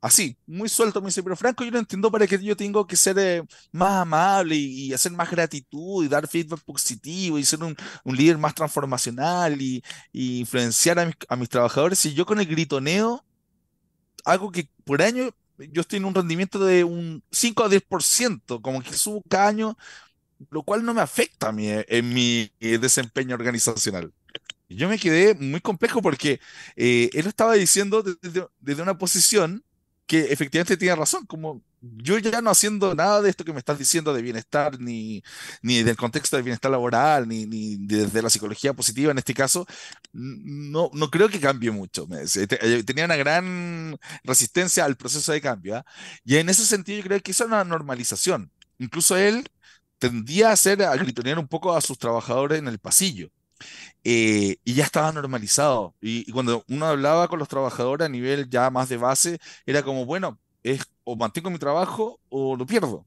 así, 0.00 0.36
muy 0.46 0.68
suelto, 0.68 1.00
me 1.00 1.08
dice, 1.08 1.22
pero 1.22 1.36
Franco, 1.36 1.64
yo 1.64 1.70
no 1.70 1.78
entiendo 1.78 2.10
para 2.10 2.26
qué 2.26 2.38
yo 2.42 2.56
tengo 2.56 2.86
que 2.86 2.96
ser 2.96 3.18
eh, 3.18 3.42
más 3.72 4.02
amable 4.02 4.56
y, 4.56 4.92
hacer 4.92 5.12
más 5.12 5.30
gratitud 5.30 6.04
y 6.04 6.08
dar 6.08 6.28
feedback 6.28 6.60
positivo 6.60 7.38
y 7.38 7.44
ser 7.44 7.62
un, 7.62 7.76
líder 8.04 8.38
más 8.38 8.54
transformacional 8.54 9.60
y, 9.60 9.82
influenciar 10.12 10.98
a 11.28 11.36
mis, 11.36 11.48
trabajadores. 11.48 11.98
Si 11.98 12.14
yo 12.14 12.26
con 12.26 12.40
el 12.40 12.46
gritoneo 12.46 13.24
hago 14.24 14.50
que 14.52 14.68
por 14.84 15.02
año 15.02 15.30
yo 15.58 15.80
estoy 15.80 15.98
en 15.98 16.04
un 16.04 16.14
rendimiento 16.14 16.64
de 16.64 16.84
un 16.84 17.22
5 17.32 17.64
a 17.64 17.68
10%, 17.68 18.60
como 18.62 18.82
que 18.82 18.92
subo 18.92 19.22
cada 19.28 19.48
año, 19.48 19.76
lo 20.50 20.62
cual 20.62 20.84
no 20.84 20.94
me 20.94 21.00
afecta 21.00 21.48
a 21.48 21.52
mí, 21.52 21.68
eh, 21.68 21.84
en 21.88 22.12
mi 22.12 22.52
eh, 22.60 22.78
desempeño 22.78 23.34
organizacional. 23.34 24.12
Yo 24.68 24.88
me 24.88 24.98
quedé 24.98 25.34
muy 25.34 25.60
complejo 25.60 26.02
porque 26.02 26.40
él 26.76 27.10
lo 27.22 27.30
estaba 27.30 27.54
diciendo 27.54 28.04
desde 28.60 28.82
una 28.82 28.98
posición 28.98 29.64
que 30.08 30.32
efectivamente 30.32 30.78
tiene 30.78 30.96
razón, 30.96 31.26
como 31.26 31.62
yo 31.80 32.18
ya 32.18 32.40
no 32.40 32.50
haciendo 32.50 32.94
nada 32.94 33.20
de 33.22 33.30
esto 33.30 33.44
que 33.44 33.52
me 33.52 33.58
estás 33.58 33.78
diciendo 33.78 34.14
de 34.14 34.22
bienestar, 34.22 34.80
ni, 34.80 35.22
ni 35.62 35.82
del 35.82 35.96
contexto 35.96 36.36
de 36.36 36.42
bienestar 36.42 36.70
laboral, 36.70 37.28
ni, 37.28 37.46
ni 37.46 37.76
desde 37.76 38.22
la 38.22 38.30
psicología 38.30 38.72
positiva 38.72 39.12
en 39.12 39.18
este 39.18 39.34
caso, 39.34 39.66
no, 40.12 40.90
no 40.94 41.10
creo 41.10 41.28
que 41.28 41.40
cambie 41.40 41.70
mucho. 41.70 42.08
Eh, 42.10 42.82
tenía 42.84 43.04
una 43.04 43.16
gran 43.16 43.98
resistencia 44.24 44.84
al 44.86 44.96
proceso 44.96 45.30
de 45.32 45.42
cambio. 45.42 45.76
¿ah? 45.76 45.84
Y 46.24 46.36
en 46.36 46.48
ese 46.48 46.64
sentido 46.64 46.98
yo 46.98 47.04
creo 47.04 47.20
que 47.20 47.32
es 47.32 47.40
una 47.40 47.62
normalización. 47.64 48.50
Incluso 48.78 49.16
él 49.16 49.46
tendía 49.98 50.50
a 50.50 50.52
hacer, 50.52 50.82
a 50.82 50.96
gritonear 50.96 51.38
un 51.38 51.48
poco 51.48 51.76
a 51.76 51.80
sus 51.82 51.98
trabajadores 51.98 52.58
en 52.60 52.68
el 52.68 52.78
pasillo. 52.78 53.30
Eh, 54.04 54.58
y 54.64 54.74
ya 54.74 54.84
estaba 54.84 55.12
normalizado. 55.12 55.94
Y, 56.00 56.30
cuando 56.32 56.64
uno 56.68 56.86
hablaba 56.86 57.28
con 57.28 57.38
los 57.38 57.48
trabajadores 57.48 58.06
a 58.06 58.08
nivel 58.08 58.48
ya 58.48 58.70
más 58.70 58.88
de 58.88 58.96
base, 58.96 59.38
era 59.66 59.82
como, 59.82 60.06
bueno, 60.06 60.38
es 60.62 60.82
o 61.04 61.16
mantengo 61.16 61.50
mi 61.50 61.58
trabajo 61.58 62.20
o 62.28 62.56
lo 62.56 62.66
pierdo. 62.66 63.06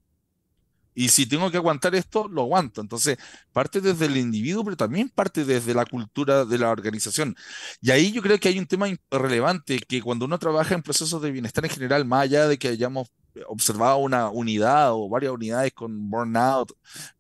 Y 0.94 1.10
si 1.10 1.26
tengo 1.26 1.50
que 1.50 1.58
aguantar 1.58 1.96
esto, 1.96 2.28
lo 2.28 2.42
aguanto. 2.42 2.82
Entonces, 2.82 3.18
parte 3.54 3.80
desde 3.82 4.06
el 4.06 4.18
individuo, 4.18 4.64
pero 4.64 4.76
también 4.78 5.10
parte 5.10 5.46
desde 5.46 5.74
la 5.74 5.86
cultura 5.86 6.46
de 6.46 6.58
la 6.58 6.70
organización. 6.70 7.36
Y 7.82 7.92
ahí 7.92 8.12
yo 8.12 8.22
creo 8.22 8.40
que 8.40 8.50
hay 8.50 8.60
un 8.60 8.68
tema 8.68 8.88
relevante, 9.10 9.80
que 9.80 10.02
cuando 10.02 10.26
uno 10.26 10.38
trabaja 10.38 10.76
en 10.76 10.82
procesos 10.84 11.22
de 11.22 11.32
bienestar 11.32 11.64
en 11.66 11.72
general, 11.72 12.06
más 12.06 12.24
allá 12.24 12.48
de 12.48 12.58
que 12.60 12.68
hayamos 12.68 13.10
observado 13.48 13.98
una 13.98 14.30
unidad 14.30 14.94
o 14.94 15.08
varias 15.10 15.32
unidades 15.34 15.74
con 15.74 16.10
burnout 16.10 16.74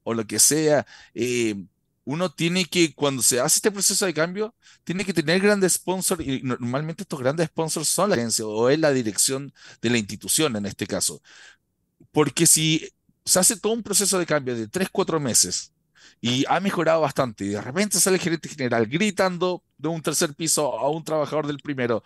o 0.03 0.13
lo 0.13 0.25
que 0.27 0.39
sea, 0.39 0.85
eh, 1.13 1.55
uno 2.11 2.29
tiene 2.33 2.65
que, 2.65 2.93
cuando 2.93 3.21
se 3.23 3.39
hace 3.39 3.57
este 3.57 3.71
proceso 3.71 4.05
de 4.05 4.13
cambio, 4.13 4.53
tiene 4.83 5.05
que 5.05 5.13
tener 5.13 5.39
grandes 5.41 5.73
sponsors, 5.73 6.21
y 6.25 6.41
normalmente 6.43 7.03
estos 7.03 7.19
grandes 7.19 7.47
sponsors 7.47 7.87
son 7.87 8.09
la 8.09 8.15
agencia 8.15 8.45
o 8.45 8.69
es 8.69 8.79
la 8.79 8.91
dirección 8.91 9.53
de 9.81 9.89
la 9.89 9.97
institución 9.97 10.55
en 10.57 10.65
este 10.65 10.87
caso. 10.87 11.21
Porque 12.11 12.45
si 12.47 12.89
se 13.25 13.39
hace 13.39 13.57
todo 13.57 13.73
un 13.73 13.83
proceso 13.83 14.19
de 14.19 14.25
cambio 14.25 14.55
de 14.55 14.67
3, 14.67 14.89
4 14.91 15.19
meses 15.19 15.73
y 16.21 16.45
ha 16.49 16.59
mejorado 16.59 17.01
bastante, 17.01 17.45
y 17.45 17.49
de 17.49 17.61
repente 17.61 17.99
sale 17.99 18.17
el 18.17 18.21
gerente 18.21 18.49
general 18.49 18.87
gritando 18.87 19.63
de 19.77 19.87
un 19.89 20.01
tercer 20.01 20.33
piso 20.35 20.77
a 20.79 20.89
un 20.89 21.03
trabajador 21.03 21.47
del 21.47 21.59
primero, 21.59 22.03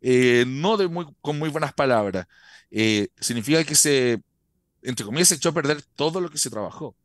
eh, 0.00 0.44
no 0.46 0.78
con 1.20 1.38
muy 1.38 1.50
buenas 1.50 1.72
palabras, 1.74 2.26
eh, 2.70 3.08
significa 3.20 3.64
que 3.64 3.74
se, 3.74 4.22
entre 4.82 5.04
comillas, 5.06 5.28
se 5.28 5.36
echó 5.36 5.50
a 5.50 5.52
perder 5.54 5.82
todo 5.96 6.20
lo 6.20 6.30
que 6.30 6.38
se 6.38 6.50
trabajó. 6.50 6.96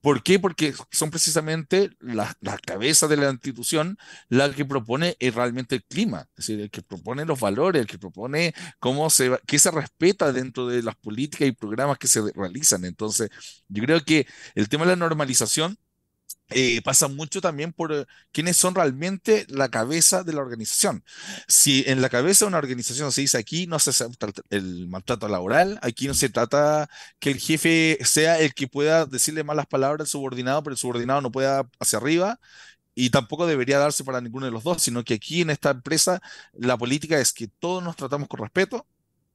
¿Por 0.00 0.22
qué? 0.22 0.40
Porque 0.40 0.74
son 0.90 1.10
precisamente 1.10 1.90
la 2.00 2.36
cabezas 2.64 3.08
de 3.08 3.16
la 3.16 3.30
institución 3.30 3.96
las 4.28 4.54
que 4.54 4.64
propone 4.64 5.16
eh, 5.20 5.30
realmente 5.30 5.76
el 5.76 5.84
clima, 5.84 6.22
es 6.30 6.46
decir, 6.46 6.60
el 6.60 6.70
que 6.70 6.82
propone 6.82 7.24
los 7.24 7.38
valores, 7.40 7.80
el 7.80 7.86
que 7.86 7.98
propone 7.98 8.54
cómo 8.78 9.10
se, 9.10 9.38
qué 9.46 9.58
se 9.58 9.70
respeta 9.70 10.32
dentro 10.32 10.66
de 10.66 10.82
las 10.82 10.96
políticas 10.96 11.46
y 11.48 11.52
programas 11.52 11.98
que 11.98 12.08
se 12.08 12.20
realizan. 12.34 12.84
Entonces, 12.84 13.30
yo 13.68 13.82
creo 13.84 14.04
que 14.04 14.26
el 14.54 14.68
tema 14.68 14.84
de 14.84 14.90
la 14.92 14.96
normalización 14.96 15.78
eh, 16.54 16.80
pasa 16.82 17.08
mucho 17.08 17.40
también 17.40 17.72
por 17.72 17.92
eh, 17.92 18.06
quiénes 18.32 18.56
son 18.56 18.74
realmente 18.74 19.46
la 19.48 19.68
cabeza 19.68 20.22
de 20.24 20.32
la 20.32 20.40
organización. 20.40 21.04
Si 21.48 21.84
en 21.86 22.02
la 22.02 22.08
cabeza 22.08 22.44
de 22.44 22.48
una 22.48 22.58
organización 22.58 23.12
se 23.12 23.22
dice 23.22 23.38
aquí 23.38 23.66
no 23.66 23.78
se 23.78 23.90
acepta 23.90 24.28
el, 24.50 24.88
maltrato 24.88 25.28
laboral, 25.28 25.78
aquí 25.82 26.06
no 26.08 26.14
se 26.14 26.28
trata 26.28 26.88
que 27.18 27.30
el 27.30 27.38
jefe 27.38 27.98
sea 28.04 28.38
el 28.40 28.54
que 28.54 28.68
pueda 28.68 29.06
decirle 29.06 29.44
malas 29.44 29.66
palabras 29.66 30.02
al 30.02 30.06
subordinado, 30.08 30.62
pero 30.62 30.72
el 30.74 30.78
subordinado 30.78 31.20
no 31.20 31.32
pueda 31.32 31.68
hacia 31.80 31.98
arriba, 31.98 32.38
y 32.94 33.10
tampoco 33.10 33.46
debería 33.46 33.78
darse 33.78 34.04
para 34.04 34.20
ninguno 34.20 34.46
de 34.46 34.52
los 34.52 34.64
dos, 34.64 34.82
sino 34.82 35.04
que 35.04 35.14
aquí 35.14 35.40
en 35.42 35.50
esta 35.50 35.70
empresa 35.70 36.20
la 36.52 36.76
política 36.76 37.18
es 37.18 37.32
que 37.32 37.48
todos 37.48 37.82
nos 37.82 37.96
tratamos 37.96 38.28
con 38.28 38.40
respeto. 38.40 38.86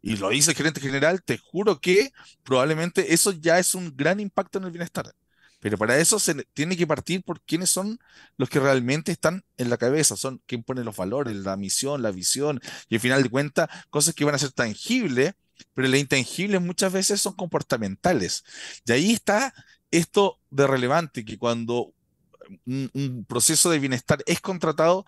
Y 0.02 0.16
lo 0.18 0.30
dice 0.30 0.52
el 0.52 0.58
gerente 0.58 0.80
general, 0.80 1.24
te 1.24 1.38
juro 1.38 1.82
que 1.82 2.12
probablemente 2.44 3.14
eso 3.14 3.32
ya 3.32 3.60
es 3.60 3.76
un 3.76 3.96
gran 3.96 4.20
impacto 4.20 4.60
en 4.60 4.66
el 4.66 4.72
bienestar. 4.72 5.14
Pero 5.60 5.78
para 5.78 5.98
eso 5.98 6.20
se 6.20 6.36
tiene 6.54 6.78
que 6.78 6.86
partir 6.86 7.24
por 7.24 7.42
quiénes 7.42 7.70
son 7.70 8.00
los 8.38 8.50
que 8.50 8.60
realmente 8.60 9.12
están 9.12 9.44
en 9.58 9.70
la 9.70 9.78
cabeza, 9.78 10.16
son 10.16 10.42
quien 10.46 10.64
pone 10.64 10.84
los 10.84 10.96
valores, 10.96 11.36
la 11.36 11.58
misión, 11.58 12.02
la 12.02 12.12
visión, 12.12 12.62
y 12.90 12.96
al 12.96 13.02
final 13.02 13.24
de 13.24 13.30
cuentas, 13.30 13.70
cosas 13.90 14.14
que 14.14 14.26
van 14.26 14.36
a 14.36 14.40
ser 14.40 14.52
tangibles, 14.52 15.34
pero 15.74 15.88
las 15.88 16.00
intangibles 16.00 16.62
muchas 16.62 16.94
veces 16.94 17.22
son 17.22 17.34
comportamentales. 17.34 18.44
Y 18.86 18.92
ahí 18.92 19.12
está 19.14 19.54
esto 19.92 20.40
de 20.52 20.68
relevante, 20.68 21.26
que 21.26 21.38
cuando 21.38 21.94
un, 22.66 23.26
proceso 23.28 23.70
de 23.70 23.80
bienestar 23.80 24.24
es 24.26 24.40
contratado, 24.42 25.06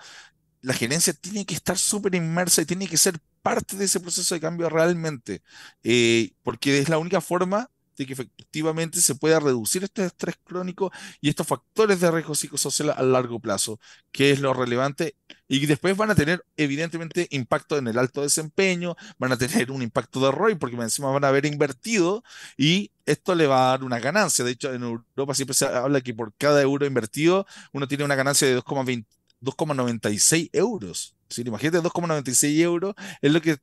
la 0.61 0.73
gerencia 0.73 1.13
tiene 1.13 1.45
que 1.45 1.55
estar 1.55 1.77
súper 1.77 2.15
inmersa 2.15 2.61
y 2.61 2.65
tiene 2.65 2.87
que 2.87 2.97
ser 2.97 3.19
parte 3.41 3.77
de 3.77 3.85
ese 3.85 3.99
proceso 3.99 4.35
de 4.35 4.41
cambio 4.41 4.69
realmente, 4.69 5.41
eh, 5.83 6.33
porque 6.43 6.79
es 6.79 6.89
la 6.89 6.97
única 6.97 7.21
forma 7.21 7.69
de 7.99 8.05
que 8.05 8.13
efectivamente 8.13 9.01
se 9.01 9.13
pueda 9.13 9.41
reducir 9.41 9.83
este 9.83 10.05
estrés 10.05 10.37
crónico 10.41 10.89
y 11.19 11.27
estos 11.27 11.45
factores 11.45 11.99
de 11.99 12.09
riesgo 12.09 12.33
psicosocial 12.33 12.91
a 12.91 13.03
largo 13.03 13.41
plazo, 13.41 13.77
que 14.13 14.31
es 14.31 14.39
lo 14.39 14.53
relevante, 14.53 15.15
y 15.49 15.65
después 15.65 15.97
van 15.97 16.09
a 16.09 16.15
tener 16.15 16.45
evidentemente 16.55 17.27
impacto 17.31 17.77
en 17.77 17.89
el 17.89 17.97
alto 17.99 18.21
desempeño, 18.21 18.95
van 19.17 19.33
a 19.33 19.37
tener 19.37 19.69
un 19.69 19.81
impacto 19.81 20.21
de 20.21 20.31
ROI, 20.31 20.55
porque 20.55 20.77
encima 20.77 21.11
van 21.11 21.25
a 21.25 21.27
haber 21.27 21.45
invertido 21.45 22.23
y 22.55 22.91
esto 23.05 23.35
le 23.35 23.47
va 23.47 23.67
a 23.67 23.71
dar 23.71 23.83
una 23.83 23.99
ganancia. 23.99 24.45
De 24.45 24.51
hecho, 24.51 24.73
en 24.73 24.83
Europa 24.83 25.33
siempre 25.33 25.55
se 25.55 25.65
habla 25.65 25.99
que 25.99 26.13
por 26.13 26.33
cada 26.37 26.61
euro 26.61 26.85
invertido 26.85 27.45
uno 27.73 27.85
tiene 27.89 28.05
una 28.05 28.15
ganancia 28.15 28.47
de 28.47 28.57
2,96 28.61 30.49
euros. 30.53 31.15
¿Sí? 31.27 31.43
Imagínate, 31.45 31.79
2,96 31.81 32.59
euros 32.61 32.95
es 33.21 33.31
lo 33.33 33.41
que 33.41 33.57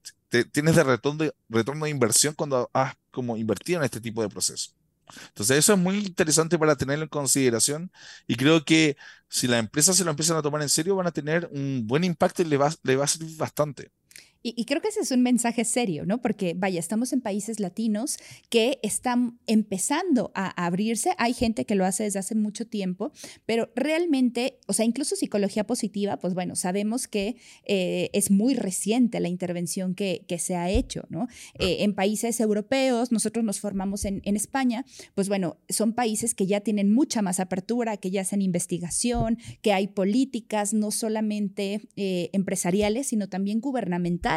tienes 0.53 0.77
de 0.77 0.85
retorno, 0.85 1.25
de 1.25 1.91
inversión 1.91 2.35
cuando 2.35 2.71
has 2.73 2.95
como 3.17 3.37
invertido 3.39 3.81
en 3.81 3.87
este 3.87 4.01
tipo 4.01 4.23
de 4.23 4.29
procesos. 4.29 4.77
Entonces 5.29 5.59
eso 5.59 5.73
es 5.75 5.79
muy 5.79 5.99
interesante 5.99 6.59
para 6.59 6.77
tenerlo 6.77 7.05
en 7.05 7.09
consideración 7.11 7.93
y 8.27 8.37
creo 8.37 8.65
que 8.65 8.97
si 9.29 9.49
las 9.49 9.61
empresas 9.61 9.97
se 9.97 10.05
lo 10.05 10.11
empiezan 10.11 10.37
a 10.37 10.43
tomar 10.43 10.63
en 10.63 10.69
serio 10.69 10.97
van 10.97 11.07
a 11.09 11.13
tener 11.13 11.49
un 11.53 11.87
buen 11.87 12.05
impacto 12.05 12.43
y 12.43 12.47
le 12.47 12.57
va, 12.59 12.73
le 12.85 12.97
va 12.97 13.05
a 13.05 13.09
servir 13.09 13.37
bastante. 13.39 13.91
Y, 14.49 14.65
creo 14.65 14.81
que 14.81 14.89
ese 14.89 15.01
es 15.01 15.11
un 15.11 15.23
mensaje 15.23 15.65
serio, 15.65 16.07
¿no? 16.07 16.23
Porque, 16.23 16.55
vaya, 16.57 16.79
estamos 16.79 17.13
en 17.13 17.21
países 17.21 17.59
latinos 17.59 18.17
que 18.49 18.79
están 18.85 19.41
empezando 19.49 20.31
a 20.37 20.65
abrirse. 20.65 21.15
Hay 21.19 21.35
gente 21.35 21.65
que 21.65 21.75
lo 21.75 21.85
hace 21.85 22.05
desde 22.05 22.21
hace 22.21 22.37
mucho 22.37 22.65
tiempo, 22.65 23.11
pero 23.45 23.73
realmente, 23.75 24.61
o 24.69 24.73
sea, 24.73 24.85
incluso 24.85 25.17
psicología 25.17 25.67
positiva, 25.67 26.19
pues 26.19 26.35
bueno, 26.35 26.55
sabemos 26.55 27.09
que 27.09 27.35
eh, 27.65 28.09
es 28.13 28.31
muy 28.31 28.55
reciente 28.55 29.19
la 29.19 29.27
intervención 29.27 29.97
que, 29.97 30.25
que 30.29 30.39
se 30.39 30.55
ha 30.55 30.71
hecho, 30.71 31.07
¿no? 31.09 31.27
Eh, 31.59 31.79
en 31.81 31.97
países 31.97 32.39
europeos, 32.39 33.11
nosotros 33.11 33.45
nos 33.45 33.59
formamos 33.59 34.05
en, 34.05 34.23
en, 34.25 34.37
España, 34.37 34.85
pues 35.17 35.29
bueno, 35.29 35.57
son 35.69 35.93
países 35.93 36.37
que 36.37 36.47
ya 36.47 36.61
tienen 36.61 36.93
mucha 36.93 37.21
más 37.21 37.41
apertura, 37.41 37.97
que 37.97 38.13
ya 38.13 38.21
hacen 38.21 38.43
investigación, 38.43 39.39
que 39.61 39.73
hay 39.73 39.89
políticas 39.89 40.73
no 40.73 40.93
solamente 40.93 41.81
eh, 41.97 42.31
empresariales, 42.33 43.09
sino 43.09 43.29
también 43.29 43.61
gubernamentales 43.61 44.36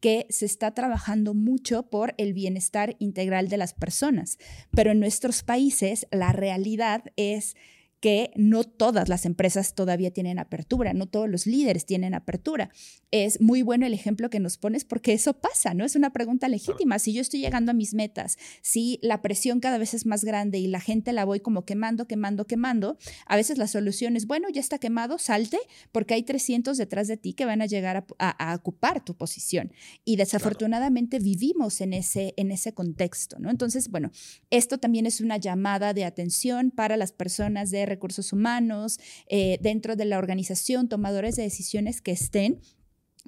que 0.00 0.26
se 0.30 0.46
está 0.46 0.72
trabajando 0.72 1.34
mucho 1.34 1.84
por 1.84 2.14
el 2.18 2.32
bienestar 2.32 2.96
integral 2.98 3.48
de 3.48 3.56
las 3.56 3.74
personas. 3.74 4.38
Pero 4.70 4.90
en 4.90 5.00
nuestros 5.00 5.42
países 5.42 6.06
la 6.10 6.32
realidad 6.32 7.04
es 7.16 7.56
que 8.02 8.32
no 8.34 8.64
todas 8.64 9.08
las 9.08 9.26
empresas 9.26 9.76
todavía 9.76 10.10
tienen 10.10 10.40
apertura, 10.40 10.92
no 10.92 11.06
todos 11.06 11.30
los 11.30 11.46
líderes 11.46 11.86
tienen 11.86 12.14
apertura. 12.14 12.68
Es 13.12 13.40
muy 13.40 13.62
bueno 13.62 13.86
el 13.86 13.94
ejemplo 13.94 14.28
que 14.28 14.40
nos 14.40 14.58
pones 14.58 14.84
porque 14.84 15.12
eso 15.12 15.34
pasa, 15.34 15.72
¿no? 15.72 15.84
Es 15.84 15.94
una 15.94 16.12
pregunta 16.12 16.48
legítima. 16.48 16.98
Si 16.98 17.12
yo 17.12 17.20
estoy 17.20 17.38
llegando 17.38 17.70
a 17.70 17.74
mis 17.74 17.94
metas, 17.94 18.38
si 18.60 18.98
la 19.02 19.22
presión 19.22 19.60
cada 19.60 19.78
vez 19.78 19.94
es 19.94 20.04
más 20.04 20.24
grande 20.24 20.58
y 20.58 20.66
la 20.66 20.80
gente 20.80 21.12
la 21.12 21.24
voy 21.24 21.38
como 21.38 21.64
quemando, 21.64 22.08
quemando, 22.08 22.44
quemando, 22.44 22.98
a 23.24 23.36
veces 23.36 23.56
la 23.56 23.68
solución 23.68 24.16
es, 24.16 24.26
bueno, 24.26 24.48
ya 24.50 24.60
está 24.60 24.78
quemado, 24.78 25.18
salte 25.18 25.58
porque 25.92 26.14
hay 26.14 26.24
300 26.24 26.76
detrás 26.76 27.06
de 27.06 27.16
ti 27.16 27.34
que 27.34 27.44
van 27.44 27.62
a 27.62 27.66
llegar 27.66 28.04
a, 28.18 28.54
ocupar 28.56 29.04
tu 29.04 29.14
posición. 29.14 29.72
Y 30.04 30.16
desafortunadamente 30.16 31.20
vivimos 31.20 31.80
en 31.80 31.92
ese, 31.92 32.34
en 32.36 32.50
ese 32.50 32.74
contexto, 32.74 33.38
¿no? 33.38 33.48
Entonces, 33.48 33.90
bueno, 33.90 34.10
esto 34.50 34.78
también 34.78 35.06
es 35.06 35.20
una 35.20 35.36
llamada 35.36 35.94
de 35.94 36.04
atención 36.04 36.72
para 36.72 36.96
las 36.96 37.12
personas 37.12 37.70
de 37.70 37.91
recursos 37.92 38.32
humanos, 38.32 38.98
eh, 39.28 39.58
dentro 39.60 39.96
de 39.96 40.04
la 40.04 40.18
organización, 40.18 40.88
tomadores 40.88 41.36
de 41.36 41.42
decisiones 41.42 42.00
que 42.00 42.12
estén 42.12 42.60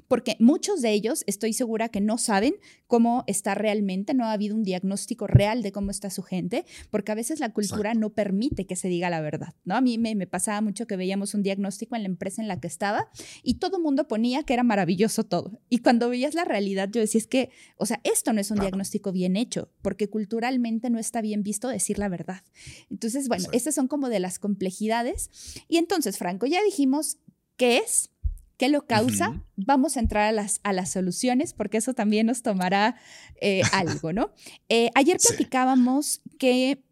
porque 0.09 0.37
muchos 0.39 0.83
de 0.83 0.93
ellos 0.93 1.25
estoy 1.27 1.53
segura 1.53 1.89
que 1.89 2.01
no 2.01 2.19
saben 2.19 2.55
cómo 2.87 3.25
está 3.27 3.55
realmente, 3.55 4.15
no 4.15 4.25
ha 4.25 4.33
habido 4.33 4.55
un 4.55 4.63
diagnóstico 4.63 5.27
real 5.27 5.63
de 5.63 5.73
cómo 5.73 5.91
está 5.91 6.11
su 6.11 6.23
gente, 6.23 6.65
porque 6.91 7.13
a 7.13 7.15
veces 7.15 7.41
la 7.41 7.53
cultura 7.53 7.95
no 7.95 8.11
permite 8.11 8.67
que 8.67 8.77
se 8.77 8.89
diga 8.89 9.11
la 9.11 9.21
verdad, 9.21 9.55
¿no? 9.65 9.77
A 9.77 9.81
mí 9.81 9.99
me, 9.99 10.15
me, 10.15 10.27
pasaba 10.27 10.61
mucho 10.61 10.87
que 10.87 10.97
veíamos 10.97 11.35
un 11.35 11.43
diagnóstico 11.43 11.97
en 11.97 12.03
la 12.03 12.09
empresa 12.09 12.43
en 12.43 12.49
la 12.49 12.61
que 12.61 12.67
estaba 12.67 13.09
y 13.43 13.55
todo 13.55 13.77
el 13.77 13.83
mundo 13.83 14.09
ponía 14.09 14.43
que 14.43 14.55
era 14.55 14.63
maravilloso 14.63 15.25
todo. 15.25 15.61
Y 15.69 15.79
cuando 15.79 16.09
veías 16.09 16.35
la 16.35 16.45
realidad, 16.45 16.89
yo 16.93 17.01
decía, 17.01 17.19
es 17.19 17.27
que, 17.27 17.51
o 17.77 17.87
sea, 17.87 18.01
esto 18.05 18.33
no 18.33 18.41
es 18.41 18.51
un 18.51 18.61
diagnóstico 18.61 19.13
bien 19.13 19.37
hecho, 19.37 19.71
porque 19.83 20.09
culturalmente 20.09 20.91
no 20.91 20.99
está 20.99 21.21
bien 21.21 21.43
visto 21.43 21.69
decir 21.69 21.99
la 21.99 22.09
verdad. 22.09 22.43
Entonces, 22.91 23.29
bueno, 23.29 23.49
estas 23.53 23.75
son 23.75 23.89
como 23.89 24.09
de 24.09 24.21
las 24.21 24.39
complejidades. 24.39 25.31
Y 25.69 25.79
entonces, 25.79 26.19
Franco, 26.19 26.47
ya 26.47 26.63
dijimos 26.63 27.19
qué 27.57 27.79
es, 27.79 28.11
¿Qué 28.57 28.69
lo 28.69 28.87
causa? 28.87 29.43
Vamos 29.57 29.97
a 29.97 30.01
entrar 30.01 30.29
a 30.29 30.33
las, 30.33 30.61
a 30.63 30.73
las 30.73 30.91
soluciones 30.91 31.53
porque 31.55 31.79
eso 31.79 31.95
también 31.95 32.27
nos 32.27 32.43
tomará 32.43 32.97
eh, 33.41 33.63
algo, 33.73 34.13
¿no? 34.13 34.33
Eh, 34.69 34.91
ayer 34.95 35.19
platicábamos 35.19 36.21
que 36.39 36.83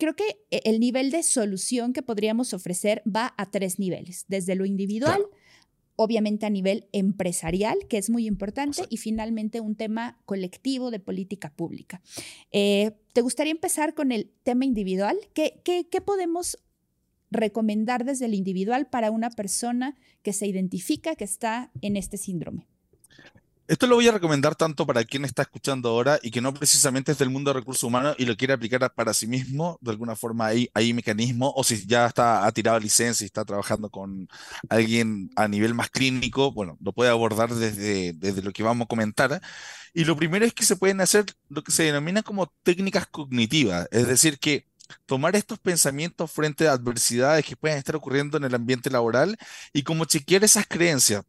creo 0.00 0.16
que 0.16 0.38
e, 0.50 0.62
el 0.64 0.80
nivel 0.80 1.10
de 1.10 1.22
solución 1.22 1.92
que 1.92 2.02
podríamos 2.02 2.52
ofrecer 2.52 3.02
va 3.06 3.34
a 3.36 3.50
tres 3.50 3.78
niveles, 3.78 4.24
desde 4.28 4.56
lo 4.56 4.64
individual, 4.66 5.22
obviamente 5.96 6.46
a 6.46 6.50
nivel 6.50 6.88
empresarial, 6.92 7.76
que 7.88 7.98
es 7.98 8.10
muy 8.10 8.26
importante, 8.26 8.84
y 8.88 8.96
finalmente 8.96 9.60
un 9.60 9.76
tema 9.76 10.18
colectivo 10.24 10.90
de 10.90 10.98
política 10.98 11.52
pública. 11.54 12.00
Eh, 12.52 12.92
¿Te 13.12 13.20
gustaría 13.20 13.52
empezar 13.52 13.94
con 13.94 14.10
el 14.10 14.30
tema 14.42 14.64
individual? 14.64 15.18
¿Qué, 15.34 15.60
qué, 15.62 15.86
qué 15.90 16.00
podemos 16.00 16.58
recomendar 17.30 18.04
desde 18.04 18.26
el 18.26 18.34
individual 18.34 18.86
para 18.86 19.10
una 19.10 19.30
persona 19.30 19.96
que 20.22 20.32
se 20.32 20.46
identifica 20.46 21.14
que 21.16 21.24
está 21.24 21.70
en 21.80 21.96
este 21.96 22.16
síndrome? 22.16 22.66
Esto 23.70 23.86
lo 23.86 23.94
voy 23.94 24.08
a 24.08 24.10
recomendar 24.10 24.56
tanto 24.56 24.84
para 24.84 25.04
quien 25.04 25.24
está 25.24 25.42
escuchando 25.42 25.90
ahora 25.90 26.18
y 26.24 26.32
que 26.32 26.40
no 26.40 26.52
precisamente 26.52 27.12
es 27.12 27.18
del 27.18 27.30
mundo 27.30 27.52
de 27.52 27.60
recursos 27.60 27.84
humanos 27.84 28.16
y 28.18 28.24
lo 28.24 28.36
quiere 28.36 28.52
aplicar 28.52 28.92
para 28.94 29.14
sí 29.14 29.28
mismo, 29.28 29.78
de 29.80 29.92
alguna 29.92 30.16
forma 30.16 30.46
hay, 30.46 30.68
hay 30.74 30.92
mecanismos, 30.92 31.52
o 31.54 31.62
si 31.62 31.86
ya 31.86 32.06
está 32.06 32.44
ha 32.44 32.50
tirado 32.50 32.80
licencia 32.80 33.24
y 33.24 33.26
está 33.26 33.44
trabajando 33.44 33.88
con 33.88 34.28
alguien 34.68 35.30
a 35.36 35.46
nivel 35.46 35.74
más 35.74 35.88
clínico, 35.88 36.50
bueno, 36.50 36.78
lo 36.80 36.92
puede 36.92 37.10
abordar 37.10 37.54
desde, 37.54 38.12
desde 38.14 38.42
lo 38.42 38.52
que 38.52 38.64
vamos 38.64 38.86
a 38.86 38.88
comentar. 38.88 39.40
Y 39.94 40.04
lo 40.04 40.16
primero 40.16 40.44
es 40.44 40.52
que 40.52 40.64
se 40.64 40.74
pueden 40.74 41.00
hacer 41.00 41.26
lo 41.48 41.62
que 41.62 41.70
se 41.70 41.84
denomina 41.84 42.24
como 42.24 42.52
técnicas 42.64 43.06
cognitivas, 43.06 43.86
es 43.92 44.08
decir, 44.08 44.40
que 44.40 44.69
tomar 45.06 45.36
estos 45.36 45.58
pensamientos 45.58 46.30
frente 46.30 46.68
a 46.68 46.72
adversidades 46.72 47.44
que 47.44 47.56
pueden 47.56 47.78
estar 47.78 47.96
ocurriendo 47.96 48.36
en 48.36 48.44
el 48.44 48.54
ambiente 48.54 48.90
laboral 48.90 49.36
y 49.72 49.82
como 49.82 50.04
chequear 50.04 50.44
esas 50.44 50.66
creencias. 50.66 51.24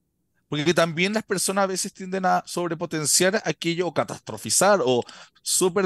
Porque 0.49 0.73
también 0.73 1.13
las 1.13 1.23
personas 1.23 1.63
a 1.63 1.67
veces 1.67 1.93
tienden 1.93 2.25
a 2.25 2.43
sobrepotenciar 2.45 3.41
aquello 3.45 3.87
o 3.87 3.93
catastrofizar 3.93 4.81
o 4.83 5.01
súper 5.41 5.85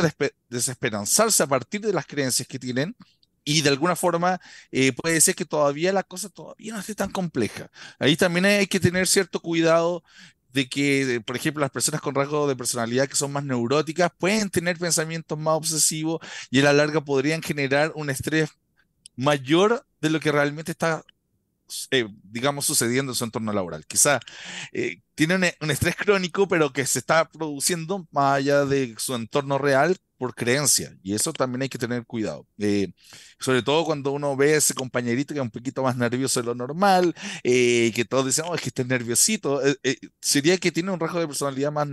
desesperanzarse 0.49 1.43
a 1.43 1.47
partir 1.47 1.81
de 1.81 1.93
las 1.93 2.07
creencias 2.07 2.47
que 2.47 2.57
tienen 2.57 2.95
y 3.45 3.61
de 3.61 3.69
alguna 3.69 3.95
forma 3.95 4.41
eh, 4.71 4.91
puede 4.91 5.21
ser 5.21 5.35
que 5.35 5.45
todavía 5.45 5.93
la 5.93 6.03
cosa 6.03 6.29
todavía 6.29 6.73
no 6.73 6.79
esté 6.79 6.95
tan 6.95 7.11
compleja. 7.11 7.69
Ahí 7.99 8.17
también 8.17 8.45
hay 8.45 8.67
que 8.67 8.79
tener 8.79 9.07
cierto 9.07 9.39
cuidado 9.39 10.03
de 10.55 10.69
que, 10.69 11.21
por 11.25 11.35
ejemplo, 11.35 11.59
las 11.59 11.69
personas 11.69 11.99
con 11.99 12.15
rasgos 12.15 12.47
de 12.47 12.55
personalidad 12.55 13.09
que 13.09 13.17
son 13.17 13.33
más 13.33 13.43
neuróticas 13.43 14.09
pueden 14.17 14.49
tener 14.49 14.77
pensamientos 14.77 15.37
más 15.37 15.55
obsesivos 15.55 16.21
y 16.49 16.61
a 16.61 16.63
la 16.63 16.71
larga 16.71 17.01
podrían 17.01 17.41
generar 17.41 17.91
un 17.93 18.09
estrés 18.09 18.49
mayor 19.17 19.85
de 19.99 20.09
lo 20.09 20.21
que 20.21 20.31
realmente 20.31 20.71
está, 20.71 21.03
eh, 21.91 22.07
digamos, 22.23 22.65
sucediendo 22.65 23.11
en 23.11 23.17
su 23.17 23.25
entorno 23.25 23.51
laboral. 23.51 23.85
Quizá 23.85 24.21
eh, 24.71 25.01
tiene 25.15 25.55
un, 25.61 25.71
estrés 25.71 25.95
crónico, 25.95 26.47
pero 26.47 26.71
que 26.71 26.85
se 26.85 26.99
está 26.99 27.27
produciendo 27.27 28.07
más 28.11 28.37
allá 28.37 28.65
de 28.65 28.95
su 28.97 29.15
entorno 29.15 29.57
real 29.57 29.97
por 30.17 30.33
creencia. 30.33 30.95
Y 31.03 31.13
eso 31.13 31.33
también 31.33 31.63
hay 31.63 31.69
que 31.69 31.77
tener 31.77 32.05
cuidado. 32.05 32.47
Eh, 32.57 32.91
sobre 33.39 33.61
todo 33.63 33.85
cuando 33.85 34.11
uno 34.11 34.35
ve 34.35 34.53
a 34.53 34.57
ese 34.57 34.73
compañerito 34.73 35.33
que 35.33 35.39
es 35.39 35.43
un 35.43 35.51
poquito 35.51 35.83
más 35.83 35.97
nervioso 35.97 36.39
de 36.41 36.45
lo 36.45 36.55
normal, 36.55 37.15
eh, 37.43 37.91
que 37.95 38.05
todos 38.05 38.25
dicen, 38.25 38.45
oh, 38.47 38.55
es 38.55 38.61
que 38.61 38.69
está 38.69 38.83
nerviosito. 38.83 39.61
Eh, 39.65 39.97
sería 40.21 40.57
que 40.57 40.71
tiene 40.71 40.91
un 40.91 40.99
rasgo 40.99 41.19
de 41.19 41.27
personalidad 41.27 41.71
más 41.71 41.87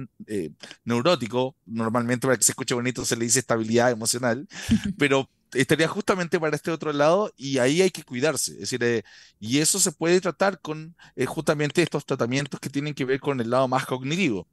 neurótico. 0.85 1.57
Normalmente, 1.67 2.27
para 2.27 2.37
que 2.37 2.45
se 2.45 2.53
escuche 2.53 2.75
bonito, 2.75 3.05
se 3.05 3.17
le 3.17 3.25
dice 3.25 3.41
estabilidad 3.41 3.91
emocional. 3.91 4.47
pero 4.99 5.29
estaría 5.53 5.87
justamente 5.87 6.41
para 6.41 6.57
este 6.57 6.71
otro 6.71 6.93
lado 6.93 7.31
y 7.37 7.59
ahí 7.59 7.83
hay 7.83 7.91
que 7.91 8.05
cuidarse. 8.05 8.53
Es 8.53 8.71
decir, 8.71 9.05
y 9.39 9.59
eso 9.59 9.79
se 9.79 9.93
puede 9.93 10.21
tratar 10.21 10.61
con 10.61 10.97
justamente 11.27 11.83
estos 11.83 12.07
tratamientos 12.07 12.59
que 12.61 12.71
tienen 12.71 12.95
que 12.95 13.05
ver 13.05 13.12
con 13.21 13.41
el 13.41 13.51
lado 13.51 13.69
más 13.69 13.87
cognitivo. 13.87 14.47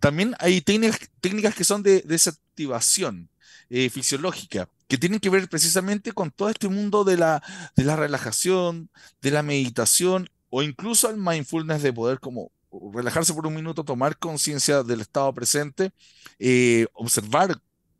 También 0.00 0.34
hay 0.38 0.60
técnicas, 0.60 1.54
que 1.54 1.64
son 1.64 1.82
de 1.82 2.02
desactivación 2.02 3.30
eh, 3.70 3.90
fisiológica, 3.90 4.68
que 4.88 4.98
tienen 4.98 5.20
que 5.20 5.30
ver 5.30 5.48
precisamente 5.48 6.12
con 6.12 6.30
todo 6.30 6.48
este 6.48 6.68
mundo 6.68 7.04
de 7.04 7.16
la, 7.16 7.42
de 7.76 7.84
la 7.84 7.96
relajación, 7.96 8.90
de 9.20 9.30
la 9.30 9.42
meditación 9.42 10.28
o 10.50 10.62
incluso 10.62 11.08
el 11.08 11.16
mindfulness 11.16 11.82
de 11.82 11.92
poder 11.92 12.20
como 12.20 12.52
relajarse 12.92 13.32
por 13.34 13.46
un 13.46 13.54
minuto, 13.54 13.84
tomar 13.84 14.18
conciencia 14.18 14.82
del 14.82 15.00
estado 15.00 15.32
presente, 15.32 15.92
eh, 16.38 16.86
observar 16.94 17.56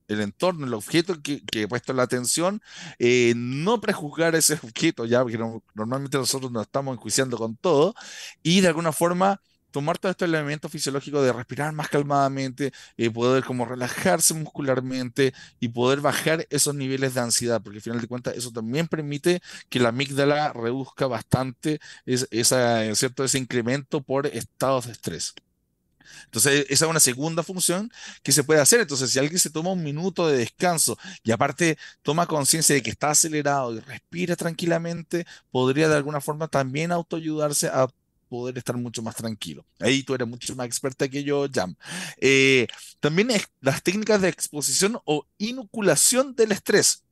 el 0.09 0.21
entorno, 0.21 0.67
el 0.67 0.75
objeto 0.75 1.21
que, 1.23 1.43
que 1.45 1.63
he 1.63 1.69
puesto 1.69 1.93
la 1.93 2.03
atención, 2.03 2.61
eh, 2.99 3.33
no 3.37 3.81
prejuzgar 3.81 4.35
ese 4.35 4.55
objeto 4.63 5.05
ya, 5.07 5.23
porque 5.23 5.39
normalmente 5.75 6.19
nosotros 6.19 6.53
nos 6.53 6.63
estamos 6.63 6.95
enjuiciando 6.95 7.39
con 7.39 7.57
todo, 7.57 7.95
y 8.43 8.61
de 8.61 8.69
alguna 8.69 8.93
forma 8.93 9.41
tomar 9.73 9.99
todos 9.99 10.13
estos 10.13 10.29
elementos 10.29 10.71
fisiológicos 10.71 11.25
de 11.25 11.33
respirar 11.33 11.73
más 11.73 11.89
calmadamente, 11.89 12.73
eh, 12.97 13.11
poder 13.11 13.45
como 13.45 13.65
relajarse 13.65 14.35
muscularmente 14.35 15.35
y 15.61 15.69
poder 15.69 16.01
bajar 16.01 16.47
esos 16.51 16.75
niveles 16.75 17.15
de 17.15 17.21
ansiedad, 17.21 17.61
porque 17.63 17.79
al 17.79 17.83
final 17.83 18.01
de 18.01 18.09
cuentas 18.09 18.37
eso 18.37 18.53
también 18.53 18.89
permite 18.89 19.43
que 19.69 19.81
la 19.81 19.89
amígdala 19.91 20.53
reduzca 20.53 21.07
bastante 21.07 21.81
esa, 22.07 22.95
¿cierto? 22.95 23.25
ese 23.25 23.39
incremento 23.39 24.03
por 24.03 24.27
estados 24.27 24.87
de 24.87 24.93
estrés. 24.93 25.35
Entonces, 26.27 26.67
esa 26.69 26.85
es 26.87 26.91
una 26.91 27.01
segunda 27.01 27.43
función 27.43 27.91
que 28.23 28.33
se 28.33 28.45
puede 28.45 28.61
hacer. 28.61 28.81
Entonces, 28.81 29.11
si 29.11 29.19
alguien 29.19 29.39
se 29.39 29.51
toma 29.51 29.73
un 29.73 29.83
minuto 29.83 30.27
de 30.29 30.39
descanso 30.39 30.99
y 31.23 31.31
aparte 31.33 31.79
toma 32.03 32.27
conciencia 32.27 32.75
de 32.75 32.83
que 32.83 32.91
está 32.91 33.11
acelerado 33.11 33.75
y 33.75 33.81
respira 33.81 34.37
tranquilamente, 34.37 35.27
podría 35.51 35.89
de 35.89 35.97
alguna 35.97 36.21
forma 36.21 36.49
también 36.49 36.93
autoayudarse 36.93 37.69
a 37.69 37.89
poder 38.33 38.57
estar 38.57 38.77
mucho 38.79 39.03
más 39.03 39.15
tranquilo. 39.15 39.67
Ahí 39.79 40.03
tú 40.03 40.15
eres 40.15 40.27
mucho 40.27 40.57
más 40.57 40.67
experta 40.67 41.07
que 41.07 41.23
yo, 41.23 41.47
Jam. 41.53 41.77
Eh, 42.17 42.67
también 42.99 43.31
es 43.31 43.47
las 43.61 43.83
técnicas 43.83 44.23
de 44.23 44.29
exposición 44.29 44.99
o 45.05 45.27
inoculación 45.37 46.35
del 46.35 46.53
estrés. 46.53 47.05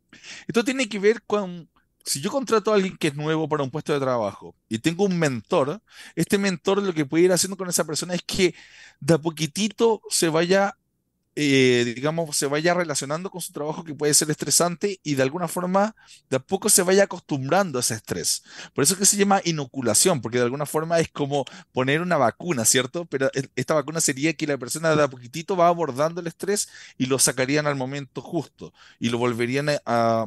Esto 0.49 0.65
tiene 0.65 0.89
que 0.89 0.99
ver 0.99 1.23
con 1.23 1.69
si 2.07 2.23
yo 2.23 2.31
contrato 2.31 2.73
a 2.73 2.77
alguien 2.77 2.97
que 2.97 3.09
es 3.09 3.15
nuevo 3.15 3.51
para 3.51 3.63
un 3.63 3.71
puesto 3.71 3.93
de 3.93 4.01
trabajo 4.01 4.55
y 4.71 4.79
tengo 4.79 5.05
un 5.05 5.19
mentor, 5.19 5.83
este 6.17 6.39
mentor 6.39 6.83
lo 6.83 6.95
que 6.95 7.05
puede 7.05 7.25
ir 7.25 7.33
haciendo 7.33 7.59
con 7.59 7.69
esa 7.69 7.85
persona 7.85 8.15
es 8.15 8.23
que 8.23 8.55
de 9.01 9.15
a 9.15 9.19
poquitito 9.19 10.01
se 10.09 10.31
vaya, 10.31 10.79
eh, 11.43 11.95
digamos, 11.95 12.37
se 12.37 12.47
vaya 12.47 12.75
relacionando 12.75 13.31
con 13.31 13.41
su 13.41 13.53
trabajo 13.53 13.83
que 13.83 13.95
puede 13.95 14.13
ser 14.13 14.31
estresante 14.31 15.01
y 15.03 15.15
de 15.15 15.23
alguna 15.23 15.49
forma 15.49 15.95
de 16.29 16.37
a 16.37 16.41
poco 16.41 16.69
se 16.69 16.83
vaya 16.83 17.05
acostumbrando 17.05 17.79
a 17.79 17.81
ese 17.81 17.95
estrés. 17.95 18.43
Por 18.75 18.85
eso 18.85 18.95
es 18.95 19.01
que 19.01 19.07
se 19.07 19.17
llama 19.17 19.41
inoculación, 19.45 20.21
porque 20.21 20.39
de 20.39 20.45
alguna 20.45 20.67
forma 20.67 20.99
es 21.01 21.09
como 21.09 21.45
poner 21.73 22.03
una 22.03 22.19
vacuna, 22.19 22.65
¿cierto? 22.67 23.07
Pero 23.07 23.31
esta 23.57 23.75
vacuna 23.75 24.01
sería 24.01 24.35
que 24.35 24.47
la 24.47 24.59
persona 24.59 24.95
de 24.95 25.03
a 25.03 25.09
poquitito 25.09 25.57
va 25.57 25.69
abordando 25.69 26.21
el 26.21 26.27
estrés 26.27 26.69
y 26.99 27.07
lo 27.07 27.19
sacarían 27.19 27.67
al 27.67 27.77
momento 27.77 28.21
justo 28.21 28.75
y 28.99 29.09
lo 29.09 29.19
volverían 29.19 29.69
a 29.87 30.27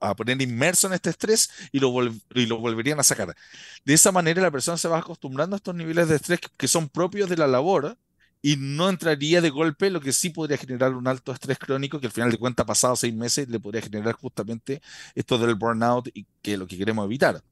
a 0.00 0.16
poner 0.16 0.40
inmerso 0.40 0.86
en 0.86 0.94
este 0.94 1.10
estrés 1.10 1.50
y 1.72 1.78
lo, 1.78 1.92
y 2.34 2.46
lo 2.46 2.58
volverían 2.58 2.98
a 3.00 3.02
sacar. 3.02 3.36
De 3.84 3.94
esa 3.94 4.12
manera 4.12 4.42
la 4.42 4.50
persona 4.50 4.78
se 4.78 4.88
va 4.88 4.98
acostumbrando 4.98 5.54
a 5.56 5.58
estos 5.58 5.74
niveles 5.74 6.08
de 6.08 6.16
estrés 6.16 6.40
que 6.56 6.68
son 6.68 6.88
propios 6.88 7.28
de 7.28 7.36
la 7.36 7.46
labor 7.46 7.98
y 8.42 8.56
no 8.56 8.88
entraría 8.88 9.40
de 9.40 9.50
golpe, 9.50 9.90
lo 9.90 10.00
que 10.00 10.12
sí 10.12 10.30
podría 10.30 10.56
generar 10.56 10.94
un 10.94 11.06
alto 11.08 11.32
estrés 11.32 11.58
crónico 11.58 12.00
que 12.00 12.06
al 12.06 12.12
final 12.12 12.30
de 12.30 12.38
cuentas, 12.38 12.66
pasados 12.66 13.00
seis 13.00 13.14
meses, 13.14 13.48
le 13.48 13.60
podría 13.60 13.82
generar 13.82 14.14
justamente 14.14 14.80
esto 15.14 15.38
del 15.38 15.54
burnout 15.54 16.08
y 16.14 16.26
que 16.42 16.54
es 16.54 16.58
lo 16.58 16.66
que 16.66 16.78
queremos 16.78 17.04
evitar. 17.04 17.42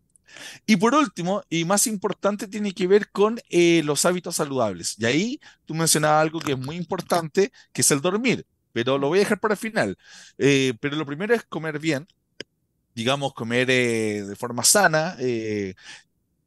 Y 0.66 0.76
por 0.76 0.94
último, 0.94 1.42
y 1.48 1.64
más 1.64 1.86
importante, 1.86 2.48
tiene 2.48 2.72
que 2.72 2.86
ver 2.86 3.10
con 3.10 3.40
eh, 3.50 3.82
los 3.84 4.04
hábitos 4.04 4.36
saludables. 4.36 4.96
Y 4.98 5.06
ahí 5.06 5.40
tú 5.64 5.74
mencionabas 5.74 6.22
algo 6.22 6.40
que 6.40 6.52
es 6.52 6.58
muy 6.58 6.76
importante, 6.76 7.52
que 7.72 7.80
es 7.82 7.90
el 7.90 8.00
dormir, 8.00 8.46
pero 8.72 8.98
lo 8.98 9.08
voy 9.08 9.18
a 9.18 9.22
dejar 9.22 9.40
para 9.40 9.54
el 9.54 9.58
final. 9.58 9.98
Eh, 10.38 10.74
pero 10.80 10.96
lo 10.96 11.06
primero 11.06 11.34
es 11.34 11.44
comer 11.44 11.78
bien, 11.78 12.06
digamos, 12.94 13.32
comer 13.34 13.70
eh, 13.70 14.22
de 14.24 14.36
forma 14.36 14.64
sana, 14.64 15.16
eh, 15.20 15.74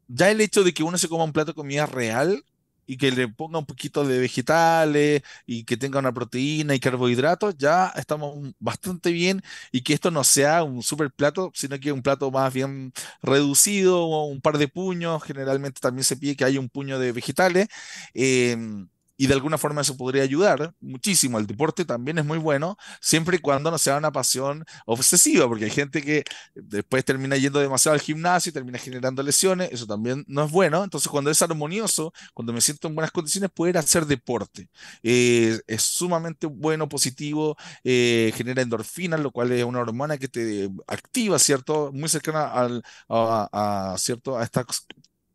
ya 0.07 0.29
el 0.29 0.41
hecho 0.41 0.63
de 0.63 0.73
que 0.73 0.83
uno 0.83 0.97
se 0.97 1.07
coma 1.07 1.23
un 1.23 1.33
plato 1.33 1.51
de 1.51 1.55
comida 1.55 1.85
real 1.85 2.43
y 2.91 2.97
que 2.97 3.09
le 3.09 3.29
ponga 3.29 3.57
un 3.57 3.65
poquito 3.65 4.03
de 4.03 4.19
vegetales 4.19 5.21
y 5.45 5.63
que 5.63 5.77
tenga 5.77 5.99
una 5.99 6.11
proteína 6.13 6.75
y 6.75 6.79
carbohidratos, 6.81 7.55
ya 7.57 7.87
estamos 7.95 8.53
bastante 8.59 9.11
bien 9.13 9.41
y 9.71 9.81
que 9.81 9.93
esto 9.93 10.11
no 10.11 10.25
sea 10.25 10.63
un 10.63 10.83
super 10.83 11.09
plato, 11.09 11.51
sino 11.55 11.79
que 11.79 11.93
un 11.93 12.01
plato 12.01 12.29
más 12.31 12.53
bien 12.53 12.91
reducido, 13.21 14.25
un 14.25 14.41
par 14.41 14.57
de 14.57 14.67
puños, 14.67 15.23
generalmente 15.23 15.79
también 15.79 16.03
se 16.03 16.17
pide 16.17 16.35
que 16.35 16.43
haya 16.43 16.59
un 16.59 16.67
puño 16.69 16.99
de 16.99 17.13
vegetales. 17.13 17.69
Em, 18.13 18.89
y 19.22 19.28
de 19.28 19.36
alguna 19.36 19.59
forma 19.59 19.82
eso 19.82 19.95
podría 19.95 20.24
ayudar 20.24 20.74
muchísimo. 20.80 21.38
El 21.38 21.45
deporte 21.45 21.86
también 21.86 22.17
es 22.17 22.26
muy 22.26 22.39
bueno, 22.39 22.76
siempre 22.99 23.38
y 23.38 23.39
cuando 23.39 23.69
no 23.69 23.78
sea 23.78 23.97
una 23.97 24.11
pasión 24.11 24.65
obsesiva, 24.88 25.47
porque 25.47 25.65
hay 25.65 25.69
gente 25.69 26.01
que 26.01 26.24
después 26.55 27.05
termina 27.05 27.38
yendo 27.38 27.59
demasiado 27.59 27.93
al 27.93 28.01
gimnasio 28.01 28.49
y 28.49 28.53
termina 28.53 28.80
generando 28.80 29.22
lesiones, 29.22 29.69
eso 29.72 29.86
también 29.86 30.26
no 30.28 30.43
es 30.45 30.51
bueno. 30.51 30.84
Entonces, 30.84 31.07
cuando 31.07 31.30
es 31.30 31.39
armonioso, 31.43 32.11
cuando 32.34 32.51
me 32.51 32.61
siento 32.61 32.88
en 32.88 32.95
buenas 32.95 33.11
condiciones, 33.11 33.51
poder 33.51 33.78
hacer 33.78 34.07
deporte. 34.07 34.69
Eh, 35.03 35.59
es 35.67 35.84
sumamente 35.84 36.47
bueno, 36.47 36.89
positivo, 36.89 37.55
eh, 37.84 38.34
genera 38.36 38.63
endorfinas, 38.63 39.19
lo 39.19 39.30
cual 39.30 39.51
es 39.51 39.63
una 39.63 39.82
hormona 39.82 40.17
que 40.17 40.30
te 40.30 40.67
activa, 40.88 41.38
¿cierto? 41.38 41.91
Muy 41.93 42.09
cercana 42.09 42.47
al, 42.47 42.82
a, 43.07 43.93
¿cierto? 43.99 44.39
a 44.39 44.43
esta, 44.43 44.65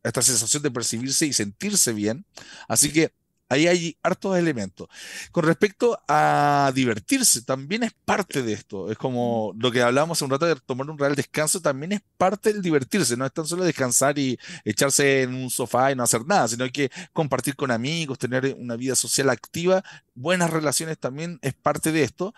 esta 0.03 0.23
sensación 0.23 0.65
de 0.65 0.73
percibirse 0.73 1.25
y 1.25 1.33
sentirse 1.33 1.93
bien. 1.93 2.27
Así 2.67 2.93
que 2.93 3.13
Ahí 3.49 3.67
hay 3.69 3.97
hartos 4.03 4.37
elementos. 4.37 4.89
Con 5.31 5.45
respecto 5.45 5.99
a 6.09 6.73
divertirse, 6.75 7.43
también 7.43 7.85
es 7.85 7.93
parte 8.05 8.43
de 8.43 8.53
esto. 8.53 8.91
Es 8.91 8.99
como 8.99 9.53
lo 9.59 9.71
que 9.71 9.83
hablábamos 9.83 10.19
hace 10.19 10.25
un 10.25 10.31
rato 10.31 10.47
de 10.47 10.57
tomar 10.57 10.91
un 10.91 10.99
real 10.99 11.15
descanso, 11.15 11.61
también 11.61 11.93
es 11.93 12.01
parte 12.17 12.53
del 12.53 12.63
divertirse. 12.63 13.17
No 13.17 13.25
es 13.25 13.33
tan 13.33 13.47
solo 13.47 13.65
descansar 13.65 14.19
y 14.19 14.39
echarse 14.65 15.23
en 15.23 15.35
un 15.35 15.51
sofá 15.51 15.93
y 15.93 15.95
no 15.95 16.03
hacer 16.03 16.27
nada, 16.27 16.49
sino 16.49 16.69
que 16.71 16.91
compartir 17.13 17.55
con 17.55 17.71
amigos, 17.71 18.19
tener 18.19 18.57
una 18.59 18.77
vida 18.77 18.97
social 18.97 19.31
activa, 19.31 19.83
buenas 20.15 20.51
relaciones 20.51 20.99
también 20.99 21.39
es 21.43 21.55
parte 21.55 21.93
de 21.93 22.03
esto. 22.03 22.35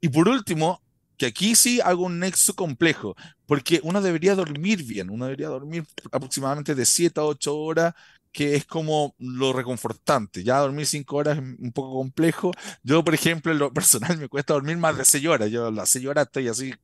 Y 0.00 0.08
por 0.08 0.28
último, 0.28 0.80
que 1.16 1.26
aquí 1.26 1.54
sí 1.54 1.80
hago 1.80 2.04
un 2.04 2.18
nexo 2.18 2.54
complejo, 2.54 3.16
porque 3.46 3.80
uno 3.82 4.00
debería 4.00 4.34
dormir 4.34 4.82
bien, 4.84 5.10
uno 5.10 5.26
debería 5.26 5.48
dormir 5.48 5.84
aproximadamente 6.10 6.74
de 6.74 6.84
7 6.84 7.20
a 7.20 7.24
8 7.24 7.56
horas 7.56 7.94
que 8.32 8.56
es 8.56 8.64
como 8.64 9.14
lo 9.18 9.52
reconfortante. 9.52 10.42
Ya 10.44 10.58
dormir 10.58 10.86
cinco 10.86 11.16
horas 11.16 11.38
es 11.38 11.44
un 11.44 11.72
poco 11.72 11.94
complejo. 11.94 12.52
Yo, 12.82 13.04
por 13.04 13.14
ejemplo, 13.14 13.52
en 13.52 13.58
lo 13.58 13.72
personal 13.74 14.18
me 14.18 14.28
cuesta 14.28 14.54
dormir 14.54 14.76
más 14.78 14.96
de 14.96 15.04
seis 15.04 15.26
horas. 15.26 15.50
Yo 15.50 15.66
a 15.66 15.70
las 15.70 15.88
seis 15.90 16.06
horas 16.06 16.26
estoy 16.26 16.48
así 16.48 16.74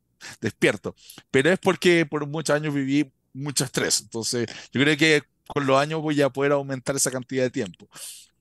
despierto. 0.41 0.95
Pero 1.31 1.51
es 1.51 1.59
porque 1.59 2.07
por 2.07 2.27
muchos 2.27 2.55
años 2.57 2.75
viví 2.75 3.13
mucho 3.33 3.65
estrés. 3.65 4.01
Entonces, 4.01 4.47
yo 4.73 4.81
creo 4.83 4.97
que 4.97 5.23
con 5.49 5.67
los 5.67 5.79
años 5.81 6.03
voy 6.03 6.21
a 6.23 6.31
poder 6.31 6.53
aumentar 6.53 6.97
esa 6.97 7.11
cantidad 7.11 7.45
de 7.45 7.51
tiempo. 7.51 7.89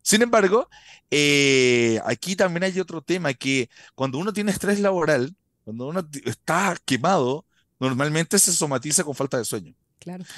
Sin 0.02 0.22
embargo, 0.22 0.70
eh, 1.12 2.00
aquí 2.06 2.36
también 2.36 2.64
hay 2.64 2.80
otro 2.80 3.02
tema 3.02 3.34
que 3.34 3.70
cuando 3.96 4.18
uno 4.18 4.32
tiene 4.34 4.52
estrés 4.52 4.80
laboral, 4.80 5.36
cuando 5.66 5.88
uno 5.88 6.08
está 6.26 6.78
quemado, 6.86 7.46
normalmente 7.80 8.40
se 8.40 8.54
somatiza 8.54 9.04
con 9.04 9.16
falta 9.16 9.38
de 9.38 9.46
sueño. 9.46 9.76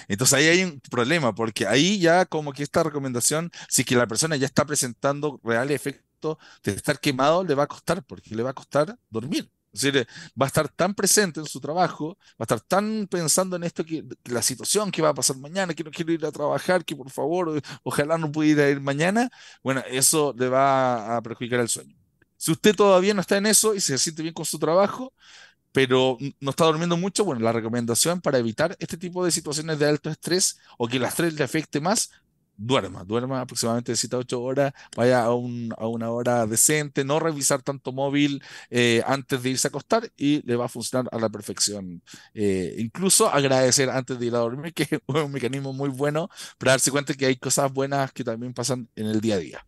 Entonces 0.08 0.34
ahí 0.34 0.48
hay 0.48 0.64
un 0.64 0.80
problema, 0.90 1.34
porque 1.34 1.68
ahí 1.68 2.00
ya 2.00 2.26
como 2.26 2.54
que 2.54 2.64
esta 2.64 2.84
recomendación, 2.84 3.52
si 3.68 3.84
que 3.84 3.96
la 3.96 4.08
persona 4.08 4.36
ya 4.36 4.46
está 4.46 4.66
presentando 4.66 5.40
real 5.44 5.72
efecto 5.72 6.38
de 6.64 6.72
estar 6.74 7.00
quemado, 7.00 7.44
le 7.44 7.56
va 7.56 7.64
a 7.64 7.68
costar, 7.68 8.04
porque 8.04 8.36
le 8.36 8.44
va 8.44 8.52
a 8.52 8.54
costar 8.54 8.98
dormir. 9.10 9.50
Es 9.72 9.82
decir, 9.82 10.08
va 10.40 10.46
a 10.46 10.48
estar 10.48 10.68
tan 10.68 10.96
presente 10.96 11.40
en 11.40 11.46
su 11.46 11.60
trabajo, 11.60 12.18
va 12.32 12.38
a 12.40 12.44
estar 12.44 12.62
tan 12.62 13.08
pensando 13.08 13.56
en 13.56 13.64
esto, 13.64 13.86
que, 13.86 14.04
la 14.26 14.42
situación 14.42 14.90
que 14.92 15.02
va 15.02 15.10
a 15.10 15.14
pasar 15.14 15.38
mañana, 15.38 15.74
que 15.76 15.84
no 15.84 15.92
quiero 15.92 16.12
ir 16.12 16.26
a 16.26 16.32
trabajar, 16.32 16.84
que 16.84 16.96
por 16.96 17.10
favor, 17.12 17.62
ojalá 17.84 18.18
no 18.18 18.32
pudiera 18.32 18.68
ir 18.70 18.82
mañana, 18.82 19.30
bueno, 19.64 19.84
eso 19.88 20.34
le 20.38 20.50
va 20.50 21.18
a 21.18 21.22
perjudicar 21.22 21.60
el 21.60 21.70
sueño. 21.70 21.96
Si 22.36 22.52
usted 22.52 22.76
todavía 22.76 23.14
no 23.14 23.22
está 23.22 23.38
en 23.38 23.46
eso 23.46 23.76
y 23.76 23.82
se 23.82 23.98
siente 23.98 24.24
bien 24.24 24.34
con 24.34 24.46
su 24.46 24.58
trabajo, 24.58 25.14
pero 25.80 26.18
no 26.42 26.50
está 26.50 26.66
durmiendo 26.66 26.98
mucho, 26.98 27.24
bueno, 27.24 27.40
la 27.40 27.54
recomendación 27.54 28.20
para 28.20 28.38
evitar 28.38 28.76
este 28.80 28.98
tipo 28.98 29.24
de 29.24 29.32
situaciones 29.32 29.80
de 29.80 29.88
alto 29.88 30.10
estrés 30.10 30.60
o 30.78 30.90
que 30.90 30.98
el 30.98 31.06
estrés 31.06 31.34
le 31.36 31.46
afecte 31.46 31.80
más, 31.80 32.12
duerma, 32.58 33.06
duerma 33.06 33.40
aproximadamente 33.40 33.94
de 33.94 33.96
7 33.96 34.18
a 34.18 34.20
8 34.20 34.42
horas, 34.42 34.74
vaya 34.98 35.24
a 35.24 35.34
una 35.34 36.10
hora 36.10 36.46
decente, 36.46 37.06
no 37.06 37.22
revisar 37.22 37.62
tanto 37.62 37.94
móvil 37.94 38.44
eh, 38.70 39.02
antes 39.08 39.42
de 39.42 39.52
irse 39.52 39.68
a 39.68 39.70
acostar 39.70 40.12
y 40.18 40.46
le 40.46 40.58
va 40.58 40.66
a 40.66 40.68
funcionar 40.68 41.08
a 41.14 41.18
la 41.18 41.30
perfección. 41.30 42.04
Eh, 42.34 42.76
incluso 42.78 43.30
agradecer 43.30 43.90
antes 43.90 44.20
de 44.20 44.26
ir 44.26 44.36
a 44.36 44.40
dormir, 44.40 44.74
que 44.76 44.84
es 44.84 45.00
un 45.08 45.32
mecanismo 45.32 45.72
muy 45.72 45.88
bueno 45.88 46.30
para 46.58 46.74
darse 46.74 46.92
cuenta 46.92 47.14
que 47.14 47.26
hay 47.26 47.38
cosas 47.38 47.72
buenas 47.72 48.12
que 48.12 48.26
también 48.26 48.54
pasan 48.54 48.90
en 48.98 49.06
el 49.06 49.22
día 49.22 49.36
a 49.36 49.38
día. 49.38 49.66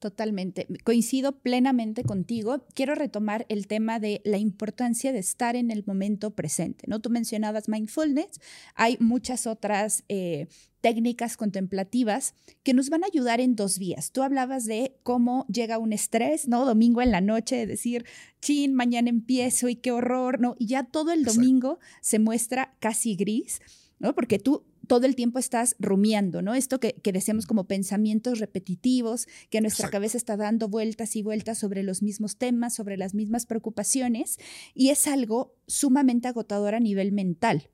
Totalmente. 0.00 0.66
Coincido 0.82 1.32
plenamente 1.40 2.04
contigo. 2.04 2.64
Quiero 2.72 2.94
retomar 2.94 3.44
el 3.50 3.66
tema 3.66 4.00
de 4.00 4.22
la 4.24 4.38
importancia 4.38 5.12
de 5.12 5.18
estar 5.18 5.56
en 5.56 5.70
el 5.70 5.84
momento 5.86 6.30
presente. 6.30 6.86
¿no? 6.88 7.00
Tú 7.00 7.10
mencionabas 7.10 7.68
mindfulness. 7.68 8.40
Hay 8.74 8.96
muchas 8.98 9.46
otras 9.46 10.04
eh, 10.08 10.48
técnicas 10.80 11.36
contemplativas 11.36 12.34
que 12.62 12.72
nos 12.72 12.88
van 12.88 13.04
a 13.04 13.08
ayudar 13.08 13.42
en 13.42 13.56
dos 13.56 13.78
vías. 13.78 14.10
Tú 14.10 14.22
hablabas 14.22 14.64
de 14.64 14.96
cómo 15.02 15.44
llega 15.52 15.76
un 15.76 15.92
estrés, 15.92 16.48
¿no? 16.48 16.64
Domingo 16.64 17.02
en 17.02 17.10
la 17.10 17.20
noche, 17.20 17.56
de 17.56 17.66
decir, 17.66 18.06
chin, 18.40 18.72
mañana 18.72 19.10
empiezo 19.10 19.68
y 19.68 19.76
qué 19.76 19.92
horror, 19.92 20.40
¿no? 20.40 20.56
Y 20.58 20.64
ya 20.64 20.84
todo 20.84 21.12
el 21.12 21.24
domingo 21.24 21.78
se 22.00 22.18
muestra 22.18 22.74
casi 22.80 23.16
gris, 23.16 23.60
¿no? 23.98 24.14
Porque 24.14 24.38
tú 24.38 24.64
todo 24.90 25.06
el 25.06 25.14
tiempo 25.14 25.38
estás 25.38 25.76
rumiando, 25.78 26.42
¿no? 26.42 26.56
Esto 26.56 26.80
que, 26.80 26.94
que 26.94 27.12
decíamos 27.12 27.46
como 27.46 27.68
pensamientos 27.68 28.40
repetitivos, 28.40 29.28
que 29.48 29.60
nuestra 29.60 29.88
cabeza 29.88 30.16
está 30.16 30.36
dando 30.36 30.68
vueltas 30.68 31.14
y 31.14 31.22
vueltas 31.22 31.58
sobre 31.58 31.84
los 31.84 32.02
mismos 32.02 32.38
temas, 32.38 32.74
sobre 32.74 32.96
las 32.96 33.14
mismas 33.14 33.46
preocupaciones, 33.46 34.40
y 34.74 34.88
es 34.88 35.06
algo 35.06 35.54
sumamente 35.68 36.26
agotador 36.26 36.74
a 36.74 36.80
nivel 36.80 37.12
mental. 37.12 37.70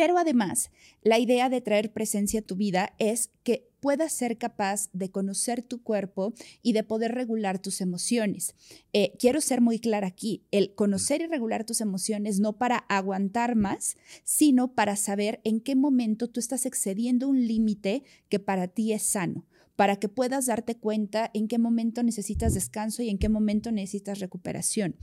Pero 0.00 0.16
además, 0.16 0.70
la 1.02 1.18
idea 1.18 1.50
de 1.50 1.60
traer 1.60 1.92
presencia 1.92 2.40
a 2.40 2.42
tu 2.42 2.56
vida 2.56 2.94
es 2.96 3.28
que 3.42 3.68
puedas 3.80 4.14
ser 4.14 4.38
capaz 4.38 4.88
de 4.94 5.10
conocer 5.10 5.60
tu 5.60 5.82
cuerpo 5.82 6.32
y 6.62 6.72
de 6.72 6.84
poder 6.84 7.14
regular 7.14 7.58
tus 7.58 7.82
emociones. 7.82 8.54
Eh, 8.94 9.12
quiero 9.18 9.42
ser 9.42 9.60
muy 9.60 9.78
clara 9.78 10.06
aquí, 10.06 10.42
el 10.52 10.74
conocer 10.74 11.20
y 11.20 11.26
regular 11.26 11.66
tus 11.66 11.82
emociones 11.82 12.40
no 12.40 12.56
para 12.56 12.78
aguantar 12.88 13.56
más, 13.56 13.98
sino 14.24 14.74
para 14.74 14.96
saber 14.96 15.42
en 15.44 15.60
qué 15.60 15.76
momento 15.76 16.30
tú 16.30 16.40
estás 16.40 16.64
excediendo 16.64 17.28
un 17.28 17.46
límite 17.46 18.02
que 18.30 18.38
para 18.38 18.68
ti 18.68 18.94
es 18.94 19.02
sano 19.02 19.44
para 19.76 19.96
que 19.96 20.10
puedas 20.10 20.44
darte 20.44 20.76
cuenta 20.76 21.30
en 21.32 21.48
qué 21.48 21.56
momento 21.56 22.02
necesitas 22.02 22.52
descanso 22.52 23.02
y 23.02 23.08
en 23.08 23.16
qué 23.16 23.30
momento 23.30 23.72
necesitas 23.72 24.18
recuperación, 24.18 24.94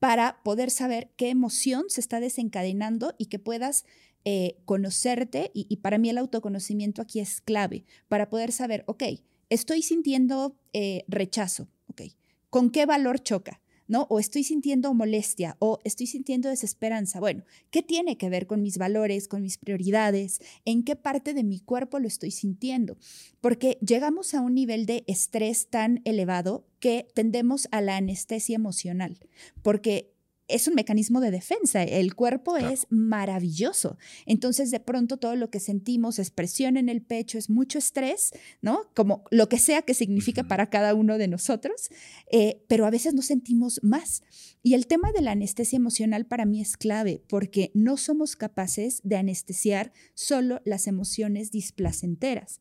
para 0.00 0.42
poder 0.42 0.72
saber 0.72 1.12
qué 1.16 1.30
emoción 1.30 1.84
se 1.86 2.00
está 2.00 2.18
desencadenando 2.18 3.14
y 3.16 3.26
que 3.26 3.38
puedas 3.38 3.84
eh, 4.24 4.56
conocerte, 4.64 5.50
y, 5.54 5.76
para 5.76 5.98
mí 5.98 6.10
el 6.10 6.18
autoconocimiento 6.18 7.02
aquí 7.02 7.20
es 7.20 7.40
clave, 7.40 7.84
para 8.08 8.30
poder 8.30 8.52
saber, 8.52 8.84
ok, 8.86 9.02
estoy 9.50 9.82
sintiendo 9.82 10.56
eh, 10.72 11.04
rechazo, 11.08 11.68
ok, 11.88 12.02
¿con 12.50 12.70
qué 12.70 12.86
valor 12.86 13.20
choca? 13.20 13.60
¿no? 13.86 14.06
O 14.08 14.18
estoy 14.18 14.44
sintiendo 14.44 14.94
molestia 14.94 15.56
o 15.58 15.78
estoy 15.84 16.06
sintiendo 16.06 16.48
desesperanza. 16.48 17.20
Bueno, 17.20 17.44
¿qué 17.70 17.82
tiene 17.82 18.16
que 18.16 18.30
ver 18.30 18.46
con 18.46 18.62
mis 18.62 18.78
valores, 18.78 19.28
con 19.28 19.42
mis 19.42 19.58
prioridades? 19.58 20.40
¿En 20.64 20.84
qué 20.84 20.96
parte 20.96 21.34
de 21.34 21.44
mi 21.44 21.60
cuerpo 21.60 21.98
lo 21.98 22.08
estoy 22.08 22.30
sintiendo? 22.30 22.96
Porque 23.40 23.78
llegamos 23.86 24.34
a 24.34 24.40
un 24.40 24.54
nivel 24.54 24.86
de 24.86 25.04
estrés 25.06 25.68
tan 25.68 26.00
elevado 26.04 26.66
que 26.80 27.06
tendemos 27.14 27.68
a 27.72 27.80
la 27.80 27.96
anestesia 27.96 28.56
emocional, 28.56 29.18
porque 29.62 30.13
es 30.48 30.68
un 30.68 30.74
mecanismo 30.74 31.20
de 31.20 31.30
defensa. 31.30 31.82
El 31.82 32.14
cuerpo 32.14 32.56
es 32.56 32.86
maravilloso. 32.90 33.96
Entonces, 34.26 34.70
de 34.70 34.80
pronto, 34.80 35.16
todo 35.16 35.36
lo 35.36 35.50
que 35.50 35.60
sentimos 35.60 36.18
es 36.18 36.30
presión 36.30 36.76
en 36.76 36.88
el 36.88 37.02
pecho, 37.02 37.38
es 37.38 37.48
mucho 37.48 37.78
estrés, 37.78 38.32
¿no? 38.60 38.90
Como 38.94 39.24
lo 39.30 39.48
que 39.48 39.58
sea 39.58 39.82
que 39.82 39.94
significa 39.94 40.44
para 40.44 40.68
cada 40.68 40.94
uno 40.94 41.18
de 41.18 41.28
nosotros, 41.28 41.90
eh, 42.30 42.62
pero 42.68 42.86
a 42.86 42.90
veces 42.90 43.14
no 43.14 43.22
sentimos 43.22 43.80
más. 43.82 44.22
Y 44.62 44.74
el 44.74 44.86
tema 44.86 45.12
de 45.12 45.22
la 45.22 45.32
anestesia 45.32 45.76
emocional 45.76 46.26
para 46.26 46.46
mí 46.46 46.60
es 46.60 46.76
clave 46.76 47.22
porque 47.28 47.70
no 47.74 47.96
somos 47.96 48.36
capaces 48.36 49.00
de 49.04 49.16
anestesiar 49.16 49.92
solo 50.14 50.60
las 50.64 50.86
emociones 50.86 51.50
displacenteras. 51.50 52.60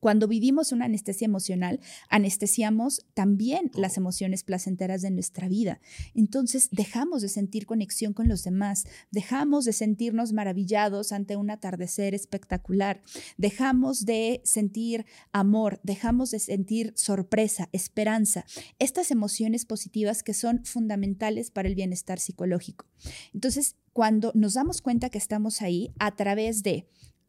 Cuando 0.00 0.28
vivimos 0.28 0.72
una 0.72 0.84
anestesia 0.84 1.24
emocional, 1.24 1.80
anestesiamos 2.08 3.06
también 3.14 3.70
las 3.74 3.96
emociones 3.96 4.44
placenteras 4.44 5.02
de 5.02 5.10
nuestra 5.10 5.48
vida. 5.48 5.80
Entonces 6.14 6.68
dejamos 6.70 7.22
de 7.22 7.28
sentir 7.28 7.66
conexión 7.66 8.12
con 8.12 8.28
los 8.28 8.44
demás, 8.44 8.84
dejamos 9.10 9.64
de 9.64 9.72
sentirnos 9.72 10.32
maravillados 10.32 11.12
ante 11.12 11.36
un 11.36 11.50
atardecer 11.50 12.14
espectacular, 12.14 13.02
dejamos 13.36 14.04
de 14.04 14.40
sentir 14.44 15.06
amor, 15.32 15.80
dejamos 15.82 16.30
de 16.30 16.38
sentir 16.38 16.92
sorpresa, 16.96 17.68
esperanza, 17.72 18.44
estas 18.78 19.10
emociones 19.10 19.64
positivas 19.64 20.22
que 20.22 20.34
son 20.34 20.64
fundamentales 20.64 21.50
para 21.50 21.68
el 21.68 21.74
bienestar 21.74 22.18
psicológico. 22.18 22.86
Entonces, 23.32 23.76
cuando 23.92 24.30
nos 24.34 24.54
damos 24.54 24.82
cuenta 24.82 25.08
que 25.08 25.16
estamos 25.16 25.62
ahí 25.62 25.94
a 25.98 26.14
través 26.16 26.62
de 26.62 26.86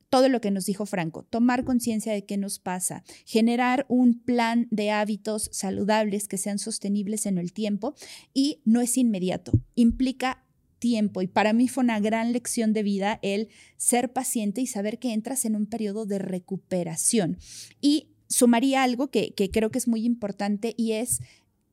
todo 0.10 0.30
lo 0.30 0.42
que 0.42 0.52
nos 0.52 0.66
dijo 0.66 0.86
Franco, 0.86 1.24
tomar 1.24 1.64
conciencia 1.64 2.14
de 2.14 2.26
qué 2.26 2.38
nos 2.38 2.60
pasa, 2.60 3.04
generar 3.26 3.86
un 3.90 4.20
plan 4.20 4.68
de 4.72 4.92
hábitos 4.92 5.50
saludables 5.52 6.28
que 6.28 6.38
sean 6.38 6.60
sostenibles 6.60 7.26
en 7.26 7.38
el 7.38 7.54
tiempo 7.54 7.96
y 8.34 8.62
no 8.66 8.82
es 8.82 8.98
inmediato, 8.98 9.52
implica 9.76 10.44
tiempo 10.80 11.22
y 11.22 11.28
para 11.28 11.54
mí 11.54 11.68
fue 11.68 11.84
una 11.84 12.00
gran 12.00 12.32
lección 12.32 12.74
de 12.74 12.84
vida 12.84 13.20
el 13.22 13.50
ser 13.78 14.14
paciente 14.14 14.62
y 14.62 14.68
saber 14.68 15.00
que 15.00 15.14
entras 15.14 15.46
en 15.46 15.56
un 15.56 15.66
periodo 15.66 16.06
de 16.06 16.20
recuperación. 16.20 17.38
Y 17.82 18.10
sumaría 18.28 18.84
algo 18.84 19.10
que, 19.10 19.34
creo 19.52 19.72
que 19.72 19.78
es 19.78 19.88
muy 19.88 20.06
importante 20.06 20.74
y 20.78 20.94
es 20.94 21.20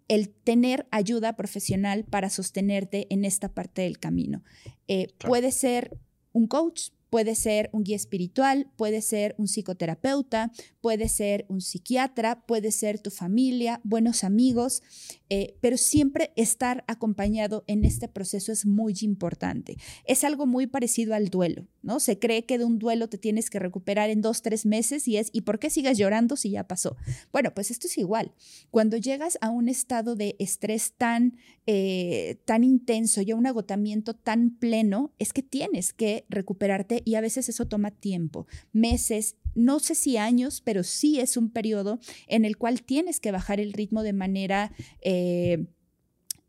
el 0.08 0.28
tener 0.28 0.86
ayuda 0.90 1.34
profesional 1.34 2.04
para 2.04 2.30
sostenerte 2.30 3.06
en 3.10 3.24
esta 3.24 3.48
parte 3.48 3.82
del 3.82 3.98
camino. 3.98 4.42
Eh, 4.86 5.08
puede 5.18 5.50
ser 5.50 5.98
un 6.32 6.46
coach, 6.46 6.90
Puede 7.14 7.36
ser 7.36 7.70
un 7.72 7.84
guía 7.84 7.94
espiritual, 7.94 8.72
puede 8.74 9.00
ser 9.00 9.36
un 9.38 9.46
psicoterapeuta, 9.46 10.50
puede 10.80 11.08
ser 11.08 11.46
un 11.48 11.60
psiquiatra, 11.60 12.44
puede 12.44 12.72
ser 12.72 12.98
tu 12.98 13.12
familia, 13.12 13.80
buenos 13.84 14.24
amigos, 14.24 14.82
eh, 15.30 15.56
pero 15.60 15.76
siempre 15.76 16.32
estar 16.34 16.82
acompañado 16.88 17.62
en 17.68 17.84
este 17.84 18.08
proceso 18.08 18.50
es 18.50 18.66
muy 18.66 18.94
importante. 19.02 19.76
Es 20.06 20.24
algo 20.24 20.44
muy 20.44 20.66
parecido 20.66 21.14
al 21.14 21.28
duelo, 21.28 21.68
¿no? 21.82 22.00
Se 22.00 22.18
cree 22.18 22.46
que 22.46 22.58
de 22.58 22.64
un 22.64 22.80
duelo 22.80 23.08
te 23.08 23.16
tienes 23.16 23.48
que 23.48 23.60
recuperar 23.60 24.10
en 24.10 24.20
dos, 24.20 24.42
tres 24.42 24.66
meses 24.66 25.06
y 25.06 25.16
es, 25.16 25.30
¿y 25.32 25.42
por 25.42 25.60
qué 25.60 25.70
sigas 25.70 25.96
llorando 25.96 26.34
si 26.34 26.50
ya 26.50 26.66
pasó? 26.66 26.96
Bueno, 27.30 27.54
pues 27.54 27.70
esto 27.70 27.86
es 27.86 27.96
igual. 27.96 28.34
Cuando 28.72 28.96
llegas 28.96 29.38
a 29.40 29.50
un 29.50 29.68
estado 29.68 30.16
de 30.16 30.34
estrés 30.40 30.94
tan, 30.98 31.36
eh, 31.66 32.40
tan 32.44 32.64
intenso 32.64 33.22
y 33.22 33.30
a 33.30 33.36
un 33.36 33.46
agotamiento 33.46 34.14
tan 34.14 34.50
pleno, 34.50 35.14
es 35.20 35.32
que 35.32 35.44
tienes 35.44 35.92
que 35.92 36.26
recuperarte 36.28 37.03
y 37.04 37.14
a 37.16 37.20
veces 37.20 37.48
eso 37.48 37.66
toma 37.66 37.90
tiempo, 37.90 38.46
meses, 38.72 39.36
no 39.54 39.78
sé 39.78 39.94
si 39.94 40.16
años, 40.16 40.60
pero 40.60 40.82
sí 40.82 41.20
es 41.20 41.36
un 41.36 41.50
periodo 41.50 42.00
en 42.26 42.44
el 42.44 42.56
cual 42.56 42.82
tienes 42.82 43.20
que 43.20 43.32
bajar 43.32 43.60
el 43.60 43.72
ritmo 43.72 44.02
de 44.02 44.12
manera 44.12 44.72
eh, 45.00 45.66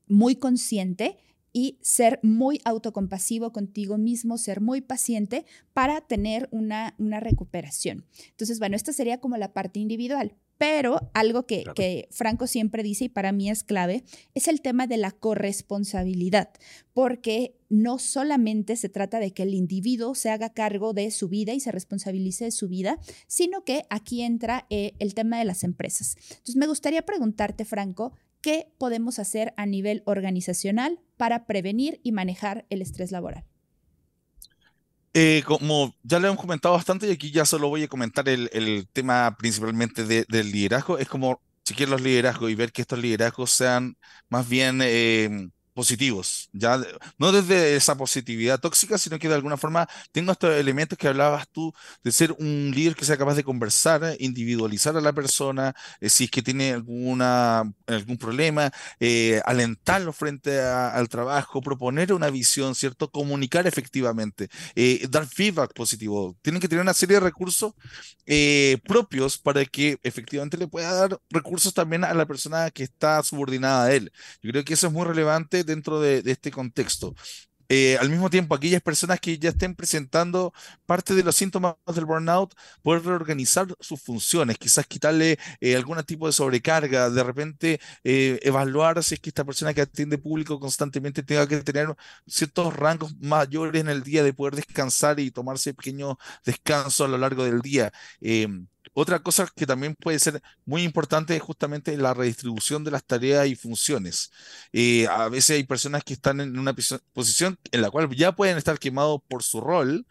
muy 0.08 0.36
consciente 0.36 1.18
y 1.53 1.78
ser 1.82 2.20
muy 2.22 2.60
autocompasivo 2.66 3.53
contigo 3.53 3.97
mismo, 3.97 4.38
ser 4.38 4.60
muy 4.60 4.82
paciente 4.82 5.45
para 5.74 6.01
tener 6.01 6.49
una, 6.51 6.95
una 6.97 7.22
recuperación. 7.22 8.06
Entonces, 8.32 8.60
bueno, 8.60 8.76
esta 8.76 8.91
sería 8.91 9.22
como 9.22 9.38
la 9.38 9.53
parte 9.53 9.80
individual. 9.80 10.36
Pero 10.58 11.12
algo 11.14 11.45
que, 11.45 12.08
Franco 12.12 12.47
siempre 12.47 12.84
dice 12.84 13.06
y 13.06 13.10
para 13.10 13.32
mí 13.32 13.49
es 13.49 13.64
clave 13.64 14.03
es 14.34 14.47
el 14.47 14.62
tema 14.62 14.88
de 14.88 14.97
la 14.97 15.12
corresponsabilidad, 15.12 16.49
porque 16.93 17.58
no 17.70 17.99
solamente 17.99 18.76
se 18.76 18.89
trata 18.89 19.20
de 19.20 19.32
que 19.32 19.43
el 19.43 19.53
individuo 19.53 20.16
se 20.16 20.30
haga 20.30 20.53
cargo 20.53 20.93
de 20.93 21.12
su 21.12 21.28
vida 21.28 21.53
y 21.53 21.60
se 21.60 21.72
responsabilice 21.72 22.45
de 22.45 22.51
su 22.51 22.70
vida, 22.70 22.99
sino 23.28 23.64
que 23.64 23.86
aquí 23.89 24.22
entra 24.22 24.66
eh, 24.70 24.93
el 24.99 25.14
tema 25.14 25.39
de 25.39 25.45
las 25.45 25.64
empresas. 25.64 26.16
Entonces, 26.30 26.56
me 26.56 26.68
gustaría 26.68 27.01
preguntarte, 27.01 27.66
Franco, 27.66 28.14
¿qué 28.41 28.72
podemos 28.78 29.20
hacer 29.20 29.53
a 29.58 29.66
nivel 29.66 30.03
organizacional 30.06 30.99
para 31.18 31.45
prevenir 31.47 31.99
y 32.03 32.12
manejar 32.12 32.66
el 32.70 32.82
estrés 32.82 33.12
laboral? 33.12 33.45
Eh, 35.18 35.43
como 35.45 35.95
ya 36.03 36.20
le 36.20 36.28
hemos 36.28 36.41
comentado 36.41 36.76
bastante 36.76 37.07
y 37.07 37.11
aquí 37.11 37.32
ya 37.32 37.45
solo 37.45 37.70
voy 37.70 37.84
a 37.84 37.88
comentar 37.88 38.28
el, 38.28 38.86
tema 38.91 39.34
principalmente 39.38 40.03
del 40.03 40.51
liderazgo, 40.51 40.97
es 40.97 41.07
como 41.07 41.41
quieren 41.63 41.91
los 41.91 42.01
liderazgos 42.01 42.51
y 42.51 42.55
ver 42.55 42.74
que 42.74 42.82
estos 42.82 42.99
liderazgos 42.99 43.51
sean 43.51 43.95
más 44.28 44.49
bien 44.49 44.82
eh, 44.84 45.49
positivos, 45.76 46.49
ya 46.53 46.82
no 47.19 47.32
desde 47.34 47.76
esa 47.76 47.97
positividad 47.97 48.59
tóxica, 48.61 48.97
sino 48.97 49.19
que 49.19 49.28
de 49.28 49.36
alguna 49.36 49.57
forma 49.57 49.88
tengo 50.13 50.32
estos 50.32 50.55
elementos 50.55 50.97
que 50.97 51.09
hablabas 51.09 51.47
tú 51.49 51.73
de 52.01 52.13
ser 52.13 52.32
un 52.39 52.71
líder 52.73 52.95
que 52.95 53.03
sea 53.05 53.17
capaz 53.17 53.36
de 53.36 53.43
conversar, 53.43 54.15
individualizar 54.19 54.95
a 54.95 55.01
la 55.01 55.11
persona, 55.13 55.76
eh, 55.99 56.09
si 56.09 56.23
es 56.26 56.32
que 56.32 56.41
tiene 56.41 56.71
alguna, 56.71 57.63
algún 57.88 58.17
problema, 58.17 58.71
eh, 59.01 59.41
alentarlo 59.45 60.13
frente 60.13 60.61
al 60.61 61.09
trabajo, 61.09 61.61
proponer 61.61 62.13
una 62.13 62.30
visión, 62.30 62.73
¿cierto? 62.73 63.11
Comunicar 63.11 63.67
efectivamente, 63.67 64.47
eh, 64.76 65.05
dar 65.09 65.28
feedback 65.28 65.73
positivo. 65.73 66.38
Tienen 66.41 66.61
que 66.61 66.69
tener 66.69 66.82
una 66.82 66.93
serie 66.93 67.15
de 67.15 67.19
recursos 67.21 67.73
propios 68.88 69.38
para 69.38 69.65
que 69.65 69.99
efectivamente 70.03 70.57
le 70.57 70.67
pueda 70.67 70.93
dar 70.93 71.19
recursos 71.30 71.73
también 71.73 72.03
a 72.03 72.13
la 72.13 72.26
persona 72.26 72.71
que 72.71 72.84
está 72.84 73.21
subordinada 73.23 73.86
a 73.86 73.93
él. 73.93 74.11
Yo 74.41 74.51
creo 74.51 74.63
que 74.63 74.73
eso 74.73 74.88
es 74.88 74.93
muy 74.93 75.05
relevante 75.05 75.64
dentro 75.66 75.99
de, 75.99 76.22
este 76.26 76.51
contexto. 76.51 77.16
Eh, 77.68 77.97
al 77.99 78.09
mismo 78.09 78.30
tiempo, 78.30 78.53
aquellas 78.53 78.82
personas 78.82 79.20
que 79.20 79.39
ya 79.39 79.49
estén 79.49 79.74
presentando 79.74 80.53
parte 80.86 81.16
de 81.16 81.24
los 81.24 81.36
síntomas 81.36 81.76
del 81.95 82.05
burnout, 82.05 82.53
poder 82.84 83.03
reorganizar 83.03 83.68
sus 83.80 83.99
funciones, 84.01 84.59
quizás 84.59 84.86
quitarle 84.86 85.39
eh, 85.61 85.76
algún 85.76 86.01
tipo 86.03 86.28
de 86.28 86.34
sobrecarga, 86.34 87.09
de 87.09 87.24
repente 87.24 87.80
eh, 88.03 88.39
evaluar 88.43 89.03
si 89.03 89.16
es 89.16 89.20
que 89.20 89.30
esta 89.30 89.43
persona 89.43 89.74
que 89.74 89.82
atiende 89.82 90.20
público 90.20 90.59
constantemente 90.59 91.24
tenga 91.24 91.47
que 91.47 91.57
tener 91.63 91.95
ciertos 92.28 92.72
rangos 92.76 93.16
mayores 93.20 93.82
en 93.82 93.89
el 93.89 94.03
día 94.03 94.24
de 94.24 94.34
poder 94.34 94.55
descansar 94.55 95.20
y 95.20 95.32
tomarse 95.32 95.74
pequeños 95.74 96.18
descansos 96.45 97.07
a 97.07 97.09
lo 97.09 97.18
largo 97.18 97.45
del 97.45 97.61
día. 97.61 97.91
Otra 98.97 99.19
cosa 99.19 99.45
que 99.53 99.65
también 99.67 99.93
puede 99.95 100.19
ser 100.19 100.41
muy 100.65 100.83
importante 100.83 101.35
es 101.35 101.41
justamente 101.41 101.97
la 101.97 102.13
redistribución 102.13 102.85
de 102.85 102.91
las 102.91 103.03
tareas 103.03 103.45
y 103.47 103.55
funciones. 103.55 104.31
Eh, 104.71 105.05
a 105.07 105.27
veces 105.27 105.57
hay 105.57 105.63
personas 105.65 106.03
que 106.05 106.13
están 106.13 106.39
en 106.39 106.57
una 106.57 106.73
posición 107.13 107.59
en 107.73 107.81
la 107.81 107.91
cual 107.91 108.09
ya 108.15 108.35
pueden 108.35 108.57
estar 108.57 108.79
quemados 108.79 109.21
por 109.27 109.43
su 109.43 109.59
rol, 109.59 110.05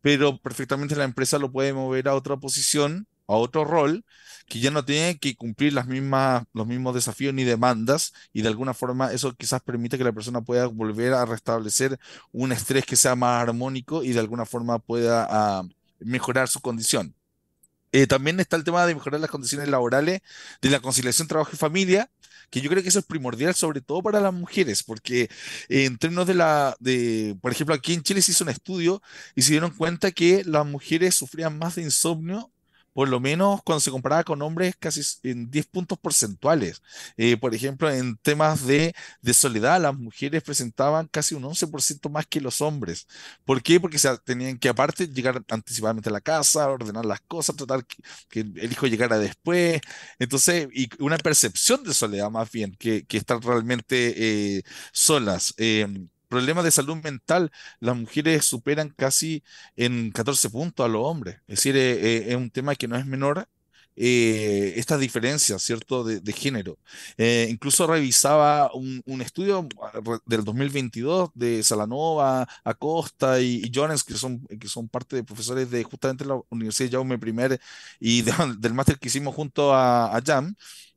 pero 0.00 0.38
perfectamente 0.38 0.96
la 0.96 1.04
empresa 1.04 1.38
lo 1.38 1.52
puede 1.52 1.74
mover 1.74 2.08
a 2.08 2.14
otra 2.14 2.38
posición 2.38 3.06
a 3.26 3.34
otro 3.34 3.64
rol 3.64 4.04
que 4.48 4.58
ya 4.60 4.70
no 4.70 4.84
tiene 4.84 5.18
que 5.18 5.36
cumplir 5.36 5.72
las 5.74 5.86
mismas, 5.86 6.44
los 6.54 6.66
mismos 6.66 6.94
desafíos 6.94 7.34
ni 7.34 7.44
demandas 7.44 8.12
y 8.32 8.42
de 8.42 8.48
alguna 8.48 8.74
forma 8.74 9.12
eso 9.12 9.34
quizás 9.36 9.62
permite 9.62 9.98
que 9.98 10.04
la 10.04 10.12
persona 10.12 10.40
pueda 10.40 10.66
volver 10.66 11.12
a 11.14 11.26
restablecer 11.26 11.98
un 12.32 12.52
estrés 12.52 12.86
que 12.86 12.96
sea 12.96 13.14
más 13.16 13.42
armónico 13.42 14.02
y 14.02 14.12
de 14.12 14.20
alguna 14.20 14.46
forma 14.46 14.78
pueda 14.78 15.26
ah, 15.30 15.62
mejorar 16.00 16.48
su 16.48 16.60
condición. 16.60 17.14
Eh, 17.92 18.06
también 18.06 18.38
está 18.40 18.56
el 18.56 18.64
tema 18.64 18.86
de 18.86 18.94
mejorar 18.94 19.20
las 19.20 19.30
condiciones 19.30 19.68
laborales, 19.68 20.22
de 20.62 20.70
la 20.70 20.80
conciliación 20.80 21.28
trabajo 21.28 21.50
y 21.52 21.56
familia, 21.56 22.10
que 22.50 22.60
yo 22.60 22.70
creo 22.70 22.82
que 22.82 22.88
eso 22.88 22.98
es 23.00 23.04
primordial, 23.06 23.54
sobre 23.54 23.80
todo 23.80 24.02
para 24.02 24.20
las 24.20 24.32
mujeres, 24.32 24.82
porque 24.82 25.28
en 25.68 25.98
términos 25.98 26.26
de 26.26 26.34
la, 26.34 26.76
de, 26.80 27.36
por 27.40 27.52
ejemplo, 27.52 27.74
aquí 27.74 27.94
en 27.94 28.02
Chile 28.02 28.22
se 28.22 28.32
hizo 28.32 28.44
un 28.44 28.50
estudio 28.50 29.02
y 29.34 29.42
se 29.42 29.52
dieron 29.52 29.70
cuenta 29.72 30.12
que 30.12 30.44
las 30.44 30.66
mujeres 30.66 31.14
sufrían 31.14 31.58
más 31.58 31.76
de 31.76 31.82
insomnio 31.82 32.52
por 32.92 33.08
lo 33.08 33.20
menos 33.20 33.62
cuando 33.64 33.80
se 33.80 33.90
comparaba 33.90 34.24
con 34.24 34.42
hombres, 34.42 34.74
casi 34.78 35.00
en 35.22 35.50
10 35.50 35.66
puntos 35.66 35.98
porcentuales. 35.98 36.82
Eh, 37.16 37.36
por 37.36 37.54
ejemplo, 37.54 37.90
en 37.90 38.16
temas 38.18 38.66
de, 38.66 38.94
soledad, 39.32 39.80
las 39.80 39.96
mujeres 39.96 40.42
presentaban 40.42 41.06
casi 41.08 41.34
un 41.34 41.44
11% 41.44 42.10
más 42.10 42.26
que 42.26 42.40
los 42.40 42.60
hombres. 42.60 43.06
¿Por 43.44 43.62
qué? 43.62 43.80
Porque 43.80 43.98
se 43.98 44.16
tenían 44.18 44.58
que, 44.58 44.68
aparte, 44.68 45.06
llegar 45.08 45.42
anticipadamente 45.48 46.08
a 46.08 46.12
la 46.12 46.20
casa, 46.20 46.68
ordenar 46.68 47.04
las 47.06 47.20
cosas, 47.22 47.56
tratar 47.56 47.84
que, 48.28 48.40
el 48.40 48.72
hijo 48.72 48.86
llegara 48.86 49.18
después. 49.18 49.80
Entonces, 50.18 50.68
y 50.72 50.88
una 51.02 51.18
percepción 51.18 51.82
de 51.84 51.94
soledad 51.94 52.30
más 52.30 52.50
bien 52.50 52.74
que, 52.78 53.04
que 53.06 53.16
estar 53.18 53.40
realmente 53.42 54.58
eh, 54.58 54.62
solas. 54.92 55.54
Em, 55.56 56.08
problemas 56.30 56.64
de 56.64 56.70
salud 56.70 56.96
mental, 57.02 57.50
las 57.80 57.96
mujeres 57.96 58.46
superan 58.46 58.90
casi 58.90 59.42
en 59.76 60.12
14 60.12 60.50
puntos 60.50 60.86
a 60.86 60.88
los 60.88 61.02
hombres. 61.04 61.36
Es 61.48 61.56
decir, 61.56 61.76
eh, 61.76 61.92
eh, 62.18 62.24
es 62.30 62.36
un 62.36 62.50
tema 62.50 62.76
que 62.76 62.88
no 62.88 62.96
es 62.96 63.06
menor. 63.06 63.48
Eh, 63.96 64.74
estas 64.76 65.00
diferencias, 65.00 65.62
¿cierto?, 65.62 66.04
de, 66.04 66.32
género. 66.32 66.78
incluso 67.18 67.86
revisaba 67.86 68.70
un, 68.72 69.02
estudio 69.20 69.68
del 70.26 70.44
2022 70.44 71.30
de 71.34 71.62
Salanova, 71.62 72.48
Acosta 72.64 73.40
y, 73.40 73.62
y, 73.64 73.70
Jones, 73.74 74.04
que 74.04 74.14
son, 74.14 74.46
que 74.46 74.68
son 74.68 74.88
parte 74.88 75.16
de 75.16 75.24
profesores 75.24 75.70
de 75.70 75.84
justamente 75.84 76.24
la 76.24 76.40
Universidad 76.50 76.88
de 76.90 76.96
Jaume 76.96 77.16
I 77.16 77.58
y 78.00 78.22
del 78.58 78.74
máster 78.74 78.98
que 78.98 79.08
hicimos 79.08 79.34
junto 79.34 79.74
a, 79.74 80.16
a 80.16 80.22
JAM. 80.24 80.54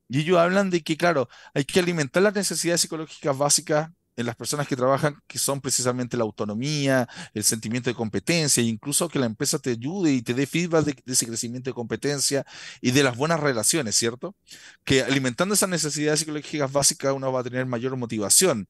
Y 0.07 0.19
ellos 0.21 0.37
hablan 0.37 0.69
de 0.69 0.83
que, 0.83 0.95
claro, 0.97 1.27
hay 1.53 1.65
que 1.65 1.79
alimentar 1.79 2.23
las 2.23 2.35
necesidades 2.35 2.81
psicológicas 2.81 3.37
básicas 3.37 3.89
en 4.15 4.25
las 4.25 4.35
personas 4.35 4.67
que 4.67 4.75
trabajan, 4.75 5.17
que 5.27 5.39
son 5.39 5.61
precisamente 5.61 6.17
la 6.17 6.23
autonomía, 6.23 7.07
el 7.33 7.43
sentimiento 7.43 7.89
de 7.89 7.95
competencia, 7.95 8.61
e 8.61 8.65
incluso 8.65 9.09
que 9.09 9.19
la 9.19 9.25
empresa 9.25 9.59
te 9.59 9.71
ayude 9.71 10.13
y 10.13 10.21
te 10.21 10.33
dé 10.33 10.45
feedback 10.45 10.85
de, 10.85 11.13
ese 11.13 11.25
crecimiento 11.25 11.69
de 11.69 11.73
competencia 11.73 12.45
y 12.81 12.91
de 12.91 13.03
las 13.03 13.17
buenas 13.17 13.39
relaciones, 13.39 13.95
¿cierto? 13.95 14.35
Que 14.83 15.01
alimentando 15.03 15.55
esas 15.55 15.69
necesidades 15.69 16.19
psicológicas 16.19 16.71
básicas 16.71 17.13
uno 17.13 17.31
va 17.31 17.41
a 17.41 17.43
tener 17.43 17.65
mayor 17.65 17.95
motivación. 17.97 18.67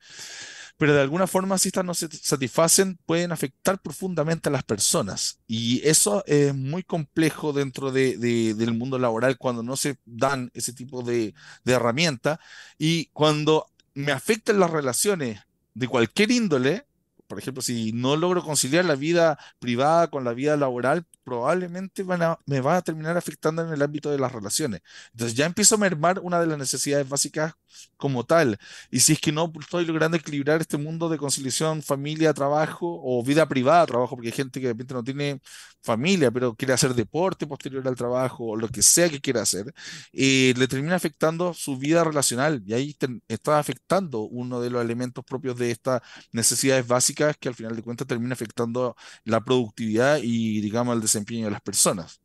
Pero 0.77 0.93
de 0.93 1.01
alguna 1.01 1.27
forma, 1.27 1.57
si 1.57 1.69
estas 1.69 1.85
no 1.85 1.93
se 1.93 2.09
satisfacen, 2.11 2.97
pueden 3.05 3.31
afectar 3.31 3.79
profundamente 3.81 4.49
a 4.49 4.51
las 4.51 4.63
personas. 4.63 5.39
Y 5.47 5.87
eso 5.87 6.23
es 6.25 6.53
muy 6.55 6.83
complejo 6.83 7.53
dentro 7.53 7.91
de, 7.91 8.17
del 8.17 8.73
mundo 8.73 8.97
laboral 8.97 9.37
cuando 9.37 9.61
no 9.61 9.77
se 9.77 9.97
dan 10.05 10.49
ese 10.53 10.73
tipo 10.73 11.03
de, 11.03 11.35
de 11.63 11.73
herramientas. 11.73 12.39
Y 12.77 13.05
cuando 13.13 13.67
me 13.93 14.11
afectan 14.11 14.59
las 14.59 14.71
relaciones 14.71 15.41
de 15.73 15.87
cualquier 15.87 16.31
índole, 16.31 16.85
por 17.27 17.39
ejemplo, 17.39 17.61
si 17.61 17.91
no 17.93 18.15
logro 18.15 18.43
conciliar 18.43 18.85
la 18.85 18.95
vida 18.95 19.37
privada 19.59 20.07
con 20.09 20.23
la 20.23 20.33
vida 20.33 20.57
laboral, 20.57 21.05
probablemente 21.23 22.03
me 22.45 22.59
va 22.61 22.77
a 22.77 22.81
terminar 22.81 23.17
afectando 23.17 23.63
en 23.65 23.73
el 23.73 23.81
ámbito 23.81 24.11
de 24.11 24.19
las 24.19 24.31
relaciones. 24.31 24.81
Entonces 25.11 25.35
ya 25.35 25.45
empiezo 25.45 25.75
a 25.75 25.77
mermar 25.77 26.19
una 26.19 26.39
de 26.39 26.47
las 26.47 26.57
necesidades 26.57 27.07
básicas 27.07 27.53
como 27.97 28.23
tal. 28.25 28.57
Y 28.91 28.99
si 28.99 29.13
es 29.13 29.19
que 29.19 29.31
no 29.31 29.51
estoy 29.59 29.85
logrando 29.85 30.17
equilibrar 30.17 30.61
este 30.61 30.77
mundo 30.77 31.09
de 31.09 31.17
conciliación 31.17 31.81
familia, 31.81 32.33
trabajo 32.33 33.01
o 33.03 33.23
vida 33.23 33.47
privada, 33.47 33.85
trabajo, 33.85 34.15
porque 34.15 34.29
hay 34.29 34.33
gente 34.33 34.59
que 34.59 34.67
de 34.67 34.73
repente 34.73 34.93
no 34.93 35.03
tiene 35.03 35.39
familia, 35.81 36.31
pero 36.31 36.55
quiere 36.55 36.73
hacer 36.73 36.93
deporte 36.93 37.47
posterior 37.47 37.87
al 37.87 37.95
trabajo 37.95 38.45
o 38.45 38.55
lo 38.55 38.69
que 38.69 38.81
sea 38.81 39.09
que 39.09 39.19
quiera 39.19 39.41
hacer, 39.41 39.73
eh, 40.13 40.53
le 40.57 40.67
termina 40.67 40.95
afectando 40.95 41.53
su 41.53 41.77
vida 41.77 42.03
relacional 42.03 42.63
y 42.65 42.73
ahí 42.73 42.97
está 43.27 43.59
afectando 43.59 44.21
uno 44.21 44.61
de 44.61 44.69
los 44.69 44.83
elementos 44.83 45.23
propios 45.25 45.57
de 45.57 45.71
estas 45.71 46.01
necesidades 46.31 46.87
básicas 46.87 47.12
que 47.13 47.49
al 47.49 47.55
final 47.55 47.75
de 47.75 47.83
cuentas 47.83 48.07
termina 48.07 48.33
afectando 48.33 48.95
la 49.23 49.41
productividad 49.41 50.19
y 50.21 50.61
digamos 50.61 50.95
el 50.95 51.01
desempeño 51.01 51.45
de 51.45 51.51
las 51.51 51.61
personas. 51.61 52.21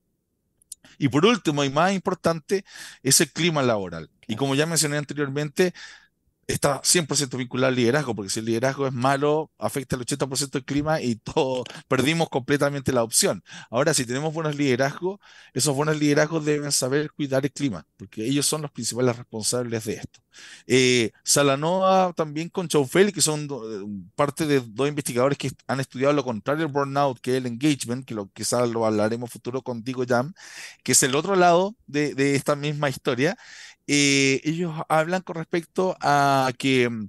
Y 0.98 1.08
por 1.08 1.24
último, 1.26 1.64
y 1.64 1.70
más 1.70 1.92
importante, 1.92 2.64
es 3.02 3.20
el 3.20 3.30
clima 3.32 3.62
laboral. 3.62 4.10
Y 4.26 4.36
como 4.36 4.54
ya 4.54 4.66
mencioné 4.66 4.98
anteriormente, 4.98 5.72
está 6.48 6.80
100% 6.82 7.36
vinculado 7.36 7.68
al 7.68 7.76
liderazgo, 7.76 8.14
porque 8.14 8.30
si 8.30 8.40
el 8.40 8.46
liderazgo 8.46 8.86
es 8.86 8.92
malo, 8.94 9.52
afecta 9.58 9.96
el 9.96 10.02
80% 10.02 10.58
del 10.58 10.64
clima 10.64 11.00
y 11.00 11.16
todo, 11.16 11.64
perdimos 11.88 12.28
completamente 12.30 12.92
la 12.92 13.02
opción. 13.04 13.44
Ahora, 13.70 13.94
si 13.94 14.06
tenemos 14.06 14.34
buenos 14.34 14.56
liderazgos, 14.56 15.20
esos 15.52 15.76
buenos 15.76 15.98
liderazgos 15.98 16.44
deben 16.44 16.72
saber 16.72 17.12
cuidar 17.12 17.44
el 17.44 17.52
clima, 17.52 17.86
porque 17.98 18.24
ellos 18.24 18.46
son 18.46 18.62
los 18.62 18.70
principales 18.72 19.16
responsables 19.16 19.84
de 19.84 19.94
esto. 19.94 20.20
Eh, 20.66 21.12
Salanova 21.24 22.12
también 22.14 22.48
con 22.48 22.68
Chaufel, 22.68 23.12
que 23.12 23.20
son 23.20 23.48
parte 24.14 24.46
de 24.46 24.60
dos 24.60 24.88
investigadores 24.88 25.38
que 25.38 25.50
han 25.66 25.80
estudiado 25.80 26.12
lo 26.14 26.24
contrario 26.24 26.64
del 26.64 26.72
burnout, 26.72 27.20
que 27.20 27.32
es 27.32 27.36
el 27.38 27.46
engagement, 27.46 28.04
que 28.06 28.14
lo, 28.14 28.30
quizás 28.32 28.68
lo 28.70 28.86
hablaremos 28.86 29.30
futuro 29.30 29.62
contigo, 29.62 30.04
Jam, 30.06 30.32
que 30.82 30.92
es 30.92 31.02
el 31.02 31.14
otro 31.14 31.36
lado 31.36 31.76
de, 31.86 32.14
de 32.14 32.34
esta 32.36 32.56
misma 32.56 32.88
historia. 32.88 33.36
Eh, 33.88 34.40
ellos 34.44 34.74
hablan 34.88 35.22
con 35.22 35.36
respecto 35.36 35.96
a 36.00 36.52
que 36.58 36.88
mm, 36.90 37.08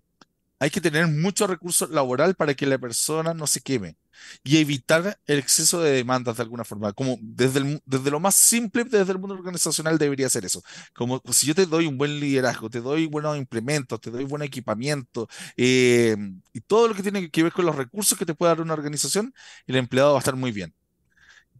hay 0.59 0.69
que 0.71 0.82
tener 0.82 1.07
mucho 1.07 1.47
recurso 1.47 1.88
laboral 1.88 2.36
para 2.36 2.53
que 2.55 2.65
la 2.65 2.77
persona 2.77 3.34
no 3.34 3.47
se 3.47 3.61
queme 3.61 3.97
y 4.43 4.57
evitar 4.57 5.19
el 5.27 5.39
exceso 5.39 5.82
de 5.82 5.91
demandas 5.91 6.38
de 6.38 6.43
alguna 6.43 6.65
forma. 6.65 6.93
Como 6.93 7.17
desde, 7.21 7.82
desde 7.86 8.11
lo 8.11 8.19
más 8.19 8.36
simple, 8.36 8.84
desde 8.84 9.11
el 9.11 9.19
mundo 9.19 9.36
organizacional 9.36 9.97
debería 9.97 10.30
ser 10.30 10.45
eso. 10.45 10.63
Como 10.93 11.21
si 11.32 11.47
yo 11.47 11.55
te 11.55 11.65
doy 11.65 11.86
un 11.88 11.97
buen 11.97 12.19
liderazgo, 12.19 12.69
te 12.69 12.82
doy 12.82 13.07
buenos 13.07 13.38
implementos, 13.38 14.01
te 14.01 14.11
doy 14.11 14.25
buen 14.25 14.41
equipamiento 14.43 15.27
eh, 15.57 16.15
y 16.53 16.61
todo 16.61 16.88
lo 16.88 16.95
que 16.95 17.03
tiene 17.03 17.30
que 17.30 17.43
ver 17.43 17.53
con 17.53 17.65
los 17.65 17.75
recursos 17.75 18.17
que 18.17 18.25
te 18.25 18.36
puede 18.36 18.51
dar 18.51 18.61
una 18.61 18.73
organización, 18.73 19.34
el 19.67 19.75
empleado 19.77 20.11
va 20.13 20.19
a 20.19 20.21
estar 20.21 20.36
muy 20.36 20.51
bien. 20.51 20.73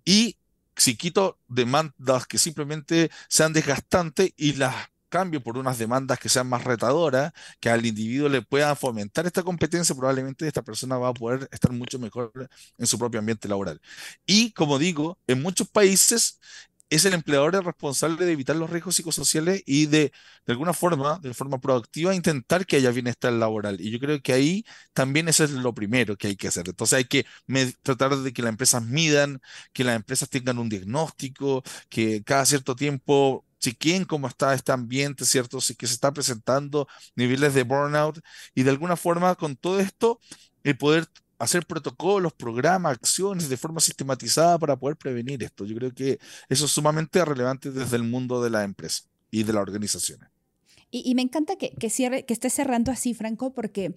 Y 0.06 0.38
si 0.76 0.96
quito 0.98 1.38
demandas 1.48 2.26
que 2.28 2.38
simplemente 2.38 3.12
sean 3.28 3.54
desgastantes 3.54 4.32
y 4.38 4.54
las 4.54 4.76
cambio 5.10 5.42
por 5.44 5.58
unas 5.58 5.78
demandas 5.78 6.20
que 6.20 6.30
sean 6.30 6.48
más 6.48 6.64
retadoras, 6.64 7.34
que 7.60 7.70
al 7.70 7.86
individuo 7.86 8.30
le 8.30 8.42
puedan 8.42 8.76
fomentar 8.78 9.26
esta 9.26 9.44
competencia, 9.44 9.96
probablemente 9.96 10.48
esta 10.48 10.62
persona 10.64 10.98
va 10.98 11.10
a 11.10 11.14
poder 11.14 11.48
estar 11.52 11.72
mucho 11.72 12.00
mejor 12.00 12.32
en 12.78 12.88
su 12.88 12.98
propio 13.00 13.20
ambiente 13.20 13.48
laboral. 13.48 13.82
Y 14.26 14.52
como 14.54 14.80
digo, 14.80 15.20
en 15.28 15.42
muchos 15.42 15.68
países 15.70 16.40
es 16.90 17.06
el 17.06 17.14
empleador 17.14 17.56
el 17.56 17.64
responsable 17.64 18.26
de 18.26 18.32
evitar 18.34 18.56
los 18.56 18.70
riesgos 18.70 18.96
psicosociales 18.96 19.62
y 19.66 19.86
de, 19.86 20.12
de 20.46 20.54
alguna 20.54 20.74
forma, 20.74 21.20
de 21.22 21.34
forma 21.36 21.60
proactiva, 21.60 22.16
intentar 22.16 22.66
que 22.66 22.78
haya 22.78 22.90
bienestar 22.92 23.32
laboral. 23.34 23.80
Y 23.80 23.92
yo 23.92 24.00
creo 24.00 24.22
que 24.22 24.34
ahí 24.34 24.66
también 24.94 25.28
eso 25.28 25.44
es 25.44 25.52
lo 25.52 25.74
primero 25.74 26.18
que 26.18 26.28
hay 26.28 26.36
que 26.36 26.48
hacer. 26.48 26.68
Entonces 26.68 26.98
hay 26.98 27.06
que 27.06 27.26
tratar 27.84 28.16
de 28.18 28.34
que 28.34 28.42
las 28.42 28.50
empresas 28.50 28.84
midan, 28.84 29.40
que 29.72 29.84
las 29.84 29.96
empresas 29.96 30.30
tengan 30.30 30.58
un 30.58 30.70
diagnóstico, 30.70 31.64
que 31.90 32.24
cada 32.24 32.46
cierto 32.46 32.76
tiempo 32.76 33.46
chequen 33.60 34.06
cómo 34.06 34.28
está 34.28 34.54
este 34.54 34.72
ambiente, 34.72 35.26
¿cierto? 35.26 35.62
Si 35.62 35.76
que 35.76 35.88
se 35.88 35.94
está 35.94 36.12
presentando 36.12 36.88
niveles 37.16 37.54
de 37.54 37.64
burnout 37.64 38.20
y 38.56 38.64
de 38.64 38.70
alguna 38.72 38.96
forma 38.96 39.36
con 39.36 39.56
todo 39.56 39.80
esto, 39.80 40.20
el 40.64 40.78
poder 40.78 41.08
hacer 41.40 41.66
protocolos, 41.66 42.34
programas, 42.34 42.94
acciones 42.94 43.50
de 43.50 43.58
forma 43.58 43.80
sistematizada 43.80 44.60
para 44.60 44.76
poder 44.76 44.98
prevenir 44.98 45.42
esto. 45.42 45.66
Yo 45.66 45.76
creo 45.76 45.94
que 45.94 46.20
eso 46.50 46.66
es 46.66 46.72
sumamente 46.72 47.24
relevante 47.24 47.72
desde 47.72 47.96
el 47.96 48.04
mundo 48.04 48.44
de 48.44 48.50
la 48.50 48.64
empresa 48.64 49.04
y 49.32 49.44
de 49.44 49.54
las 49.54 49.62
organizaciones. 49.62 50.30
Y, 50.92 51.14
me 51.14 51.22
encanta 51.22 51.56
que, 51.56 51.90
cierre, 51.92 52.26
que 52.26 52.34
esté 52.34 52.50
cerrando 52.50 52.92
así, 52.92 53.14
Franco, 53.14 53.54
porque 53.54 53.94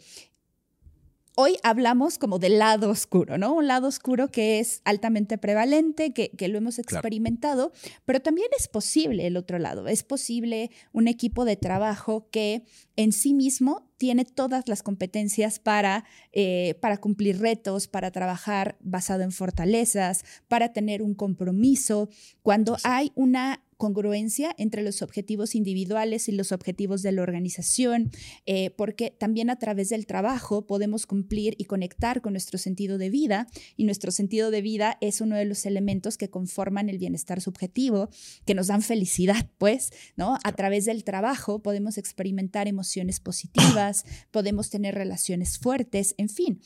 Hoy 1.34 1.56
hablamos 1.62 2.18
como 2.18 2.38
del 2.38 2.58
lado 2.58 2.90
oscuro, 2.90 3.38
¿no? 3.38 3.54
Un 3.54 3.66
lado 3.66 3.88
oscuro 3.88 4.28
que 4.28 4.60
es 4.60 4.82
altamente 4.84 5.38
prevalente, 5.38 6.12
que, 6.12 6.48
lo 6.48 6.58
hemos 6.58 6.78
experimentado, 6.78 7.72
pero 8.04 8.20
también 8.20 8.48
es 8.58 8.68
posible 8.68 9.26
el 9.26 9.38
otro 9.38 9.58
lado. 9.58 9.88
Es 9.88 10.02
posible 10.02 10.70
un 10.92 11.08
equipo 11.08 11.46
de 11.46 11.56
trabajo 11.56 12.28
que 12.30 12.64
en 12.96 13.12
sí 13.12 13.32
mismo 13.32 13.88
tiene 13.96 14.26
todas 14.26 14.68
las 14.68 14.82
competencias 14.82 15.58
para, 15.58 16.04
eh, 16.32 16.76
para 16.82 16.98
cumplir 16.98 17.40
retos, 17.40 17.88
para 17.88 18.10
trabajar 18.10 18.76
basado 18.80 19.22
en 19.22 19.32
fortalezas, 19.32 20.24
para 20.48 20.74
tener 20.74 21.00
un 21.00 21.14
compromiso. 21.14 22.10
Cuando 22.42 22.76
hay 22.84 23.10
una 23.14 23.62
congruencia 23.82 24.54
entre 24.58 24.84
los 24.84 25.02
objetivos 25.02 25.56
individuales 25.56 26.28
y 26.28 26.32
los 26.32 26.52
objetivos 26.52 27.02
de 27.02 27.10
la 27.10 27.20
organización, 27.20 28.12
eh, 28.46 28.70
porque 28.70 29.10
también 29.10 29.50
a 29.50 29.58
través 29.58 29.88
del 29.88 30.06
trabajo 30.06 30.68
podemos 30.68 31.04
cumplir 31.04 31.56
y 31.58 31.64
conectar 31.64 32.20
con 32.20 32.32
nuestro 32.34 32.60
sentido 32.60 32.96
de 32.96 33.10
vida 33.10 33.48
y 33.76 33.82
nuestro 33.82 34.12
sentido 34.12 34.52
de 34.52 34.62
vida 34.62 34.98
es 35.00 35.20
uno 35.20 35.34
de 35.34 35.46
los 35.46 35.66
elementos 35.66 36.16
que 36.16 36.30
conforman 36.30 36.90
el 36.90 36.98
bienestar 36.98 37.40
subjetivo, 37.40 38.08
que 38.44 38.54
nos 38.54 38.68
dan 38.68 38.82
felicidad, 38.82 39.50
pues, 39.58 39.90
¿no? 40.14 40.38
A 40.44 40.52
través 40.52 40.84
del 40.84 41.02
trabajo 41.02 41.60
podemos 41.60 41.98
experimentar 41.98 42.68
emociones 42.68 43.18
positivas, 43.18 44.04
podemos 44.30 44.70
tener 44.70 44.94
relaciones 44.94 45.58
fuertes, 45.58 46.14
en 46.18 46.28
fin, 46.28 46.60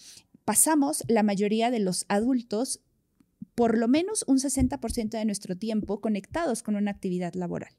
pasamos 0.45 1.03
la 1.09 1.23
mayoría 1.23 1.71
de 1.71 1.81
los 1.81 2.05
adultos 2.09 2.83
por 3.57 3.79
lo 3.79 3.89
menos 3.89 4.23
un 4.29 4.39
60% 4.39 5.11
de 5.19 5.25
nuestro 5.25 5.57
tiempo 5.57 6.01
conectados 6.01 6.63
con 6.63 6.77
una 6.77 6.91
actividad 6.91 7.35
laboral. 7.35 7.73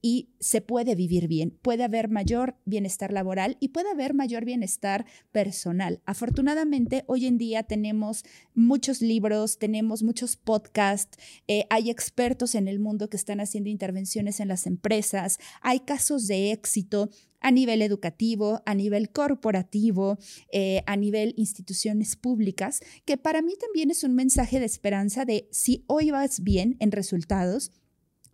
Y 0.00 0.30
se 0.38 0.60
puede 0.60 0.94
vivir 0.94 1.26
bien, 1.26 1.50
puede 1.60 1.82
haber 1.82 2.08
mayor 2.08 2.56
bienestar 2.64 3.12
laboral 3.12 3.56
y 3.58 3.68
puede 3.68 3.90
haber 3.90 4.14
mayor 4.14 4.44
bienestar 4.44 5.04
personal. 5.32 6.00
Afortunadamente, 6.06 7.02
hoy 7.08 7.26
en 7.26 7.36
día 7.36 7.64
tenemos 7.64 8.24
muchos 8.54 9.02
libros, 9.02 9.58
tenemos 9.58 10.04
muchos 10.04 10.36
podcasts, 10.36 11.18
eh, 11.48 11.66
hay 11.68 11.90
expertos 11.90 12.54
en 12.54 12.68
el 12.68 12.78
mundo 12.78 13.10
que 13.10 13.16
están 13.16 13.40
haciendo 13.40 13.70
intervenciones 13.70 14.38
en 14.38 14.46
las 14.46 14.68
empresas, 14.68 15.38
hay 15.60 15.80
casos 15.80 16.28
de 16.28 16.52
éxito 16.52 17.10
a 17.44 17.50
nivel 17.50 17.82
educativo, 17.82 18.62
a 18.64 18.74
nivel 18.74 19.10
corporativo, 19.10 20.18
eh, 20.50 20.82
a 20.86 20.96
nivel 20.96 21.34
instituciones 21.36 22.16
públicas, 22.16 22.80
que 23.04 23.18
para 23.18 23.42
mí 23.42 23.52
también 23.60 23.90
es 23.90 24.02
un 24.02 24.14
mensaje 24.14 24.58
de 24.60 24.64
esperanza 24.64 25.26
de 25.26 25.46
si 25.52 25.84
hoy 25.86 26.10
vas 26.10 26.42
bien 26.42 26.76
en 26.80 26.90
resultados, 26.90 27.70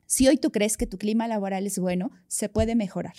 si 0.07 0.29
hoy 0.29 0.37
tú 0.37 0.53
crees 0.53 0.77
que 0.77 0.87
tu 0.87 0.97
clima 0.97 1.27
laboral 1.27 1.67
es 1.67 1.81
bueno, 1.81 2.13
se 2.29 2.49
puede 2.49 2.77
mejorar 2.77 3.15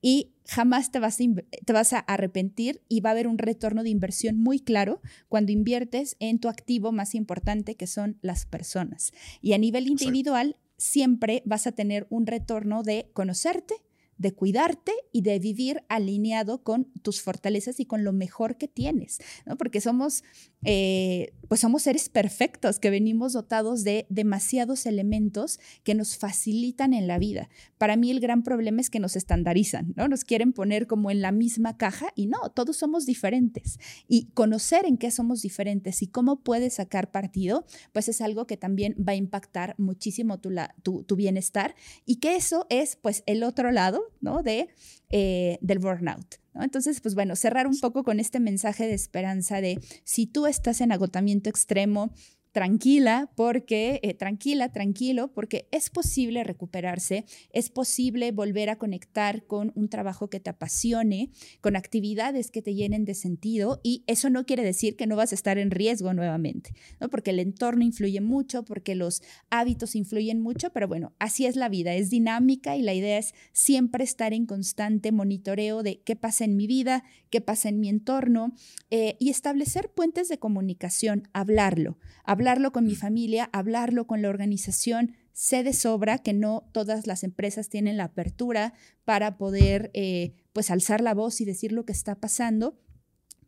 y 0.00 0.32
jamás 0.46 0.90
te 0.90 0.98
vas, 0.98 1.20
a 1.20 1.24
te 1.66 1.72
vas, 1.74 1.92
a 1.92 1.98
arrepentir 1.98 2.80
y 2.88 3.00
va 3.00 3.10
a 3.10 3.12
haber 3.12 3.28
un 3.28 3.36
retorno 3.36 3.82
de 3.82 3.90
inversión 3.90 4.40
muy 4.40 4.60
claro 4.60 5.02
cuando 5.28 5.52
inviertes 5.52 6.16
en 6.20 6.38
tu 6.38 6.48
activo 6.48 6.90
más 6.90 7.14
importante 7.14 7.74
que 7.74 7.86
son 7.86 8.18
las 8.22 8.46
personas. 8.46 9.12
Y 9.42 9.52
a 9.52 9.58
nivel 9.58 9.88
individual, 9.88 10.56
siempre 10.78 11.42
vas 11.44 11.66
a 11.66 11.72
tener 11.72 12.06
un 12.08 12.26
retorno 12.26 12.82
de 12.82 13.10
conocerte, 13.12 13.74
de 14.18 14.32
cuidarte 14.32 14.92
y 15.12 15.22
de 15.22 15.38
vivir 15.38 15.82
alineado 15.88 16.62
con 16.62 16.92
tus 17.02 17.20
fortalezas 17.20 17.80
y 17.80 17.86
con 17.86 18.04
lo 18.04 18.12
mejor 18.12 18.56
que 18.56 18.68
tienes, 18.68 19.18
¿no? 19.46 19.56
Porque 19.56 19.80
somos, 19.80 20.24
eh, 20.64 21.32
pues 21.48 21.60
somos 21.60 21.82
seres 21.82 22.08
perfectos 22.08 22.78
que 22.78 22.90
venimos 22.90 23.32
dotados 23.32 23.84
de 23.84 24.06
demasiados 24.08 24.86
elementos 24.86 25.60
que 25.82 25.94
nos 25.94 26.16
facilitan 26.16 26.94
en 26.94 27.06
la 27.06 27.18
vida. 27.18 27.48
Para 27.78 27.96
mí 27.96 28.10
el 28.10 28.20
gran 28.20 28.42
problema 28.42 28.80
es 28.80 28.90
que 28.90 29.00
nos 29.00 29.16
estandarizan, 29.16 29.92
¿no? 29.96 30.08
Nos 30.08 30.24
quieren 30.24 30.52
poner 30.52 30.86
como 30.86 31.10
en 31.10 31.20
la 31.20 31.32
misma 31.32 31.76
caja 31.76 32.06
y 32.14 32.26
no, 32.26 32.38
todos 32.54 32.76
somos 32.76 33.06
diferentes. 33.06 33.78
Y 34.08 34.30
conocer 34.34 34.86
en 34.86 34.96
qué 34.96 35.10
somos 35.10 35.42
diferentes 35.42 36.02
y 36.02 36.08
cómo 36.08 36.40
puedes 36.40 36.74
sacar 36.74 37.10
partido, 37.10 37.66
pues 37.92 38.08
es 38.08 38.20
algo 38.20 38.46
que 38.46 38.56
también 38.56 38.96
va 38.96 39.12
a 39.12 39.16
impactar 39.16 39.74
muchísimo 39.78 40.40
tu, 40.40 41.16
bienestar 41.16 41.74
y 42.04 42.16
que 42.16 42.36
eso 42.36 42.66
es 42.70 42.96
pues 42.96 43.22
el 43.26 43.44
otro 43.44 43.70
lado 43.70 44.02
¿no? 44.20 44.42
De, 44.42 44.68
eh, 45.10 45.58
del 45.60 45.78
burnout. 45.78 46.43
Entonces, 46.62 47.00
pues 47.00 47.14
bueno, 47.14 47.36
cerrar 47.36 47.66
un 47.66 47.78
poco 47.80 48.04
con 48.04 48.20
este 48.20 48.40
mensaje 48.40 48.86
de 48.86 48.94
esperanza 48.94 49.60
de 49.60 49.80
si 50.04 50.26
tú 50.26 50.46
estás 50.46 50.80
en 50.80 50.92
agotamiento 50.92 51.50
extremo, 51.50 52.12
tranquila, 52.54 53.32
porque, 53.34 53.98
eh, 54.04 54.14
tranquila, 54.14 54.70
tranquilo, 54.70 55.32
porque 55.34 55.66
es 55.72 55.90
posible 55.90 56.44
recuperarse, 56.44 57.24
es 57.52 57.68
posible 57.68 58.30
volver 58.30 58.70
a 58.70 58.76
conectar 58.76 59.44
con 59.44 59.72
un 59.74 59.88
trabajo 59.88 60.30
que 60.30 60.38
te 60.38 60.50
apasione, 60.50 61.32
con 61.60 61.74
actividades 61.74 62.52
que 62.52 62.62
te 62.62 62.76
llenen 62.76 63.04
de 63.04 63.14
sentido, 63.14 63.80
y 63.82 64.04
eso 64.06 64.30
no 64.30 64.46
quiere 64.46 64.62
decir 64.62 64.94
que 64.94 65.08
no 65.08 65.16
vas 65.16 65.32
a 65.32 65.34
estar 65.34 65.58
en 65.58 65.72
riesgo 65.72 66.14
nuevamente, 66.14 66.74
¿no? 67.00 67.10
porque 67.10 67.30
el 67.30 67.40
entorno 67.40 67.82
influye 67.82 68.20
mucho, 68.20 68.64
porque 68.64 68.94
los 68.94 69.24
hábitos 69.50 69.96
influyen 69.96 70.40
mucho, 70.40 70.70
pero 70.70 70.86
bueno, 70.86 71.12
así 71.18 71.46
es 71.46 71.56
la 71.56 71.68
vida, 71.68 71.94
es 71.94 72.08
dinámica 72.08 72.76
y 72.76 72.82
la 72.82 72.94
idea 72.94 73.18
es 73.18 73.34
siempre 73.52 74.04
estar 74.04 74.32
en 74.32 74.46
constante 74.46 75.10
monitoreo 75.10 75.82
de 75.82 76.02
qué 76.02 76.14
pasa 76.14 76.44
en 76.44 76.54
mi 76.54 76.68
vida, 76.68 77.02
qué 77.30 77.40
pasa 77.40 77.68
en 77.68 77.80
mi 77.80 77.88
entorno, 77.88 78.54
eh, 78.90 79.16
y 79.18 79.30
establecer 79.30 79.90
puentes 79.90 80.28
de 80.28 80.38
comunicación, 80.38 81.28
hablarlo, 81.32 81.98
hablarlo 82.22 82.43
hablarlo 82.44 82.72
con 82.72 82.84
mi 82.84 82.94
familia, 82.94 83.48
hablarlo 83.54 84.06
con 84.06 84.20
la 84.20 84.28
organización. 84.28 85.16
Sé 85.32 85.62
de 85.62 85.72
sobra 85.72 86.18
que 86.18 86.34
no 86.34 86.68
todas 86.72 87.06
las 87.06 87.24
empresas 87.24 87.70
tienen 87.70 87.96
la 87.96 88.04
apertura 88.04 88.74
para 89.06 89.38
poder 89.38 89.90
eh, 89.94 90.34
pues 90.52 90.70
alzar 90.70 91.00
la 91.00 91.14
voz 91.14 91.40
y 91.40 91.46
decir 91.46 91.72
lo 91.72 91.86
que 91.86 91.92
está 91.92 92.16
pasando 92.16 92.78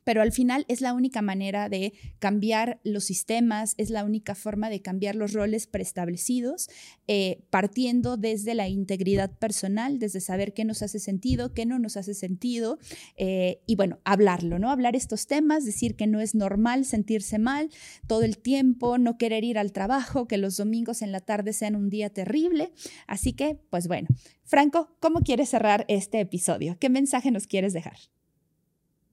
pero 0.06 0.22
al 0.22 0.30
final 0.30 0.64
es 0.68 0.80
la 0.82 0.94
única 0.94 1.20
manera 1.20 1.68
de 1.68 1.92
cambiar 2.20 2.78
los 2.84 3.02
sistemas, 3.02 3.74
es 3.76 3.90
la 3.90 4.04
única 4.04 4.36
forma 4.36 4.70
de 4.70 4.80
cambiar 4.80 5.16
los 5.16 5.32
roles 5.32 5.66
preestablecidos, 5.66 6.68
eh, 7.08 7.42
partiendo 7.50 8.16
desde 8.16 8.54
la 8.54 8.68
integridad 8.68 9.36
personal, 9.36 9.98
desde 9.98 10.20
saber 10.20 10.54
qué 10.54 10.64
nos 10.64 10.82
hace 10.82 11.00
sentido, 11.00 11.54
qué 11.54 11.66
no 11.66 11.80
nos 11.80 11.96
hace 11.96 12.14
sentido, 12.14 12.78
eh, 13.16 13.62
y 13.66 13.74
bueno, 13.74 13.98
hablarlo, 14.04 14.60
¿no? 14.60 14.70
Hablar 14.70 14.94
estos 14.94 15.26
temas, 15.26 15.64
decir 15.64 15.96
que 15.96 16.06
no 16.06 16.20
es 16.20 16.36
normal 16.36 16.84
sentirse 16.84 17.40
mal 17.40 17.68
todo 18.06 18.22
el 18.22 18.38
tiempo, 18.38 18.98
no 18.98 19.18
querer 19.18 19.42
ir 19.42 19.58
al 19.58 19.72
trabajo, 19.72 20.28
que 20.28 20.38
los 20.38 20.56
domingos 20.56 21.02
en 21.02 21.10
la 21.10 21.18
tarde 21.18 21.52
sean 21.52 21.74
un 21.74 21.90
día 21.90 22.10
terrible. 22.10 22.70
Así 23.08 23.32
que, 23.32 23.58
pues 23.70 23.88
bueno, 23.88 24.06
Franco, 24.44 24.96
¿cómo 25.00 25.22
quieres 25.22 25.48
cerrar 25.48 25.84
este 25.88 26.20
episodio? 26.20 26.76
¿Qué 26.78 26.90
mensaje 26.90 27.32
nos 27.32 27.48
quieres 27.48 27.72
dejar? 27.72 27.96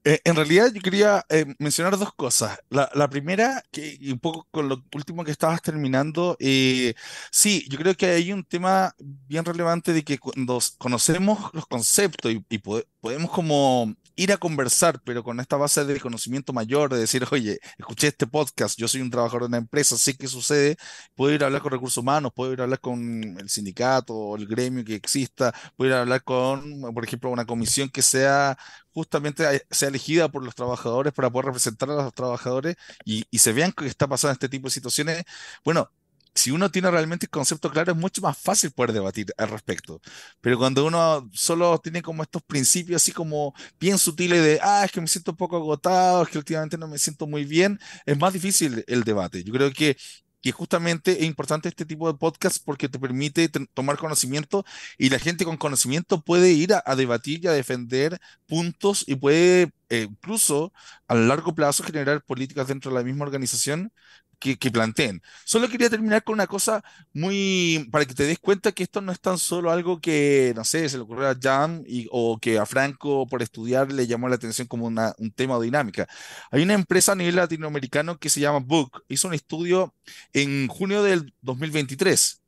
Eh, 0.06 0.20
en 0.26 0.36
realidad 0.36 0.70
yo 0.74 0.82
quería 0.82 1.26
eh, 1.30 1.46
mencionar 1.60 1.98
dos 1.98 2.14
cosas. 2.14 2.60
La, 2.70 3.10
primera, 3.10 3.64
que, 3.72 3.98
y 4.00 4.12
un 4.12 4.20
poco 4.20 4.48
con 4.52 4.68
lo 4.68 4.84
último 4.94 5.24
que 5.24 5.32
estabas 5.32 5.62
terminando, 5.62 6.36
eh, 6.40 6.94
sí, 7.32 7.66
yo 7.70 7.78
creo 7.78 7.96
que 7.96 8.08
hay 8.08 8.34
un 8.34 8.44
tema 8.44 8.94
bien 9.00 9.46
relevante 9.46 9.94
de 9.94 10.04
que 10.04 10.18
cuando 10.20 10.60
conocemos 10.78 11.52
los 11.54 11.66
conceptos 11.68 12.34
y, 12.34 12.58
podemos 13.00 13.32
como 13.32 13.94
ir 14.16 14.32
a 14.32 14.38
conversar, 14.38 15.02
pero 15.04 15.24
con 15.24 15.40
esta 15.40 15.58
base 15.58 15.86
de 15.86 16.00
conocimiento 16.00 16.54
mayor, 16.54 16.92
de 16.94 17.00
decir, 17.00 17.26
oye, 17.32 17.60
escuché 17.78 18.08
este 18.08 18.28
podcast, 18.28 18.78
yo 18.78 18.88
soy 18.88 19.02
un 19.02 19.10
trabajador 19.10 19.44
de 19.44 19.48
una 19.48 19.58
empresa, 19.58 19.98
sé 19.98 20.16
qué 20.16 20.28
sucede, 20.28 20.78
puedo 21.16 21.34
ir 21.34 21.44
a 21.44 21.48
hablar 21.48 21.62
con 21.62 21.72
recursos 21.72 21.98
humanos, 21.98 22.32
puedo 22.36 22.54
ir 22.54 22.60
a 22.62 22.64
hablar 22.64 22.80
con 22.80 23.38
el 23.40 23.50
sindicato 23.50 24.14
o 24.16 24.36
el 24.38 24.48
gremio 24.48 24.84
que 24.86 24.96
exista, 24.96 25.54
puedo 25.76 25.90
ir 25.92 25.96
a 25.96 26.02
hablar 26.02 26.24
con, 26.24 26.82
por 26.94 27.04
ejemplo, 27.04 27.30
una 27.30 27.46
comisión 27.46 27.90
que 27.90 28.02
sea 28.02 28.58
justamente 28.94 29.66
sea 29.72 29.90
elegida 29.90 30.30
por 30.30 30.44
los 30.44 30.56
trabajadores 30.56 31.14
para 31.14 31.30
poder 31.32 31.48
representar 31.48 31.90
a 31.90 31.96
los 31.96 32.14
trabajadores 32.14 32.76
y, 33.06 33.26
se 33.38 33.52
vean 33.54 33.72
que 33.74 33.86
está 33.88 34.08
pasando 34.08 34.34
este 34.34 34.50
tipo 34.50 34.68
de 34.68 34.72
situaciones, 34.74 35.24
bueno, 35.66 35.92
si 36.36 36.52
uno 36.52 36.72
tiene 36.72 36.90
realmente 36.92 37.26
el 37.28 37.30
concepto 37.30 37.70
claro, 37.70 37.92
es 37.92 37.98
mucho 37.98 38.22
más 38.22 38.38
fácil 38.38 38.72
poder 38.72 38.94
debatir 38.94 39.34
al 39.38 39.50
respecto. 39.50 40.02
Pero 40.42 40.58
cuando 40.58 40.86
uno 40.86 41.30
solo 41.34 41.78
tiene 41.80 42.02
como 42.02 42.24
estos 42.24 42.44
principios 42.44 43.02
así 43.02 43.12
como 43.12 43.54
bien 43.80 43.98
sutiles 43.98 44.44
de, 44.44 44.60
ah, 44.62 44.84
es 44.86 44.92
que 44.92 45.02
me 45.02 45.08
siento 45.08 45.32
un 45.32 45.38
poco 45.38 45.58
agotado, 45.58 46.24
es 46.24 46.30
que 46.30 46.38
últimamente 46.38 46.78
no 46.78 46.88
me 46.88 46.98
siento 46.98 47.28
muy 47.28 47.46
bien, 47.46 47.80
es 48.06 48.18
más 48.18 48.34
difícil 48.34 48.84
el 48.88 49.04
debate. 49.04 49.44
Yo 49.44 49.54
creo 49.54 49.72
que 49.72 49.98
que 50.44 50.52
justamente 50.52 51.14
es 51.20 51.24
importante 51.24 51.70
este 51.70 51.86
tipo 51.86 52.12
de 52.12 52.18
podcast 52.20 52.58
porque 52.66 52.90
te 52.90 53.00
permite 53.00 53.50
tomar 53.74 53.98
conocimiento 53.98 54.66
y 54.98 55.10
la 55.10 55.18
gente 55.18 55.46
con 55.46 55.56
conocimiento 55.58 56.22
puede 56.22 56.52
ir 56.52 56.74
a, 56.74 56.96
debatir 56.98 57.44
y 57.44 57.48
a 57.48 57.54
defender 57.54 58.20
puntos 58.46 59.06
y 59.08 59.16
puede 59.16 59.72
eh, 59.90 60.08
incluso 60.10 60.74
a 61.08 61.16
largo 61.16 61.56
plazo 61.56 61.84
generar 61.84 62.24
políticas 62.24 62.68
dentro 62.68 62.92
de 62.92 62.98
la 62.98 63.06
misma 63.06 63.26
organización 63.26 63.94
que, 64.40 64.72
planteen. 64.72 65.22
Solo 65.46 65.70
quería 65.70 65.90
terminar 65.90 66.24
con 66.24 66.34
una 66.34 66.48
cosa 66.48 66.84
muy, 67.14 67.88
para 67.92 68.06
que 68.06 68.14
te 68.14 68.26
des 68.26 68.40
cuenta 68.40 68.72
que 68.72 68.84
esto 68.84 69.02
no 69.02 69.12
es 69.12 69.20
tan 69.20 69.38
solo 69.38 69.72
algo 69.72 70.02
que, 70.02 70.54
no 70.56 70.64
sé, 70.64 70.90
se 70.90 70.98
le 70.98 71.04
ocurrió 71.04 71.30
a 71.30 71.38
Jan 71.42 71.84
y, 71.88 72.08
o 72.12 72.38
que 72.40 72.60
a 72.60 72.66
Franco 72.66 73.26
por 73.28 73.42
estudiar 73.42 73.92
le 73.92 74.08
llamó 74.08 74.28
la 74.30 74.36
atención 74.36 74.68
como 74.68 74.86
una, 74.86 75.14
un 75.18 75.32
tema 75.32 75.58
o 75.58 75.62
dinámica. 75.62 76.08
Hay 76.52 76.62
una 76.62 76.74
empresa 76.74 77.14
a 77.14 77.16
nivel 77.16 77.36
latinoamericano 77.36 78.18
que 78.18 78.30
se 78.30 78.42
llama 78.42 78.60
Book, 78.60 79.04
hizo 79.08 79.28
un 79.28 79.34
estudio 79.34 79.94
en 80.34 80.68
junio 80.68 81.04
del 81.04 81.34
2023. 81.42 82.42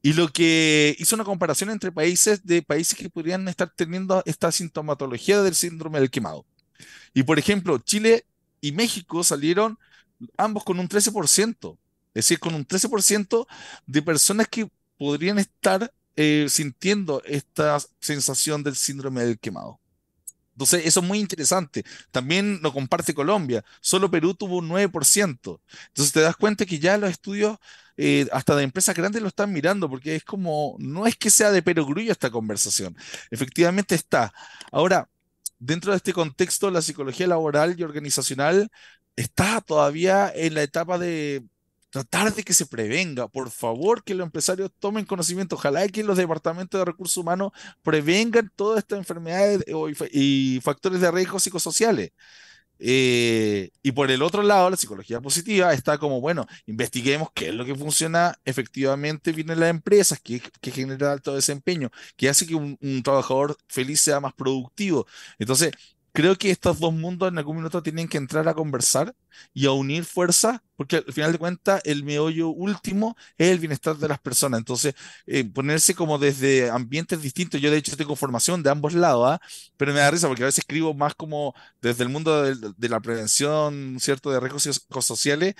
Y 0.00 0.12
lo 0.12 0.28
que 0.28 0.94
hizo 0.98 1.16
una 1.16 1.24
comparación 1.24 1.70
entre 1.70 1.90
países 1.90 2.44
de 2.44 2.62
países 2.62 2.96
que 2.96 3.10
podrían 3.10 3.48
estar 3.48 3.72
teniendo 3.74 4.22
esta 4.26 4.52
sintomatología 4.52 5.42
del 5.42 5.54
síndrome 5.54 5.98
del 5.98 6.10
quemado. 6.10 6.46
Y 7.14 7.24
por 7.24 7.38
ejemplo, 7.38 7.78
Chile 7.78 8.24
y 8.60 8.72
México 8.72 9.24
salieron 9.24 9.78
ambos 10.36 10.64
con 10.64 10.78
un 10.78 10.88
13%, 10.88 11.78
es 12.08 12.14
decir, 12.14 12.38
con 12.38 12.54
un 12.54 12.66
13% 12.66 13.46
de 13.86 14.02
personas 14.02 14.48
que 14.48 14.70
podrían 14.98 15.38
estar 15.38 15.92
eh, 16.16 16.46
sintiendo 16.48 17.22
esta 17.24 17.78
sensación 18.00 18.62
del 18.62 18.76
síndrome 18.76 19.24
del 19.24 19.38
quemado. 19.38 19.80
Entonces, 20.58 20.86
eso 20.86 20.98
es 20.98 21.06
muy 21.06 21.20
interesante. 21.20 21.84
También 22.10 22.58
lo 22.60 22.72
comparte 22.72 23.14
Colombia. 23.14 23.64
Solo 23.80 24.10
Perú 24.10 24.34
tuvo 24.34 24.56
un 24.56 24.68
9%. 24.68 25.60
Entonces, 25.86 26.12
te 26.12 26.20
das 26.20 26.34
cuenta 26.36 26.66
que 26.66 26.80
ya 26.80 26.98
los 26.98 27.10
estudios, 27.10 27.58
eh, 27.96 28.26
hasta 28.32 28.56
de 28.56 28.64
empresas 28.64 28.96
grandes, 28.96 29.22
lo 29.22 29.28
están 29.28 29.52
mirando, 29.52 29.88
porque 29.88 30.16
es 30.16 30.24
como, 30.24 30.74
no 30.80 31.06
es 31.06 31.14
que 31.16 31.30
sea 31.30 31.52
de 31.52 31.62
perogrullo 31.62 32.10
esta 32.10 32.30
conversación. 32.30 32.96
Efectivamente 33.30 33.94
está. 33.94 34.32
Ahora, 34.72 35.08
dentro 35.60 35.92
de 35.92 35.98
este 35.98 36.12
contexto, 36.12 36.72
la 36.72 36.82
psicología 36.82 37.28
laboral 37.28 37.78
y 37.78 37.84
organizacional 37.84 38.68
está 39.18 39.60
todavía 39.60 40.32
en 40.34 40.54
la 40.54 40.62
etapa 40.62 40.98
de 40.98 41.44
tratar 41.90 42.34
de 42.34 42.44
que 42.44 42.54
se 42.54 42.66
prevenga. 42.66 43.28
Por 43.28 43.50
favor, 43.50 44.04
que 44.04 44.14
los 44.14 44.24
empresarios 44.26 44.70
tomen 44.78 45.04
conocimiento. 45.04 45.56
Ojalá 45.56 45.86
que 45.88 46.04
los 46.04 46.16
departamentos 46.16 46.78
de 46.78 46.84
recursos 46.84 47.16
humanos 47.16 47.52
prevengan 47.82 48.50
todas 48.54 48.78
estas 48.78 48.98
enfermedades 48.98 49.64
y 50.12 50.60
factores 50.62 51.00
de 51.00 51.10
riesgo 51.10 51.40
psicosociales. 51.40 52.12
Eh, 52.80 53.70
y 53.82 53.92
por 53.92 54.10
el 54.10 54.22
otro 54.22 54.42
lado, 54.42 54.70
la 54.70 54.76
psicología 54.76 55.20
positiva 55.20 55.72
está 55.72 55.98
como, 55.98 56.20
bueno, 56.20 56.46
investiguemos 56.66 57.30
qué 57.34 57.48
es 57.48 57.54
lo 57.54 57.64
que 57.64 57.74
funciona 57.74 58.38
efectivamente 58.44 59.32
bien 59.32 59.50
en 59.50 59.60
las 59.60 59.70
empresas, 59.70 60.20
qué, 60.22 60.40
genera 60.62 61.12
alto 61.12 61.34
desempeño, 61.34 61.90
qué 62.16 62.28
hace 62.28 62.46
que 62.46 62.54
un, 62.54 62.78
trabajador 63.02 63.56
feliz 63.68 64.00
sea 64.00 64.20
más 64.20 64.32
productivo. 64.34 65.06
Entonces, 65.38 65.72
creo 66.18 66.34
que 66.36 66.50
estos 66.50 66.80
dos 66.80 66.92
mundos 66.92 67.28
en 67.28 67.38
algún 67.38 67.58
minuto 67.58 67.80
tienen 67.80 68.08
que 68.08 68.18
entrar 68.18 68.48
a 68.48 68.54
conversar 68.54 69.14
y 69.54 69.66
a 69.66 69.70
unir 69.70 70.04
fuerzas, 70.04 70.58
porque 70.74 70.96
al 70.96 71.12
final 71.12 71.30
de 71.30 71.38
cuentas 71.38 71.80
el 71.84 72.02
meollo 72.02 72.48
último 72.48 73.16
es 73.36 73.50
el 73.52 73.60
bienestar 73.60 73.96
de 73.96 74.08
las 74.08 74.18
personas. 74.18 74.58
Entonces, 74.58 74.94
eh, 75.26 75.44
ponerse 75.44 75.94
como 75.94 76.18
desde 76.18 76.70
ambientes 76.70 77.22
distintos, 77.22 77.60
yo 77.60 77.70
de 77.70 77.76
hecho 77.76 77.96
tengo 77.96 78.16
formación 78.16 78.64
de 78.64 78.70
ambos 78.70 78.94
lados, 78.94 79.30
¿ah? 79.30 79.40
pero 79.76 79.92
me 79.92 80.00
da 80.00 80.10
risa 80.10 80.26
porque 80.26 80.42
a 80.42 80.46
veces 80.46 80.58
escribo 80.58 80.92
más 80.92 81.14
como 81.14 81.54
desde 81.80 82.02
el 82.02 82.08
mundo 82.08 82.42
de, 82.42 82.72
de 82.76 82.88
la 82.88 82.98
prevención, 82.98 83.98
¿cierto?, 84.00 84.30
de 84.32 84.40
riesgos 84.40 84.64
psicosociales 84.64 85.54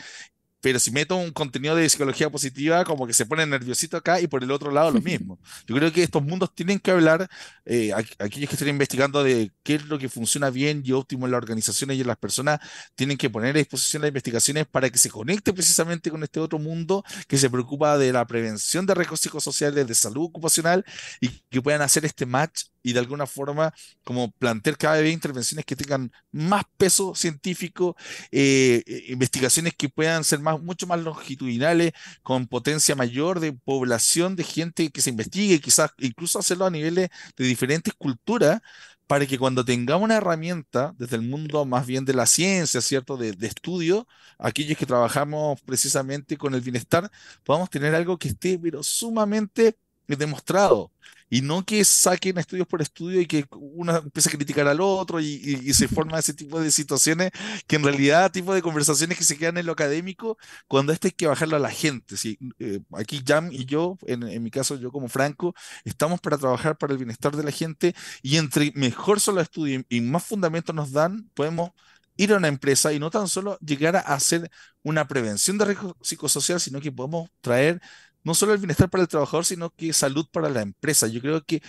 pero 0.61 0.79
si 0.79 0.91
meto 0.91 1.17
un 1.17 1.31
contenido 1.31 1.77
de 1.77 1.89
psicología 1.89 2.31
positiva, 2.31 2.85
como 2.85 3.07
que 3.07 3.13
se 3.13 3.27
pone 3.27 3.47
nerviosito 3.47 3.97
acá 3.97 4.21
y 4.21 4.27
por 4.27 4.43
el 4.43 4.51
otro 4.51 4.71
lado 4.71 4.91
lo 4.91 5.01
mismo. 5.03 5.39
Yo 5.67 5.77
creo 5.77 5.93
que 5.93 6.03
estos 6.03 6.23
mundos 6.23 6.55
tienen 6.55 6.79
que 6.79 6.91
hablar, 6.91 7.29
eh, 7.65 7.93
aquellos 7.93 8.49
que 8.49 8.57
estén 8.57 8.69
investigando 8.69 9.23
de 9.23 9.53
qué 9.63 9.77
es 9.77 9.87
lo 9.87 9.99
que 9.99 10.09
funciona 10.09 10.51
bien 10.51 10.83
y 10.85 10.93
óptimo 10.93 11.27
en 11.27 11.33
las 11.33 11.39
organizaciones 11.39 11.97
y 11.97 12.01
en 12.01 12.07
las 12.07 12.17
personas, 12.17 12.61
tienen 12.95 13.17
que 13.17 13.31
poner 13.31 13.55
a 13.55 13.59
disposición 13.59 14.03
las 14.03 14.09
investigaciones 14.09 14.67
para 14.67 14.91
que 14.91 14.99
se 14.99 15.11
conecte 15.11 15.53
precisamente 15.53 16.11
con 16.11 16.23
este 16.23 16.41
otro 16.41 16.59
mundo 16.59 17.05
que 17.27 17.39
se 17.39 17.51
preocupa 17.51 17.99
de 17.99 18.13
la 18.13 18.27
prevención 18.27 18.87
de 18.87 18.95
riesgos 18.95 19.21
psicosociales, 19.21 19.87
de 19.87 19.95
salud 19.95 20.25
ocupacional 20.25 20.85
y 21.21 21.29
que 21.51 21.63
puedan 21.63 21.83
hacer 21.83 22.05
este 22.05 22.27
match 22.27 22.65
y 22.89 22.93
de 22.95 23.01
alguna 23.01 23.27
forma 23.27 23.75
como 24.03 24.31
plantear 24.33 24.79
cada 24.79 25.01
vez 25.01 25.13
intervenciones 25.13 25.67
que 25.67 25.77
tengan 25.77 26.11
más 26.33 26.65
peso 26.79 27.15
científico, 27.15 27.97
eh, 28.33 28.83
eh, 28.87 29.05
investigaciones 29.09 29.75
que 29.77 29.91
puedan 29.91 30.25
ser 30.25 30.41
más, 30.41 30.61
mucho 30.63 30.87
más 30.87 31.01
longitudinales, 31.01 31.93
con 32.23 32.47
potencia 32.47 32.95
mayor 32.95 33.41
de 33.41 33.53
población, 33.53 34.37
de 34.37 34.45
gente 34.45 34.91
que 34.91 35.03
se 35.03 35.11
investigue, 35.11 35.61
quizás 35.61 35.91
incluso 35.99 36.39
hacerlo 36.39 36.65
a 36.67 36.71
niveles 36.71 37.11
de 37.37 37.45
diferentes 37.45 37.93
culturas, 37.95 38.61
para 39.07 39.27
que 39.27 39.39
cuando 39.39 39.65
tengamos 39.65 40.05
una 40.05 40.17
herramienta 40.17 40.95
desde 40.99 41.17
el 41.17 41.23
mundo 41.23 41.65
más 41.67 41.87
bien 41.87 42.05
de 42.05 42.15
la 42.15 42.27
ciencia, 42.27 42.81
¿cierto? 42.81 43.17
De, 43.17 43.33
de, 43.33 43.47
estudio, 43.47 44.07
aquellos 44.39 44.79
que 44.79 44.87
trabajamos 44.87 45.61
precisamente 45.63 46.37
con 46.37 46.55
el 46.55 46.61
bienestar, 46.63 47.11
podamos 47.45 47.71
tener 47.71 47.95
algo 47.95 48.19
que 48.19 48.29
esté 48.29 48.59
pero 48.59 48.83
sumamente 48.83 49.77
demostrado 50.17 50.93
y 51.31 51.43
no 51.43 51.65
que 51.65 51.85
saquen 51.85 52.39
estudios 52.39 52.67
por 52.67 52.83
estudio 52.83 53.21
y 53.21 53.27
que 53.27 53.45
uno 53.51 53.97
empiece 53.97 54.29
a 54.29 54.33
criticar 54.33 54.67
al 54.69 54.81
otro 54.81 55.21
y, 55.21 55.39
se 55.75 55.89
forma 55.89 56.19
ese 56.19 56.35
tipo 56.35 56.61
de 56.61 56.71
situaciones 56.71 57.31
que 57.67 57.77
en 57.77 57.85
realidad 57.85 58.33
tipo 58.33 58.55
de 58.55 58.63
conversaciones 58.63 59.19
que 59.19 59.25
se 59.25 59.37
quedan 59.37 59.59
en 59.59 59.67
lo 59.67 59.73
académico 59.73 60.39
cuando 60.67 60.93
esto 60.93 61.09
hay 61.09 61.13
que 61.13 61.27
bajarlo 61.27 61.57
a 61.57 61.61
la 61.61 61.71
gente. 61.71 62.17
¿sí? 62.17 62.39
Eh, 62.59 62.81
aquí 62.93 63.23
Jam 63.27 63.51
y 63.53 63.67
yo, 63.67 63.99
en, 64.07 64.43
mi 64.43 64.51
caso 64.51 64.77
yo 64.77 64.91
como 64.91 65.09
Franco, 65.09 65.55
estamos 65.85 66.21
para 66.21 66.39
trabajar 66.39 66.77
para 66.79 66.93
el 66.93 66.99
bienestar 66.99 67.37
de 67.37 67.45
la 67.45 67.51
gente 67.51 67.95
y 68.23 68.37
entre 68.37 68.73
mejor 68.75 69.21
son 69.21 69.37
los 69.37 69.45
estudios 69.45 69.85
y 69.89 70.01
más 70.01 70.25
fundamentos 70.25 70.75
nos 70.75 70.93
dan, 70.93 71.29
podemos 71.35 71.71
ir 72.17 72.33
a 72.33 72.37
una 72.37 72.49
empresa 72.49 72.93
y 72.93 72.99
no 72.99 73.11
tan 73.11 73.29
solo 73.29 73.59
llegar 73.61 73.97
a 73.97 74.01
hacer 74.01 74.51
una 74.83 75.07
prevención 75.07 75.57
de 75.59 75.67
riesgo 75.67 75.97
psicosocial, 76.03 76.61
sino 76.61 76.81
que 76.81 76.93
podemos 76.93 77.31
traer 77.41 77.81
no 78.29 78.35
solo 78.35 78.53
el 78.53 78.59
bienestar 78.59 78.91
para 78.91 79.03
el 79.03 79.09
trabajador, 79.09 79.47
sino 79.47 79.71
que 79.71 79.91
salud 79.95 80.27
para 80.31 80.51
la 80.51 80.61
empresa. 80.61 81.07
Yo 81.07 81.21
creo 81.23 81.43
que 81.45 81.63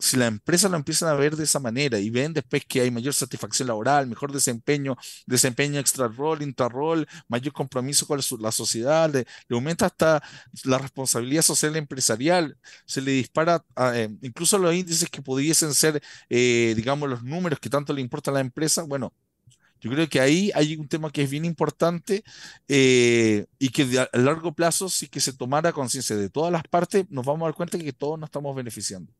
si 0.00 0.16
la 0.16 0.26
empresa 0.26 0.68
lo 0.68 0.76
empiezan 0.76 1.08
a 1.08 1.14
ver 1.14 1.36
de 1.36 1.44
esa 1.44 1.60
manera 1.60 2.00
y 2.00 2.10
ven 2.10 2.32
después 2.32 2.64
que 2.66 2.80
hay 2.80 2.90
mayor 2.90 3.14
satisfacción 3.14 3.68
laboral, 3.68 4.08
mejor 4.08 4.32
desempeño, 4.32 4.96
desempeño 5.26 5.78
extra-rol, 5.78 6.42
intra-rol, 6.42 7.06
mayor 7.28 7.52
compromiso 7.52 8.06
con 8.08 8.20
la 8.40 8.50
sociedad, 8.50 9.08
le, 9.12 9.24
aumenta 9.54 9.86
hasta 9.86 10.20
la 10.64 10.78
responsabilidad 10.78 11.42
social 11.42 11.76
empresarial, 11.76 12.58
se 12.86 13.02
le 13.02 13.12
dispara 13.12 13.64
eh, 13.94 14.08
incluso 14.22 14.58
los 14.58 14.74
índices 14.74 15.08
que 15.10 15.22
pudiesen 15.22 15.74
ser, 15.74 16.02
eh, 16.28 16.72
digamos, 16.74 17.08
los 17.08 17.22
números 17.22 17.60
que 17.60 17.70
tanto 17.70 17.92
le 17.92 18.00
importa 18.00 18.32
a 18.32 18.34
la 18.34 18.40
empresa, 18.40 18.82
bueno, 18.82 19.12
yo 19.80 19.90
creo 19.90 20.08
que 20.08 20.20
ahí 20.20 20.50
hay 20.54 20.76
un 20.76 20.88
tema 20.88 21.10
que 21.10 21.22
es 21.22 21.30
bien 21.30 21.44
importante 21.44 22.22
eh, 22.68 23.46
y 23.58 23.70
que 23.70 23.98
a 23.98 24.18
largo 24.18 24.52
plazo, 24.52 24.88
si 24.88 25.08
que 25.08 25.20
se 25.20 25.32
tomara 25.32 25.72
conciencia 25.72 26.16
de 26.16 26.28
todas 26.28 26.52
las 26.52 26.64
partes, 26.64 27.06
nos 27.10 27.24
vamos 27.24 27.42
a 27.42 27.46
dar 27.46 27.54
cuenta 27.54 27.78
de 27.78 27.84
que 27.84 27.92
todos 27.92 28.18
nos 28.18 28.28
estamos 28.28 28.54
beneficiando. 28.54 29.12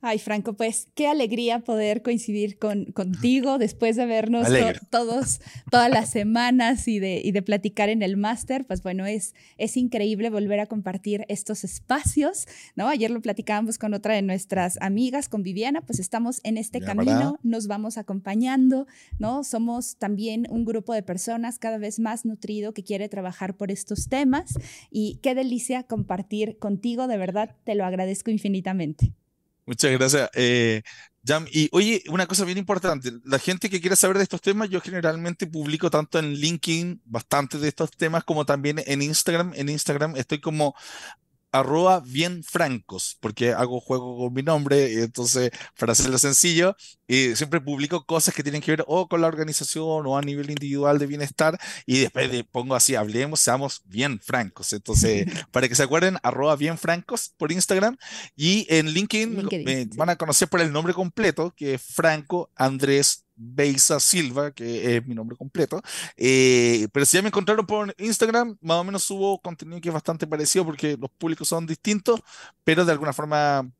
Ay, 0.00 0.20
Franco, 0.20 0.54
pues 0.54 0.86
qué 0.94 1.08
alegría 1.08 1.58
poder 1.58 2.02
coincidir 2.02 2.56
con, 2.60 2.84
contigo 2.92 3.58
después 3.58 3.96
de 3.96 4.06
vernos 4.06 4.46
todos, 4.90 5.40
todas 5.72 5.90
las 5.90 6.10
semanas 6.10 6.86
y 6.86 7.00
de, 7.00 7.20
y 7.24 7.32
de 7.32 7.42
platicar 7.42 7.88
en 7.88 8.02
el 8.02 8.16
máster. 8.16 8.64
Pues 8.64 8.80
bueno, 8.84 9.06
es, 9.06 9.34
es 9.56 9.76
increíble 9.76 10.30
volver 10.30 10.60
a 10.60 10.66
compartir 10.66 11.24
estos 11.28 11.64
espacios, 11.64 12.46
¿no? 12.76 12.86
Ayer 12.86 13.10
lo 13.10 13.20
platicábamos 13.20 13.76
con 13.76 13.92
otra 13.92 14.14
de 14.14 14.22
nuestras 14.22 14.78
amigas, 14.80 15.28
con 15.28 15.42
Viviana, 15.42 15.80
pues 15.80 15.98
estamos 15.98 16.40
en 16.44 16.58
este 16.58 16.80
camino, 16.80 17.40
nos 17.42 17.66
vamos 17.66 17.98
acompañando, 17.98 18.86
¿no? 19.18 19.42
Somos 19.42 19.96
también 19.96 20.46
un 20.48 20.64
grupo 20.64 20.94
de 20.94 21.02
personas 21.02 21.58
cada 21.58 21.78
vez 21.78 21.98
más 21.98 22.24
nutrido 22.24 22.72
que 22.72 22.84
quiere 22.84 23.08
trabajar 23.08 23.56
por 23.56 23.72
estos 23.72 24.08
temas 24.08 24.54
y 24.92 25.18
qué 25.22 25.34
delicia 25.34 25.82
compartir 25.82 26.56
contigo, 26.58 27.08
de 27.08 27.16
verdad, 27.16 27.56
te 27.64 27.74
lo 27.74 27.84
agradezco 27.84 28.30
infinitamente. 28.30 29.12
Muchas 29.68 29.92
gracias. 29.92 30.30
Eh, 30.32 30.80
Jam, 31.26 31.46
y 31.52 31.68
oye, 31.72 32.02
una 32.08 32.26
cosa 32.26 32.46
bien 32.46 32.56
importante, 32.56 33.12
la 33.22 33.38
gente 33.38 33.68
que 33.68 33.82
quiera 33.82 33.96
saber 33.96 34.16
de 34.16 34.22
estos 34.22 34.40
temas, 34.40 34.70
yo 34.70 34.80
generalmente 34.80 35.46
publico 35.46 35.90
tanto 35.90 36.18
en 36.18 36.32
LinkedIn 36.32 37.02
bastante 37.04 37.58
de 37.58 37.68
estos 37.68 37.90
temas 37.90 38.24
como 38.24 38.46
también 38.46 38.82
en 38.86 39.02
Instagram. 39.02 39.52
En 39.54 39.68
Instagram 39.68 40.16
estoy 40.16 40.40
como 40.40 40.74
arroba 41.52 42.00
bien 42.00 42.42
francos, 42.44 43.16
porque 43.20 43.52
hago 43.52 43.80
juego 43.80 44.18
con 44.18 44.34
mi 44.34 44.42
nombre, 44.42 45.02
entonces 45.02 45.50
para 45.78 45.92
hacerlo 45.92 46.18
sencillo, 46.18 46.76
eh, 47.06 47.34
siempre 47.36 47.60
publico 47.60 48.04
cosas 48.04 48.34
que 48.34 48.42
tienen 48.42 48.60
que 48.60 48.72
ver 48.72 48.84
o 48.86 49.08
con 49.08 49.20
la 49.20 49.28
organización 49.28 50.06
o 50.06 50.18
a 50.18 50.22
nivel 50.22 50.50
individual 50.50 50.98
de 50.98 51.06
bienestar 51.06 51.58
y 51.86 52.00
después 52.00 52.30
de, 52.30 52.44
pongo 52.44 52.74
así, 52.74 52.94
hablemos, 52.94 53.40
seamos 53.40 53.82
bien 53.86 54.20
francos. 54.20 54.72
Entonces, 54.72 55.26
para 55.50 55.68
que 55.68 55.74
se 55.74 55.82
acuerden, 55.82 56.18
arroba 56.22 56.56
bien 56.56 56.76
francos 56.76 57.32
por 57.36 57.52
Instagram 57.52 57.96
y 58.36 58.66
en 58.68 58.88
LinkedIn, 58.88 59.48
me 59.64 59.86
van 59.96 60.10
a 60.10 60.16
conocer 60.16 60.48
por 60.48 60.60
el 60.60 60.72
nombre 60.72 60.92
completo, 60.92 61.54
que 61.56 61.74
es 61.74 61.82
Franco 61.82 62.50
Andrés 62.56 63.24
Beisa 63.38 64.00
Silva, 64.00 64.50
que 64.52 64.96
es 64.96 65.06
mi 65.06 65.14
nombre 65.14 65.36
completo. 65.36 65.80
Eh, 66.16 66.88
pero 66.92 67.06
si 67.06 67.16
ya 67.16 67.22
me 67.22 67.28
encontraron 67.28 67.66
por 67.66 67.94
Instagram, 67.98 68.58
más 68.60 68.78
o 68.78 68.84
menos 68.84 69.04
subo 69.04 69.40
contenido 69.40 69.80
que 69.80 69.88
es 69.88 69.94
bastante 69.94 70.26
parecido 70.26 70.64
porque 70.64 70.96
los 71.00 71.10
públicos 71.10 71.48
son 71.48 71.66
distintos, 71.66 72.20
pero 72.64 72.84
de 72.84 72.92
alguna 72.92 73.12
forma 73.12 73.70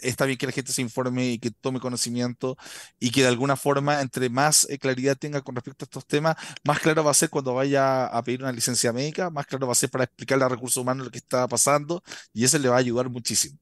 está 0.00 0.26
bien 0.26 0.38
que 0.38 0.46
la 0.46 0.52
gente 0.52 0.72
se 0.72 0.82
informe 0.82 1.26
y 1.32 1.38
que 1.38 1.50
tome 1.50 1.80
conocimiento 1.80 2.56
y 2.98 3.10
que 3.10 3.22
de 3.22 3.28
alguna 3.28 3.56
forma, 3.56 4.00
entre 4.00 4.28
más 4.28 4.68
eh, 4.70 4.78
claridad 4.78 5.16
tenga 5.16 5.40
con 5.42 5.54
respecto 5.54 5.84
a 5.84 5.86
estos 5.86 6.06
temas, 6.06 6.36
más 6.64 6.80
claro 6.80 7.04
va 7.04 7.10
a 7.10 7.14
ser 7.14 7.30
cuando 7.30 7.54
vaya 7.54 8.06
a 8.06 8.22
pedir 8.22 8.42
una 8.42 8.52
licencia 8.52 8.92
médica, 8.92 9.30
más 9.30 9.46
claro 9.46 9.66
va 9.66 9.72
a 9.72 9.76
ser 9.76 9.90
para 9.90 10.04
explicarle 10.04 10.44
a 10.44 10.48
recursos 10.48 10.80
humanos 10.80 11.06
lo 11.06 11.10
que 11.10 11.18
está 11.18 11.46
pasando 11.48 12.02
y 12.32 12.44
eso 12.44 12.58
le 12.58 12.68
va 12.68 12.76
a 12.76 12.80
ayudar 12.80 13.08
muchísimo. 13.08 13.58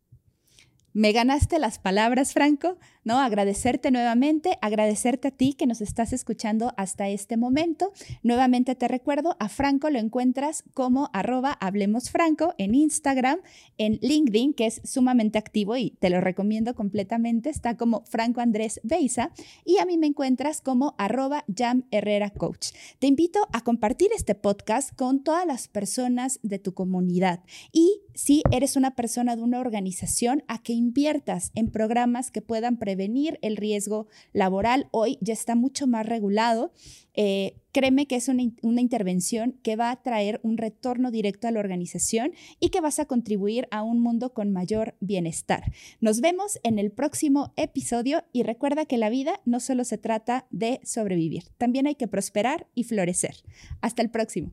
Me 0.92 1.12
ganaste 1.12 1.58
las 1.58 1.78
palabras, 1.78 2.32
Franco. 2.32 2.78
¿No? 3.06 3.20
Agradecerte 3.20 3.92
nuevamente, 3.92 4.58
agradecerte 4.60 5.28
a 5.28 5.30
ti 5.30 5.54
que 5.54 5.68
nos 5.68 5.80
estás 5.80 6.12
escuchando 6.12 6.74
hasta 6.76 7.08
este 7.08 7.36
momento. 7.36 7.92
Nuevamente 8.24 8.74
te 8.74 8.88
recuerdo, 8.88 9.36
a 9.38 9.48
Franco 9.48 9.90
lo 9.90 10.00
encuentras 10.00 10.64
como 10.74 11.08
arroba 11.12 11.52
Hablemos 11.52 12.10
Franco 12.10 12.52
en 12.58 12.74
Instagram, 12.74 13.38
en 13.78 14.00
LinkedIn, 14.02 14.54
que 14.54 14.66
es 14.66 14.80
sumamente 14.82 15.38
activo 15.38 15.76
y 15.76 15.90
te 16.00 16.10
lo 16.10 16.20
recomiendo 16.20 16.74
completamente, 16.74 17.48
está 17.48 17.76
como 17.76 18.04
Franco 18.06 18.40
Andrés 18.40 18.80
Beisa, 18.82 19.30
y 19.64 19.78
a 19.78 19.86
mí 19.86 19.98
me 19.98 20.08
encuentras 20.08 20.60
como 20.60 20.96
arroba 20.98 21.44
Jam 21.56 21.84
Herrera 21.92 22.30
Coach. 22.30 22.70
Te 22.98 23.06
invito 23.06 23.46
a 23.52 23.60
compartir 23.60 24.08
este 24.16 24.34
podcast 24.34 24.92
con 24.96 25.22
todas 25.22 25.46
las 25.46 25.68
personas 25.68 26.40
de 26.42 26.58
tu 26.58 26.74
comunidad 26.74 27.44
y 27.70 28.00
si 28.14 28.42
eres 28.50 28.74
una 28.76 28.96
persona 28.96 29.36
de 29.36 29.42
una 29.42 29.60
organización, 29.60 30.42
a 30.48 30.62
que 30.62 30.72
inviertas 30.72 31.52
en 31.54 31.70
programas 31.70 32.30
que 32.30 32.40
puedan 32.42 32.78
prevenir 32.78 32.95
prevenir 32.96 33.38
el 33.42 33.56
riesgo 33.56 34.06
laboral. 34.32 34.88
Hoy 34.90 35.18
ya 35.20 35.34
está 35.34 35.54
mucho 35.54 35.86
más 35.86 36.06
regulado. 36.06 36.72
Eh, 37.12 37.56
créeme 37.72 38.06
que 38.06 38.16
es 38.16 38.28
una, 38.28 38.42
una, 38.62 38.80
intervención 38.80 39.58
que 39.62 39.76
va 39.76 39.90
a 39.90 40.02
traer 40.02 40.40
un 40.42 40.56
retorno 40.56 41.10
directo 41.10 41.46
a 41.46 41.50
la 41.50 41.60
organización 41.60 42.32
y 42.58 42.70
que 42.70 42.80
vas 42.80 42.98
a 42.98 43.04
contribuir 43.04 43.68
a 43.70 43.82
un 43.82 44.00
mundo 44.00 44.32
con 44.32 44.50
mayor 44.50 44.94
bienestar. 45.00 45.72
Nos 46.00 46.20
vemos 46.20 46.58
en 46.62 46.78
el 46.78 46.90
próximo 46.90 47.52
episodio 47.56 48.24
y 48.32 48.44
recuerda 48.44 48.86
que 48.86 48.96
la 48.96 49.10
vida 49.10 49.40
no 49.44 49.60
solo 49.60 49.84
se 49.84 49.98
trata 49.98 50.46
de 50.50 50.80
sobrevivir, 50.84 51.44
también 51.58 51.86
hay 51.86 51.96
que 51.96 52.08
prosperar 52.08 52.66
y 52.74 52.84
florecer. 52.84 53.36
Hasta 53.82 54.02
el 54.02 54.10
próximo. 54.10 54.52